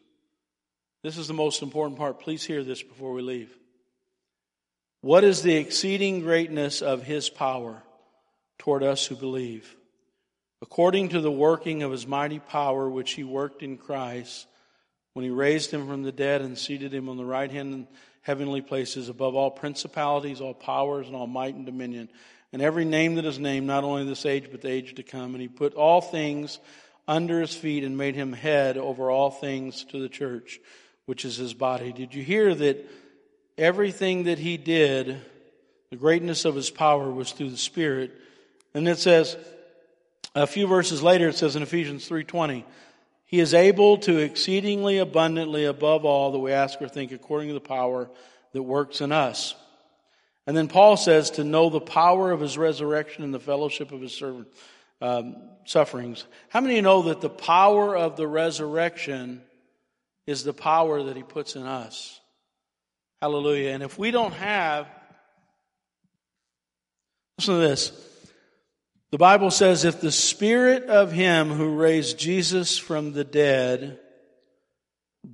This 1.03 1.19
is 1.19 1.27
the 1.27 1.35
most 1.35 1.61
important 1.61 1.99
part. 1.99 2.21
Please 2.21 2.45
hear 2.45 2.63
this 2.63 2.83
before 2.83 3.13
we 3.13 3.21
leave. 3.21 3.53
What 5.03 5.25
is 5.25 5.43
the 5.43 5.57
exceeding 5.57 6.21
greatness 6.21 6.81
of 6.81 7.03
his 7.03 7.29
power 7.29 7.83
toward 8.61 8.85
us 8.85 9.05
who 9.05 9.17
believe? 9.17 9.75
According 10.63 11.09
to 11.09 11.21
the 11.21 11.31
working 11.31 11.83
of 11.83 11.91
his 11.91 12.07
mighty 12.07 12.39
power, 12.39 12.89
which 12.89 13.11
he 13.11 13.25
worked 13.25 13.65
in 13.65 13.79
Christ 13.79 14.47
when 15.15 15.25
he 15.25 15.31
raised 15.31 15.73
him 15.73 15.89
from 15.89 16.05
the 16.05 16.13
dead 16.13 16.41
and 16.41 16.57
seated 16.57 16.95
him 16.95 17.09
on 17.09 17.17
the 17.17 17.25
right 17.25 17.51
hand 17.51 17.75
in 17.75 17.89
heavenly 18.21 18.61
places 18.61 19.09
above 19.09 19.35
all 19.35 19.51
principalities, 19.51 20.41
all 20.41 20.55
powers, 20.55 21.09
and 21.09 21.17
all 21.17 21.27
might 21.27 21.57
and 21.57 21.67
dominion, 21.67 22.09
and 22.53 22.63
every 22.63 22.85
name 22.85 23.17
that 23.17 23.25
is 23.25 23.41
named, 23.41 23.67
not 23.67 23.83
only 23.83 24.05
this 24.05 24.25
age, 24.25 24.53
but 24.53 24.61
the 24.61 24.71
age 24.71 24.95
to 24.95 25.03
come. 25.03 25.35
And 25.35 25.43
he 25.43 25.49
put 25.49 25.75
all 25.75 26.01
things 26.01 26.61
under 27.09 27.41
his 27.41 27.57
feet 27.57 27.83
and 27.83 27.99
made 27.99 28.15
him 28.15 28.33
head 28.33 28.79
over 28.79 29.11
all 29.11 29.33
things 29.33 29.83
to 29.87 29.99
the 29.99 30.09
church, 30.09 30.61
which 31.07 31.25
is 31.25 31.37
his 31.37 31.55
body. 31.55 31.93
Did 31.93 32.15
you 32.15 32.23
hear 32.23 32.55
that 32.55 32.89
everything 33.59 34.25
that 34.25 34.39
he 34.39 34.57
did, 34.57 35.21
the 35.91 35.97
greatness 35.97 36.45
of 36.45 36.55
his 36.55 36.71
power 36.71 37.11
was 37.11 37.33
through 37.33 37.51
the 37.51 37.57
Spirit? 37.57 38.13
And 38.75 38.89
it 38.89 38.99
says, 38.99 39.37
a 40.35 40.47
few 40.47 40.67
verses 40.67 41.03
later, 41.03 41.29
it 41.29 41.37
says 41.37 41.57
in 41.57 41.63
Ephesians 41.63 42.09
3.20, 42.09 42.65
he 43.27 43.41
is 43.41 43.55
able 43.55 43.99
to 43.99 44.19
exceedingly 44.19 44.99
abundantly 44.99 45.65
above 45.65 46.05
all 46.05 46.33
that 46.33 46.39
we 46.39 46.53
ask 46.53 46.81
or 46.81 46.89
think 46.89 47.13
according 47.13 47.49
to 47.49 47.55
the 47.55 47.61
power 47.61 48.11
that 48.53 48.63
works 48.63 49.01
in 49.01 49.13
us. 49.13 49.55
And 50.47 50.57
then 50.57 50.69
Paul 50.69 50.97
says 50.97 51.33
to 51.33 51.45
know 51.45 51.71
the 51.71 51.81
power 51.81 52.31
of 52.33 52.41
his 52.41 52.59
resurrection 52.59 53.25
and 53.25 53.33
the 53.33 53.41
fellowship 53.41 53.93
of 53.93 54.01
his 54.01 54.13
servant, 54.13 54.49
um, 55.01 55.37
sufferings. 55.65 56.27
How 56.49 56.61
many 56.61 56.81
know 56.81 57.03
that 57.03 57.21
the 57.21 57.31
power 57.31 57.97
of 57.97 58.17
the 58.17 58.27
resurrection 58.27 59.43
is 60.27 60.45
the 60.45 60.53
power 60.53 61.03
that 61.05 61.17
he 61.17 61.23
puts 61.23 61.57
in 61.57 61.63
us? 61.63 62.21
Hallelujah. 63.23 63.71
And 63.71 63.85
if 63.85 64.01
we 64.01 64.11
don't 64.11 64.35
have, 64.35 64.89
listen 67.39 67.55
to 67.55 67.61
this. 67.61 67.93
The 69.13 69.19
Bible 69.19 69.53
says, 69.53 69.85
if 69.85 70.01
the 70.01 70.11
spirit 70.11 70.87
of 70.87 71.13
him 71.13 71.51
who 71.51 71.77
raised 71.77 72.19
Jesus 72.19 72.79
from 72.79 73.13
the 73.13 73.23
dead 73.23 74.01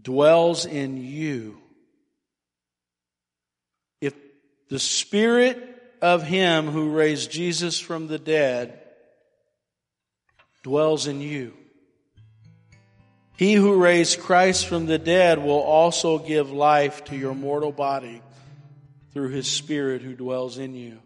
dwells 0.02 0.66
in 0.66 0.98
you, 0.98 1.56
if 4.02 4.12
the 4.68 4.78
spirit 4.78 5.56
of 6.02 6.22
him 6.22 6.66
who 6.66 6.90
raised 6.90 7.30
Jesus 7.30 7.80
from 7.80 8.06
the 8.06 8.18
dead 8.18 8.82
dwells 10.62 11.06
in 11.06 11.22
you, 11.22 11.54
he 13.38 13.54
who 13.54 13.80
raised 13.80 14.20
Christ 14.20 14.66
from 14.66 14.84
the 14.84 14.98
dead 14.98 15.38
will 15.38 15.60
also 15.60 16.18
give 16.18 16.50
life 16.50 17.04
to 17.04 17.16
your 17.16 17.34
mortal 17.34 17.72
body 17.72 18.20
through 19.14 19.30
his 19.30 19.46
spirit 19.46 20.02
who 20.02 20.14
dwells 20.14 20.58
in 20.58 20.74
you. 20.74 20.98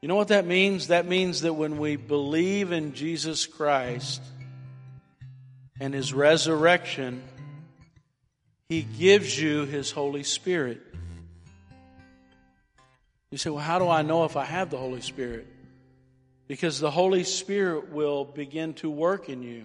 You 0.00 0.08
know 0.08 0.16
what 0.16 0.28
that 0.28 0.46
means? 0.46 0.88
That 0.88 1.06
means 1.06 1.42
that 1.42 1.54
when 1.54 1.78
we 1.78 1.96
believe 1.96 2.72
in 2.72 2.94
Jesus 2.94 3.46
Christ, 3.46 4.22
and 5.80 5.92
his 5.92 6.12
resurrection, 6.12 7.22
he 8.68 8.82
gives 8.82 9.40
you 9.40 9.64
his 9.64 9.90
Holy 9.90 10.22
Spirit. 10.22 10.80
You 13.30 13.38
say, 13.38 13.50
well, 13.50 13.62
how 13.62 13.78
do 13.78 13.88
I 13.88 14.02
know 14.02 14.24
if 14.24 14.36
I 14.36 14.44
have 14.44 14.70
the 14.70 14.76
Holy 14.76 15.00
Spirit? 15.00 15.46
Because 16.46 16.78
the 16.78 16.90
Holy 16.90 17.24
Spirit 17.24 17.90
will 17.90 18.24
begin 18.24 18.74
to 18.74 18.90
work 18.90 19.28
in 19.28 19.42
you. 19.42 19.64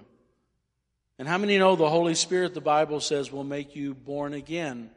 And 1.19 1.27
how 1.27 1.37
many 1.37 1.57
know 1.57 1.75
the 1.75 1.89
Holy 1.89 2.15
Spirit, 2.15 2.53
the 2.53 2.61
Bible 2.61 3.01
says, 3.01 3.29
will 3.29 3.43
make 3.43 3.75
you 3.75 3.93
born 3.93 4.33
again? 4.33 4.89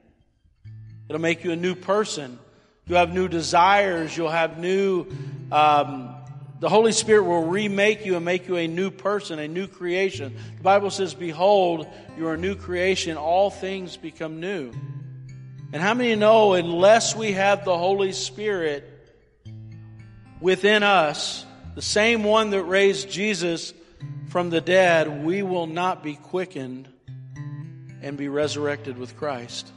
It'll 1.08 1.20
make 1.20 1.42
you 1.42 1.50
a 1.50 1.56
new 1.56 1.74
person. 1.74 2.38
You'll 2.86 2.98
have 2.98 3.12
new 3.12 3.26
desires. 3.26 4.16
You'll 4.16 4.30
have 4.30 4.56
new, 4.56 5.06
um, 5.50 6.14
the 6.60 6.68
Holy 6.68 6.92
Spirit 6.92 7.24
will 7.24 7.48
remake 7.48 8.06
you 8.06 8.14
and 8.14 8.24
make 8.24 8.46
you 8.46 8.56
a 8.56 8.68
new 8.68 8.92
person, 8.92 9.40
a 9.40 9.48
new 9.48 9.66
creation. 9.66 10.36
The 10.58 10.62
Bible 10.62 10.90
says, 10.90 11.12
Behold, 11.12 11.88
you 12.16 12.28
are 12.28 12.34
a 12.34 12.38
new 12.38 12.54
creation. 12.54 13.16
All 13.16 13.50
things 13.50 13.96
become 13.96 14.38
new. 14.38 14.70
And 15.72 15.82
how 15.82 15.92
many 15.92 16.14
know 16.14 16.52
unless 16.52 17.16
we 17.16 17.32
have 17.32 17.64
the 17.64 17.76
Holy 17.76 18.12
Spirit 18.12 18.88
within 20.40 20.84
us, 20.84 21.44
the 21.74 21.82
same 21.82 22.22
one 22.22 22.50
that 22.50 22.62
raised 22.62 23.10
Jesus 23.10 23.74
from 24.28 24.50
the 24.50 24.60
dead, 24.60 25.24
we 25.24 25.42
will 25.42 25.66
not 25.66 26.02
be 26.02 26.14
quickened 26.14 26.88
and 28.00 28.16
be 28.16 28.28
resurrected 28.28 28.98
with 28.98 29.16
Christ. 29.16 29.70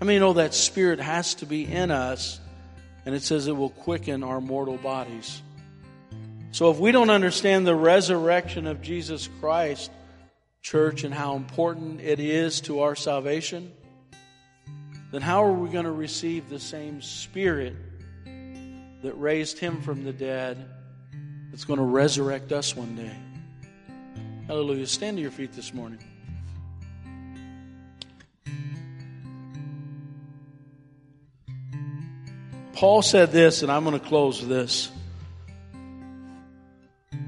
I 0.00 0.04
mean, 0.04 0.20
know 0.20 0.34
that 0.34 0.54
Spirit 0.54 1.00
has 1.00 1.34
to 1.36 1.46
be 1.46 1.64
in 1.64 1.90
us, 1.90 2.40
and 3.04 3.14
it 3.14 3.22
says 3.22 3.48
it 3.48 3.56
will 3.56 3.70
quicken 3.70 4.22
our 4.22 4.40
mortal 4.40 4.76
bodies. 4.76 5.42
So 6.52 6.70
if 6.70 6.78
we 6.78 6.90
don't 6.90 7.10
understand 7.10 7.66
the 7.66 7.74
resurrection 7.74 8.66
of 8.66 8.80
Jesus 8.80 9.28
Christ, 9.40 9.90
church, 10.62 11.04
and 11.04 11.12
how 11.12 11.36
important 11.36 12.00
it 12.00 12.18
is 12.18 12.60
to 12.62 12.80
our 12.80 12.96
salvation, 12.96 13.72
then 15.12 15.20
how 15.20 15.44
are 15.44 15.52
we 15.52 15.68
going 15.68 15.84
to 15.84 15.92
receive 15.92 16.48
the 16.48 16.60
same 16.60 17.02
Spirit 17.02 17.74
that 19.02 19.14
raised 19.14 19.58
him 19.58 19.80
from 19.82 20.04
the 20.04 20.12
dead 20.12 20.68
that's 21.50 21.64
going 21.64 21.78
to 21.78 21.84
resurrect 21.84 22.52
us 22.52 22.74
one 22.74 22.96
day? 22.96 23.16
Hallelujah. 24.46 24.86
Stand 24.86 25.16
to 25.16 25.22
your 25.22 25.30
feet 25.30 25.52
this 25.52 25.72
morning. 25.74 25.98
Paul 32.72 33.02
said 33.02 33.30
this, 33.30 33.62
and 33.62 33.70
I'm 33.70 33.84
going 33.84 33.98
to 33.98 34.04
close 34.04 34.40
with 34.40 34.48
this. 34.48 34.90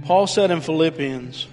Paul 0.04 0.26
said 0.26 0.50
in 0.50 0.62
Philippians, 0.62 1.46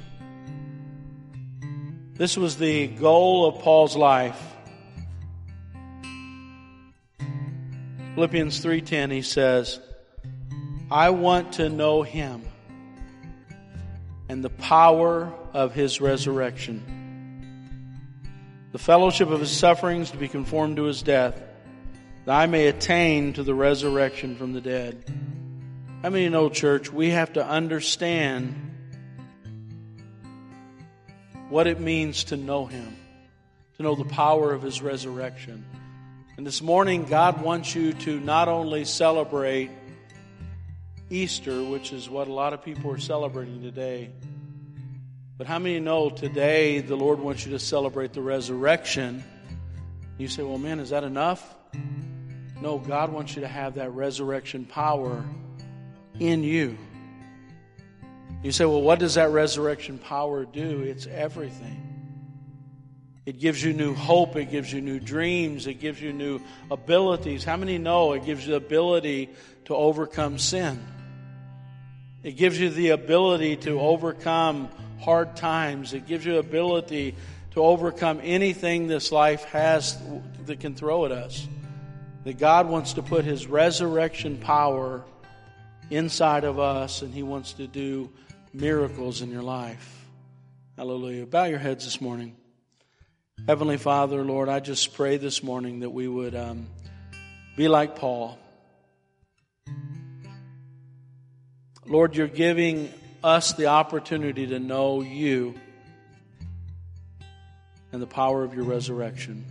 this 2.14 2.36
was 2.36 2.58
the 2.58 2.88
goal 2.88 3.48
of 3.48 3.62
Paul's 3.62 3.96
life. 3.96 4.42
Philippians 8.16 8.64
3:10 8.64 9.12
he 9.12 9.22
says, 9.22 9.80
I 10.90 11.12
want 11.12 11.54
to 11.54 11.70
know 11.70 12.02
him 12.02 12.42
and 14.40 14.44
the 14.46 14.50
power 14.50 15.34
of 15.52 15.74
his 15.74 16.00
resurrection. 16.00 16.82
The 18.72 18.78
fellowship 18.78 19.28
of 19.28 19.42
his 19.42 19.52
sufferings 19.52 20.12
to 20.12 20.18
be 20.18 20.30
conformed 20.30 20.78
to 20.78 20.84
his 20.84 21.02
death 21.02 21.38
that 22.24 22.34
I 22.34 22.46
may 22.46 22.68
attain 22.68 23.34
to 23.34 23.44
the 23.44 23.54
resurrection 23.54 24.38
from 24.38 24.54
the 24.54 24.62
dead. 24.62 25.04
I 26.04 26.10
mean, 26.10 26.34
old 26.36 26.54
church, 26.54 26.90
we 26.90 27.10
have 27.10 27.34
to 27.34 27.46
understand 27.46 28.56
what 31.50 31.68
it 31.68 31.82
means 31.82 32.24
to 32.26 32.38
know 32.38 32.66
Him, 32.66 32.96
to 33.76 33.84
know 33.84 33.96
the 33.96 34.06
power 34.06 34.54
of 34.54 34.62
His 34.62 34.82
resurrection. 34.82 35.66
And 36.38 36.48
this 36.48 36.62
morning, 36.62 37.04
God 37.04 37.42
wants 37.42 37.76
you 37.76 37.92
to 37.92 38.22
not 38.22 38.48
only 38.48 38.86
celebrate 38.86 39.70
Easter, 41.10 41.64
which 41.64 41.92
is 41.92 42.10
what 42.10 42.28
a 42.28 42.34
lot 42.34 42.54
of 42.54 42.64
people 42.64 42.92
are 42.92 43.00
celebrating 43.00 43.62
today, 43.62 44.12
but 45.38 45.48
how 45.48 45.58
many 45.58 45.80
know 45.80 46.10
today 46.10 46.82
the 46.82 46.96
Lord 46.96 47.20
wants 47.20 47.46
you 47.46 47.54
to 47.54 47.60
celebrate 47.60 48.14
the 48.14 48.22
resurrection? 48.22 49.24
You 50.18 50.28
say, 50.28 50.44
well, 50.44 50.58
man, 50.58 50.80
is 50.80 50.90
that 50.90 51.04
enough? 51.04 51.56
No, 52.62 52.78
God 52.78 53.12
wants 53.12 53.36
you 53.36 53.42
to 53.42 53.48
have 53.48 53.76
that 53.76 53.92
resurrection 53.94 54.66
power 54.66 55.24
in 56.20 56.44
you. 56.44 56.78
You 58.44 58.52
say, 58.52 58.66
well, 58.66 58.82
what 58.82 59.00
does 59.00 59.16
that 59.16 59.32
resurrection 59.32 59.98
power 59.98 60.46
do? 60.46 60.82
It's 60.82 61.08
everything. 61.08 61.86
It 63.26 63.40
gives 63.40 63.64
you 63.64 63.74
new 63.74 63.94
hope. 63.94 64.36
It 64.36 64.52
gives 64.52 64.72
you 64.74 64.82
new 64.82 65.00
dreams. 65.00 65.68
It 65.68 65.76
gives 65.76 66.02
you 66.02 66.12
new 66.12 66.42
abilities. 66.70 67.44
How 67.44 67.58
many 67.58 67.78
know 67.78 68.14
it 68.14 68.26
gives 68.26 68.46
you 68.46 68.52
the 68.52 68.58
ability 68.58 69.30
to 69.66 69.76
overcome 69.76 70.38
sin? 70.38 70.86
It 72.24 72.34
gives 72.34 72.60
you 72.60 72.70
the 72.70 72.90
ability 72.90 73.58
to 73.58 73.80
overcome 73.80 74.70
hard 75.02 75.36
times. 75.36 75.94
It 75.94 76.06
gives 76.08 76.26
you 76.26 76.34
the 76.34 76.40
ability 76.40 77.16
to 77.52 77.62
overcome 77.64 78.20
anything 78.24 78.88
this 78.88 79.12
life 79.12 79.46
has 79.46 79.98
that 80.46 80.60
can 80.60 80.76
throw 80.76 81.06
at 81.06 81.12
us 81.12 81.48
that 82.24 82.38
God 82.38 82.68
wants 82.68 82.94
to 82.94 83.02
put 83.02 83.26
His 83.26 83.48
resurrection 83.48 84.38
power 84.38 85.04
inside 85.90 86.44
of 86.44 86.60
us 86.60 87.02
and 87.02 87.14
He 87.14 87.24
wants 87.24 87.54
to 87.54 87.68
do 87.68 88.10
miracles 88.54 89.22
in 89.22 89.32
your 89.32 89.42
life. 89.42 90.06
Hallelujah. 90.78 91.26
Bow 91.26 91.46
your 91.46 91.60
heads 91.60 91.86
this 91.86 92.00
morning. 92.00 92.36
Heavenly 93.48 93.78
Father, 93.78 94.24
Lord, 94.24 94.50
I 94.50 94.60
just 94.60 94.94
pray 94.94 95.18
this 95.18 95.42
morning 95.42 95.80
that 95.80 95.90
we 95.90 96.08
would 96.08 96.36
um, 96.36 96.68
be 97.56 97.68
like 97.68 97.96
Paul. 97.96 98.38
Lord, 101.90 102.16
you're 102.16 102.28
giving 102.28 102.94
us 103.24 103.54
the 103.54 103.66
opportunity 103.66 104.46
to 104.46 104.60
know 104.60 105.02
you 105.02 105.56
and 107.92 108.00
the 108.00 108.06
power 108.06 108.44
of 108.44 108.54
your 108.54 108.64
resurrection. 108.64 109.44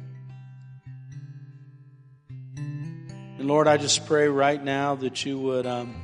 And 2.56 3.48
Lord, 3.48 3.66
I 3.66 3.76
just 3.76 4.06
pray 4.06 4.28
right 4.28 4.62
now 4.62 4.94
that 4.94 5.24
you 5.24 5.36
would, 5.40 5.66
um, 5.66 6.00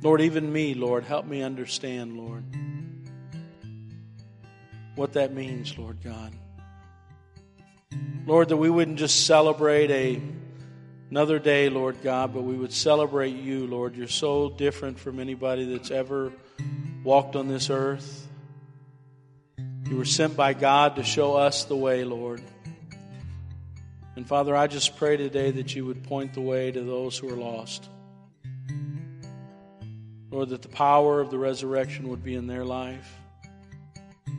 Lord, 0.00 0.22
even 0.22 0.50
me, 0.50 0.72
Lord, 0.72 1.04
help 1.04 1.26
me 1.26 1.42
understand, 1.42 2.16
Lord, 2.16 2.44
what 4.94 5.12
that 5.12 5.34
means, 5.34 5.76
Lord 5.76 5.98
God. 6.02 6.32
Lord, 8.24 8.48
that 8.48 8.56
we 8.56 8.70
wouldn't 8.70 8.98
just 8.98 9.26
celebrate 9.26 9.90
a 9.90 10.22
another 11.12 11.38
day, 11.38 11.68
Lord 11.68 12.00
God, 12.02 12.32
but 12.32 12.40
we 12.40 12.56
would 12.56 12.72
celebrate 12.72 13.36
you, 13.36 13.66
Lord. 13.66 13.96
You're 13.96 14.08
so 14.08 14.48
different 14.48 14.98
from 14.98 15.20
anybody 15.20 15.66
that's 15.66 15.90
ever 15.90 16.32
walked 17.04 17.36
on 17.36 17.48
this 17.48 17.68
earth. 17.68 18.26
You 19.90 19.98
were 19.98 20.06
sent 20.06 20.38
by 20.38 20.54
God 20.54 20.96
to 20.96 21.04
show 21.04 21.34
us 21.34 21.64
the 21.64 21.76
way, 21.76 22.04
Lord. 22.04 22.40
And 24.16 24.26
Father, 24.26 24.56
I 24.56 24.68
just 24.68 24.96
pray 24.96 25.18
today 25.18 25.50
that 25.50 25.74
you 25.76 25.84
would 25.84 26.02
point 26.02 26.32
the 26.32 26.40
way 26.40 26.72
to 26.72 26.80
those 26.80 27.18
who 27.18 27.28
are 27.28 27.36
lost. 27.36 27.90
Lord, 30.30 30.48
that 30.48 30.62
the 30.62 30.68
power 30.68 31.20
of 31.20 31.30
the 31.30 31.36
resurrection 31.36 32.08
would 32.08 32.24
be 32.24 32.36
in 32.36 32.46
their 32.46 32.64
life. 32.64 33.18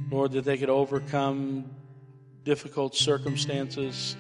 Lord, 0.10 0.32
that 0.32 0.44
they 0.44 0.58
could 0.58 0.72
overcome 0.72 1.70
difficult 2.44 2.96
circumstances. 2.96 4.16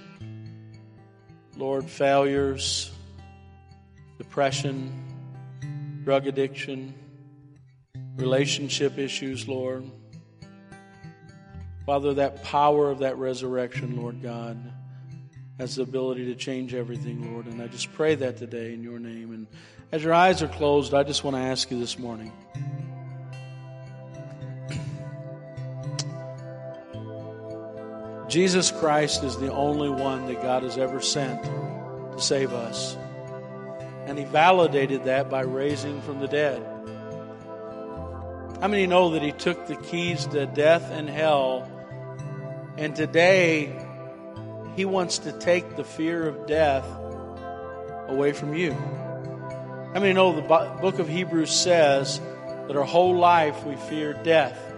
Lord, 1.57 1.85
failures, 1.85 2.91
depression, 4.17 4.91
drug 6.03 6.27
addiction, 6.27 6.93
relationship 8.15 8.97
issues, 8.97 9.47
Lord. 9.47 9.89
Father, 11.85 12.13
that 12.15 12.43
power 12.43 12.89
of 12.89 12.99
that 12.99 13.17
resurrection, 13.17 14.01
Lord 14.01 14.21
God 14.21 14.73
has 15.59 15.75
the 15.75 15.83
ability 15.83 16.25
to 16.25 16.35
change 16.35 16.73
everything, 16.73 17.31
Lord. 17.31 17.45
And 17.45 17.61
I 17.61 17.67
just 17.67 17.93
pray 17.93 18.15
that 18.15 18.37
today 18.37 18.73
in 18.73 18.83
your 18.83 18.99
name. 18.99 19.33
And 19.33 19.47
as 19.91 20.03
your 20.03 20.13
eyes 20.13 20.41
are 20.41 20.47
closed, 20.47 20.93
I 20.93 21.03
just 21.03 21.23
want 21.23 21.35
to 21.35 21.41
ask 21.41 21.69
you 21.69 21.79
this 21.79 21.99
morning. 21.99 22.31
Jesus 28.33 28.71
Christ 28.71 29.23
is 29.23 29.37
the 29.37 29.53
only 29.53 29.91
one 29.91 30.25
that 30.25 30.41
God 30.41 30.63
has 30.63 30.75
ever 30.75 31.01
sent 31.01 31.43
to 31.43 32.19
save 32.19 32.51
us. 32.51 32.97
And 34.07 34.17
he 34.17 34.25
validated 34.25 35.03
that 35.03 35.29
by 35.29 35.41
raising 35.41 36.01
from 36.01 36.19
the 36.19 36.27
dead. 36.27 36.59
How 38.59 38.69
many 38.69 38.87
know 38.87 39.11
that 39.11 39.21
he 39.21 39.33
took 39.33 39.67
the 39.67 39.75
keys 39.75 40.25
to 40.25 40.47
death 40.47 40.89
and 40.89 41.07
hell? 41.07 41.69
And 42.75 42.95
today, 42.95 43.79
he 44.75 44.85
wants 44.85 45.19
to 45.19 45.31
take 45.31 45.75
the 45.75 45.83
fear 45.83 46.27
of 46.27 46.47
death 46.47 46.87
away 48.07 48.33
from 48.33 48.55
you. 48.55 48.71
How 49.93 49.99
many 49.99 50.13
know 50.13 50.35
the 50.35 50.41
book 50.41 50.97
of 50.97 51.07
Hebrews 51.07 51.51
says 51.51 52.19
that 52.65 52.75
our 52.75 52.83
whole 52.83 53.15
life 53.15 53.63
we 53.63 53.75
fear 53.75 54.13
death. 54.13 54.72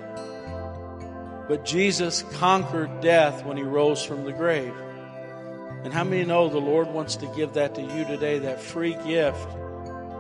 But 1.48 1.66
Jesus 1.66 2.24
conquered 2.34 3.02
death 3.02 3.46
when 3.46 3.58
he 3.58 3.64
rose 3.64 4.04
from 4.04 4.24
the 4.24 4.34
grave. 4.34 4.74
And 5.84 5.94
how 5.94 6.04
many 6.04 6.26
know 6.26 6.50
the 6.50 6.58
Lord 6.58 6.88
wants 6.88 7.18
to 7.18 7.28
give 7.36 7.54
that 7.54 7.76
to 7.76 7.82
you 7.82 8.06
today, 8.06 8.40
that 8.40 8.60
free 8.60 8.98
gift 9.06 9.48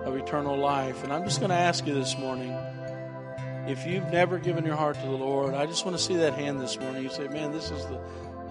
of 0.05 0.15
eternal 0.15 0.57
life? 0.57 1.03
And 1.03 1.11
I'm 1.11 1.23
just 1.23 1.39
going 1.39 1.49
to 1.49 1.55
ask 1.55 1.88
you 1.88 1.95
this 1.95 2.17
morning 2.17 2.55
if 3.67 3.88
you've 3.88 4.11
never 4.11 4.38
given 4.38 4.63
your 4.63 4.76
heart 4.76 4.95
to 4.99 5.07
the 5.07 5.17
Lord, 5.17 5.55
I 5.55 5.65
just 5.65 5.86
want 5.86 5.97
to 5.97 6.03
see 6.03 6.15
that 6.17 6.36
hand 6.36 6.61
this 6.61 6.80
morning. 6.80 7.01
You 7.01 7.09
say, 7.09 7.28
man, 7.28 7.51
this 7.51 7.71
is 7.71 7.84
the 7.88 7.99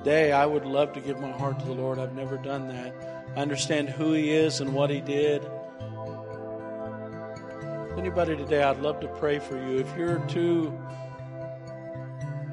day 0.03 0.33
I 0.33 0.45
would 0.45 0.65
love 0.65 0.93
to 0.95 1.01
give 1.01 1.21
my 1.21 1.31
heart 1.31 1.61
to 1.61 1.65
the 1.65 1.73
Lord. 1.73 2.01
I've 2.01 2.15
never 2.15 2.37
done 2.37 2.69
that. 2.69 2.95
I 3.37 3.41
understand 3.41 3.91
who 3.91 4.13
He 4.13 4.33
is 4.33 4.61
and 4.61 4.75
what 4.75 4.91
He 4.91 5.01
did. 5.01 5.49
Anybody 7.97 8.37
today, 8.37 8.65
I'd 8.65 8.81
love 8.81 9.01
to 9.01 9.09
pray 9.09 9.39
for 9.39 9.57
you. 9.57 9.79
If 9.79 9.97
you're 9.97 10.19
too 10.27 10.77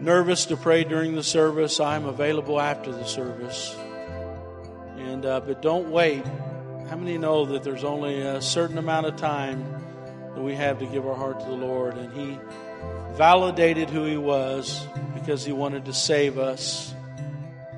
nervous 0.02 0.48
to 0.48 0.58
pray 0.58 0.84
during 0.84 1.16
the 1.16 1.24
service, 1.24 1.80
I'm 1.80 2.06
available 2.06 2.60
after 2.60 2.92
the 2.92 3.06
service. 3.06 3.76
And 4.98 5.26
uh, 5.26 5.40
but 5.42 5.62
don't 5.62 5.90
wait. 5.90 6.26
How 6.90 6.98
many 6.98 7.18
know 7.18 7.46
that 7.46 7.64
there's 7.64 7.84
only 7.84 8.22
a 8.22 8.42
certain 8.42 8.78
amount 8.78 9.06
of 9.06 9.16
time 9.16 9.64
that 10.36 10.42
we 10.42 10.56
have 10.56 10.80
to 10.80 10.86
give 10.86 11.08
our 11.08 11.16
heart 11.16 11.40
to 11.40 11.46
the 11.46 11.52
Lord? 11.54 11.96
And 11.96 12.12
He 12.14 12.40
validated 13.14 13.90
who 13.90 14.04
He 14.06 14.18
was 14.18 14.86
because 15.14 15.46
He 15.46 15.54
wanted 15.54 15.86
to 15.86 15.94
save 15.94 16.38
us. 16.38 16.94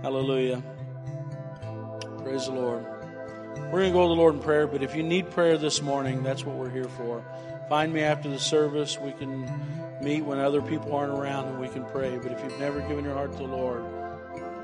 Hallelujah. 0.02 0.64
Praise 2.24 2.46
the 2.46 2.54
Lord. 2.54 2.86
We're 3.72 3.80
going 3.80 3.92
to 3.92 3.98
go 3.98 4.04
to 4.04 4.08
the 4.08 4.16
Lord 4.16 4.36
in 4.36 4.42
prayer, 4.42 4.68
but 4.68 4.84
if 4.84 4.96
you 4.96 5.04
need 5.04 5.32
prayer 5.32 5.58
this 5.58 5.82
morning, 5.82 6.24
that's 6.24 6.46
what 6.46 6.56
we're 6.56 6.70
here 6.70 6.90
for. 6.90 7.24
Find 7.70 7.92
me 7.92 8.02
after 8.02 8.30
the 8.30 8.40
service. 8.40 9.00
We 9.00 9.12
can 9.14 9.50
meet 10.04 10.22
when 10.22 10.40
other 10.40 10.62
people 10.62 10.94
aren't 10.96 11.14
around 11.14 11.48
and 11.48 11.60
we 11.60 11.70
can 11.70 11.86
pray. 11.86 12.18
But 12.18 12.32
if 12.32 12.44
you've 12.44 12.60
never 12.60 12.82
given 12.82 13.06
your 13.06 13.14
heart 13.14 13.32
to 13.34 13.38
the 13.38 13.44
Lord, 13.44 13.84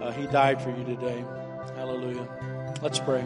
uh, 0.02 0.12
He 0.12 0.28
died 0.28 0.62
for 0.62 0.70
you 0.70 0.84
today. 0.84 1.24
Hallelujah. 1.76 2.28
Let's 2.82 3.00
pray. 3.00 3.26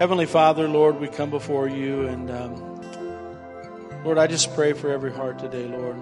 Heavenly 0.00 0.26
Father, 0.26 0.68
Lord, 0.68 1.00
we 1.00 1.08
come 1.08 1.30
before 1.30 1.68
you 1.68 2.06
and 2.06 2.30
um, 2.30 2.68
Lord, 4.04 4.16
I 4.16 4.28
just 4.28 4.54
pray 4.54 4.72
for 4.72 4.90
every 4.90 5.12
heart 5.12 5.40
today, 5.40 5.66
Lord. 5.66 5.96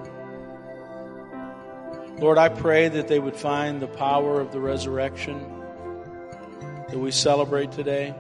Lord, 2.19 2.39
I 2.39 2.51
pray 2.51 2.89
that 2.89 3.09
they 3.09 3.19
would 3.19 3.37
find 3.37 3.81
the 3.81 3.87
power 3.87 4.41
of 4.41 4.53
the 4.53 4.61
resurrection 4.61 5.39
that 6.89 6.99
we 6.99 7.11
celebrate 7.11 7.73
today, 7.73 8.15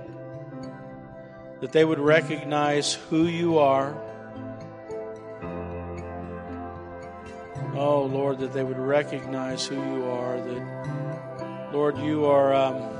that 1.60 1.72
they 1.72 1.84
would 1.84 1.98
recognize 1.98 2.94
who 2.94 3.26
you 3.26 3.58
are. 3.58 3.96
Oh, 7.78 8.04
Lord, 8.04 8.38
that 8.38 8.52
they 8.52 8.64
would 8.64 8.78
recognize 8.78 9.66
who 9.66 9.76
you 9.76 10.04
are, 10.06 10.40
that, 10.40 11.70
Lord, 11.72 11.98
you 11.98 12.24
are. 12.24 12.54
Um, 12.54 12.96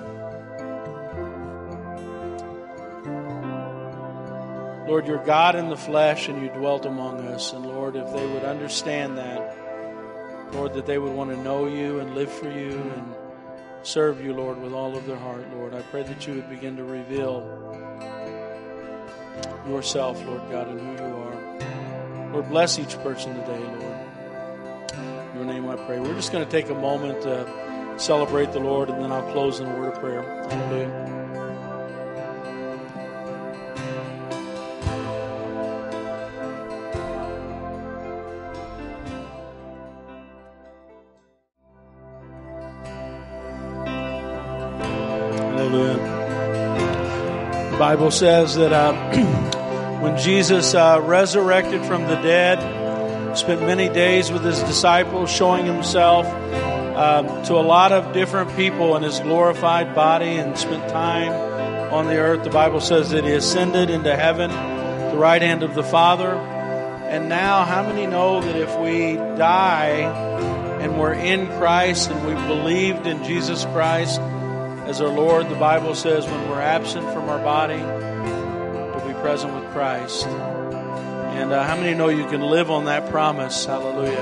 Lord, 4.87 5.09
you're 5.09 5.25
God 5.25 5.57
in 5.57 5.69
the 5.69 5.77
flesh 5.77 6.29
and 6.29 6.41
you 6.41 6.49
dwelt 6.51 6.87
among 6.87 7.27
us. 7.27 7.53
And 7.53 7.67
Lord, 7.67 7.97
if 7.97 8.13
they 8.13 8.25
would 8.25 8.45
understand 8.45 9.19
that, 9.19 9.57
Lord, 10.53 10.75
that 10.75 10.87
they 10.87 10.99
would 10.99 11.13
want 11.13 11.31
to 11.31 11.37
know 11.39 11.67
you 11.67 11.99
and 11.99 12.15
live 12.15 12.31
for 12.31 12.49
you 12.49 12.79
and 12.95 13.15
serve 13.83 14.25
you, 14.25 14.33
Lord, 14.33 14.63
with 14.63 14.73
all 14.73 14.97
of 14.97 15.05
their 15.07 15.17
heart, 15.17 15.45
Lord. 15.55 15.75
I 15.75 15.83
pray 15.83 16.05
that 16.05 16.27
you 16.27 16.35
would 16.35 16.49
begin 16.49 16.77
to 16.77 16.85
reveal 16.85 17.43
yourself, 19.67 20.25
Lord 20.25 20.43
God, 20.51 20.69
and 20.69 20.81
who 20.81 21.05
you 21.05 21.15
are. 21.17 22.33
Lord, 22.33 22.49
bless 22.49 22.79
each 22.79 22.97
person 22.99 23.35
today, 23.35 23.59
Lord. 23.59 24.06
Name 25.47 25.69
I 25.69 25.77
pray. 25.77 26.01
We're 26.01 26.15
just 26.15 26.33
going 26.33 26.45
to 26.45 26.51
take 26.51 26.71
a 26.71 26.75
moment 26.75 27.23
to 27.23 27.95
celebrate 27.99 28.51
the 28.51 28.59
Lord, 28.59 28.91
and 28.91 29.01
then 29.01 29.13
I'll 29.13 29.31
close 29.31 29.61
in 29.61 29.67
a 29.67 29.79
word 29.79 29.95
of 29.95 30.01
prayer. 30.01 30.23
Hallelujah. 30.51 31.17
The 47.71 47.77
Bible 47.79 48.11
says 48.11 48.57
that 48.57 48.73
uh, 48.73 48.93
when 50.01 50.19
Jesus 50.19 50.75
uh, 50.75 51.01
resurrected 51.05 51.85
from 51.85 52.03
the 52.03 52.17
dead, 52.17 52.86
spent 53.37 53.61
many 53.63 53.89
days 53.89 54.31
with 54.31 54.45
his 54.45 54.59
disciples, 54.61 55.31
showing 55.31 55.67
himself 55.67 56.27
uh, 56.27 57.45
to 57.45 57.55
a 57.55 57.61
lot 57.63 57.93
of 57.93 58.13
different 58.13 58.55
people 58.57 58.97
in 58.97 59.03
his 59.03 59.21
glorified 59.21 59.95
body, 59.95 60.37
and 60.37 60.57
spent 60.59 60.89
time 60.91 61.33
on 61.93 62.07
the 62.07 62.17
earth. 62.17 62.45
The 62.45 62.51
Bible 62.51 62.81
says 62.81 63.11
that 63.11 63.25
he 63.25 63.33
ascended 63.33 63.91
into 63.91 64.15
heaven, 64.17 64.51
the 64.51 65.17
right 65.17 65.43
hand 65.43 65.63
of 65.63 65.75
the 65.75 65.83
Father. 65.85 66.33
And 66.33 67.29
now, 67.29 67.65
how 67.65 67.83
many 67.85 68.07
know 68.07 68.41
that 68.41 68.57
if 68.57 68.77
we 68.79 69.17
die 69.39 70.01
and 70.81 70.99
we're 70.99 71.15
in 71.15 71.47
Christ 71.59 72.11
and 72.11 72.27
we've 72.27 72.47
believed 72.49 73.07
in 73.07 73.23
Jesus 73.23 73.65
Christ, 73.67 74.21
as 74.87 75.01
our 75.01 75.09
Lord, 75.09 75.49
the 75.49 75.55
Bible 75.57 75.95
says, 75.95 76.27
when 76.27 76.49
we're 76.49 76.61
absent 76.61 77.05
from 77.13 77.29
our 77.29 77.39
body, 77.39 77.81
we'll 77.81 79.07
be 79.07 79.21
present 79.21 79.55
with 79.55 79.71
Christ. 79.73 80.27
And 81.37 81.53
uh, 81.53 81.65
how 81.65 81.77
many 81.77 81.95
know 81.95 82.09
you 82.09 82.27
can 82.27 82.41
live 82.41 82.71
on 82.71 82.87
that 82.87 83.11
promise? 83.11 83.67
Hallelujah. 83.67 84.19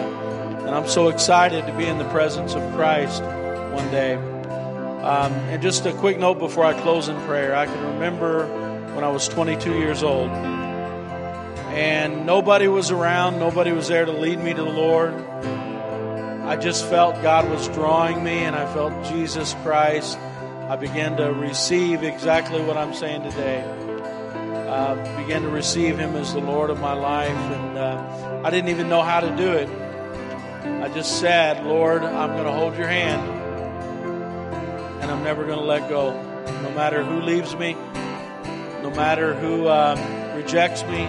And 0.66 0.70
I'm 0.70 0.88
so 0.88 1.08
excited 1.08 1.64
to 1.66 1.72
be 1.72 1.86
in 1.86 1.98
the 1.98 2.08
presence 2.10 2.54
of 2.54 2.74
Christ 2.74 3.22
one 3.22 3.88
day. 3.92 4.14
Um, 4.14 5.32
and 5.50 5.62
just 5.62 5.86
a 5.86 5.92
quick 5.92 6.18
note 6.18 6.40
before 6.40 6.64
I 6.64 6.72
close 6.80 7.08
in 7.08 7.16
prayer. 7.22 7.54
I 7.54 7.66
can 7.66 7.94
remember 7.94 8.46
when 8.94 9.04
I 9.04 9.10
was 9.10 9.28
22 9.28 9.78
years 9.78 10.02
old, 10.02 10.28
and 10.28 12.26
nobody 12.26 12.66
was 12.66 12.90
around, 12.90 13.38
nobody 13.38 13.70
was 13.70 13.86
there 13.86 14.04
to 14.04 14.12
lead 14.12 14.40
me 14.40 14.52
to 14.52 14.62
the 14.62 14.68
Lord. 14.68 15.14
I 15.14 16.56
just 16.56 16.84
felt 16.86 17.22
God 17.22 17.48
was 17.48 17.68
drawing 17.68 18.24
me, 18.24 18.38
and 18.38 18.56
I 18.56 18.72
felt 18.74 19.04
Jesus 19.06 19.54
Christ 19.62 20.18
I 20.68 20.76
began 20.76 21.18
to 21.18 21.32
receive 21.32 22.02
exactly 22.02 22.60
what 22.60 22.76
I'm 22.76 22.92
saying 22.92 23.22
today. 23.22 23.83
Uh, 24.74 24.96
began 25.16 25.42
to 25.42 25.48
receive 25.48 25.96
Him 25.96 26.16
as 26.16 26.34
the 26.34 26.40
Lord 26.40 26.68
of 26.68 26.80
my 26.80 26.94
life, 26.94 27.30
and 27.30 27.78
uh, 27.78 28.40
I 28.42 28.50
didn't 28.50 28.70
even 28.70 28.88
know 28.88 29.02
how 29.02 29.20
to 29.20 29.36
do 29.36 29.52
it. 29.52 29.68
I 30.82 30.88
just 30.88 31.20
said, 31.20 31.64
Lord, 31.64 32.02
I'm 32.02 32.30
going 32.30 32.44
to 32.44 32.50
hold 32.50 32.76
your 32.76 32.88
hand, 32.88 33.22
and 35.00 35.12
I'm 35.12 35.22
never 35.22 35.44
going 35.44 35.60
to 35.60 35.64
let 35.64 35.88
go. 35.88 36.20
No 36.64 36.72
matter 36.72 37.04
who 37.04 37.22
leaves 37.22 37.54
me, 37.54 37.74
no 38.82 38.90
matter 38.96 39.34
who 39.34 39.68
um, 39.68 39.96
rejects 40.34 40.82
me, 40.82 41.04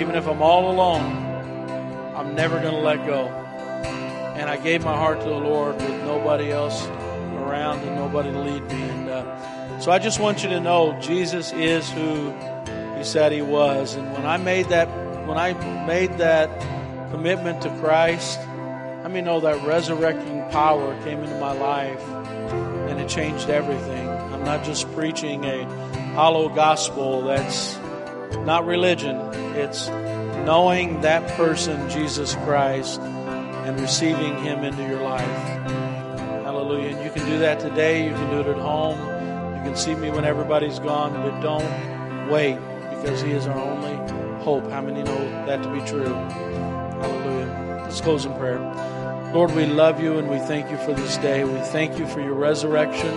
even 0.00 0.14
if 0.14 0.26
I'm 0.26 0.40
all 0.40 0.70
alone, 0.70 1.02
I'm 2.16 2.34
never 2.34 2.58
going 2.60 2.72
to 2.72 2.80
let 2.80 3.04
go. 3.04 3.26
And 4.38 4.48
I 4.48 4.56
gave 4.56 4.86
my 4.86 4.96
heart 4.96 5.20
to 5.20 5.28
the 5.28 5.34
Lord 5.34 5.74
with 5.74 6.02
nobody 6.04 6.50
else 6.50 6.86
around 6.86 7.80
and 7.80 7.94
nobody 7.96 8.32
to 8.32 8.40
lead 8.40 8.62
me. 8.72 8.80
And 8.80 9.10
uh, 9.10 9.80
so 9.80 9.92
I 9.92 9.98
just 9.98 10.18
want 10.18 10.42
you 10.42 10.48
to 10.48 10.60
know 10.60 10.98
Jesus 10.98 11.52
is 11.52 11.90
who 11.90 12.32
He 13.00 13.04
said 13.06 13.32
He 13.32 13.40
was. 13.40 13.94
And 13.94 14.12
when 14.12 14.26
I 14.26 14.36
made 14.36 14.66
that, 14.66 14.86
when 15.26 15.38
I 15.38 15.54
made 15.86 16.18
that 16.18 16.50
commitment 17.10 17.62
to 17.62 17.70
Christ, 17.78 18.38
I 18.38 19.08
mean, 19.08 19.24
know 19.24 19.40
that 19.40 19.66
resurrecting 19.66 20.42
power 20.50 21.02
came 21.02 21.20
into 21.20 21.40
my 21.40 21.52
life, 21.52 22.06
and 22.90 23.00
it 23.00 23.08
changed 23.08 23.48
everything. 23.48 24.06
I'm 24.06 24.44
not 24.44 24.64
just 24.64 24.92
preaching 24.92 25.46
a 25.46 25.64
hollow 26.12 26.50
gospel. 26.50 27.22
That's 27.22 27.78
not 28.44 28.66
religion. 28.66 29.16
It's 29.56 29.88
knowing 29.88 31.00
that 31.00 31.26
person, 31.38 31.88
Jesus 31.88 32.34
Christ, 32.44 33.00
and 33.00 33.80
receiving 33.80 34.36
Him 34.44 34.62
into 34.62 34.86
your 34.86 35.00
life. 35.00 35.24
Hallelujah. 36.44 36.96
And 36.96 37.02
you 37.02 37.10
can 37.10 37.24
do 37.24 37.38
that 37.38 37.60
today. 37.60 38.06
You 38.06 38.12
can 38.12 38.28
do 38.28 38.40
it 38.40 38.46
at 38.46 38.58
home. 38.58 38.98
You 39.56 39.62
can 39.62 39.74
see 39.74 39.94
me 39.94 40.10
when 40.10 40.26
everybody's 40.26 40.78
gone, 40.80 41.14
but 41.14 41.40
don't 41.40 42.28
wait 42.28 42.58
because 43.00 43.22
He 43.22 43.30
is 43.30 43.46
our 43.46 43.58
only 43.58 43.94
hope. 44.42 44.70
How 44.70 44.80
many 44.80 45.02
know 45.02 45.46
that 45.46 45.62
to 45.62 45.72
be 45.72 45.80
true? 45.86 46.12
Hallelujah. 46.12 47.82
Let's 47.82 48.00
close 48.00 48.24
in 48.24 48.34
prayer. 48.34 48.60
Lord, 49.34 49.54
we 49.54 49.66
love 49.66 50.00
you 50.02 50.18
and 50.18 50.28
we 50.28 50.38
thank 50.38 50.70
you 50.70 50.76
for 50.78 50.92
this 50.92 51.16
day. 51.18 51.44
We 51.44 51.60
thank 51.60 51.98
you 51.98 52.06
for 52.06 52.20
your 52.20 52.34
resurrection. 52.34 53.16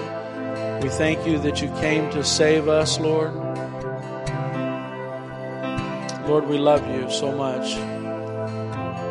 We 0.82 0.90
thank 0.90 1.26
you 1.26 1.40
that 1.40 1.62
you 1.62 1.70
came 1.80 2.12
to 2.12 2.24
save 2.24 2.68
us, 2.68 3.00
Lord. 3.00 3.34
Lord, 6.28 6.48
we 6.48 6.58
love 6.58 6.88
you 6.88 7.10
so 7.10 7.32
much. 7.32 7.76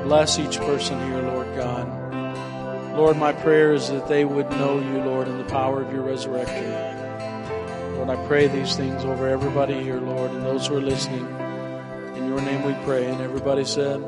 Bless 0.04 0.38
each 0.38 0.58
person 0.58 0.98
here, 1.08 1.22
Lord 1.22 1.54
God. 1.56 2.96
Lord, 2.96 3.16
my 3.16 3.32
prayer 3.32 3.72
is 3.72 3.88
that 3.88 4.08
they 4.08 4.24
would 4.24 4.50
know 4.50 4.78
you, 4.78 5.02
Lord, 5.02 5.28
in 5.28 5.38
the 5.38 5.44
power 5.44 5.82
of 5.82 5.92
your 5.92 6.02
resurrection. 6.02 6.91
Lord, 8.02 8.18
I 8.18 8.26
pray 8.26 8.48
these 8.48 8.74
things 8.74 9.04
over 9.04 9.28
everybody 9.28 9.80
here, 9.80 10.00
Lord, 10.00 10.32
and 10.32 10.42
those 10.42 10.66
who 10.66 10.76
are 10.76 10.80
listening. 10.80 11.24
In 12.16 12.26
your 12.26 12.40
name 12.40 12.64
we 12.64 12.74
pray. 12.84 13.06
And 13.06 13.20
everybody 13.20 13.64
said, 13.64 14.00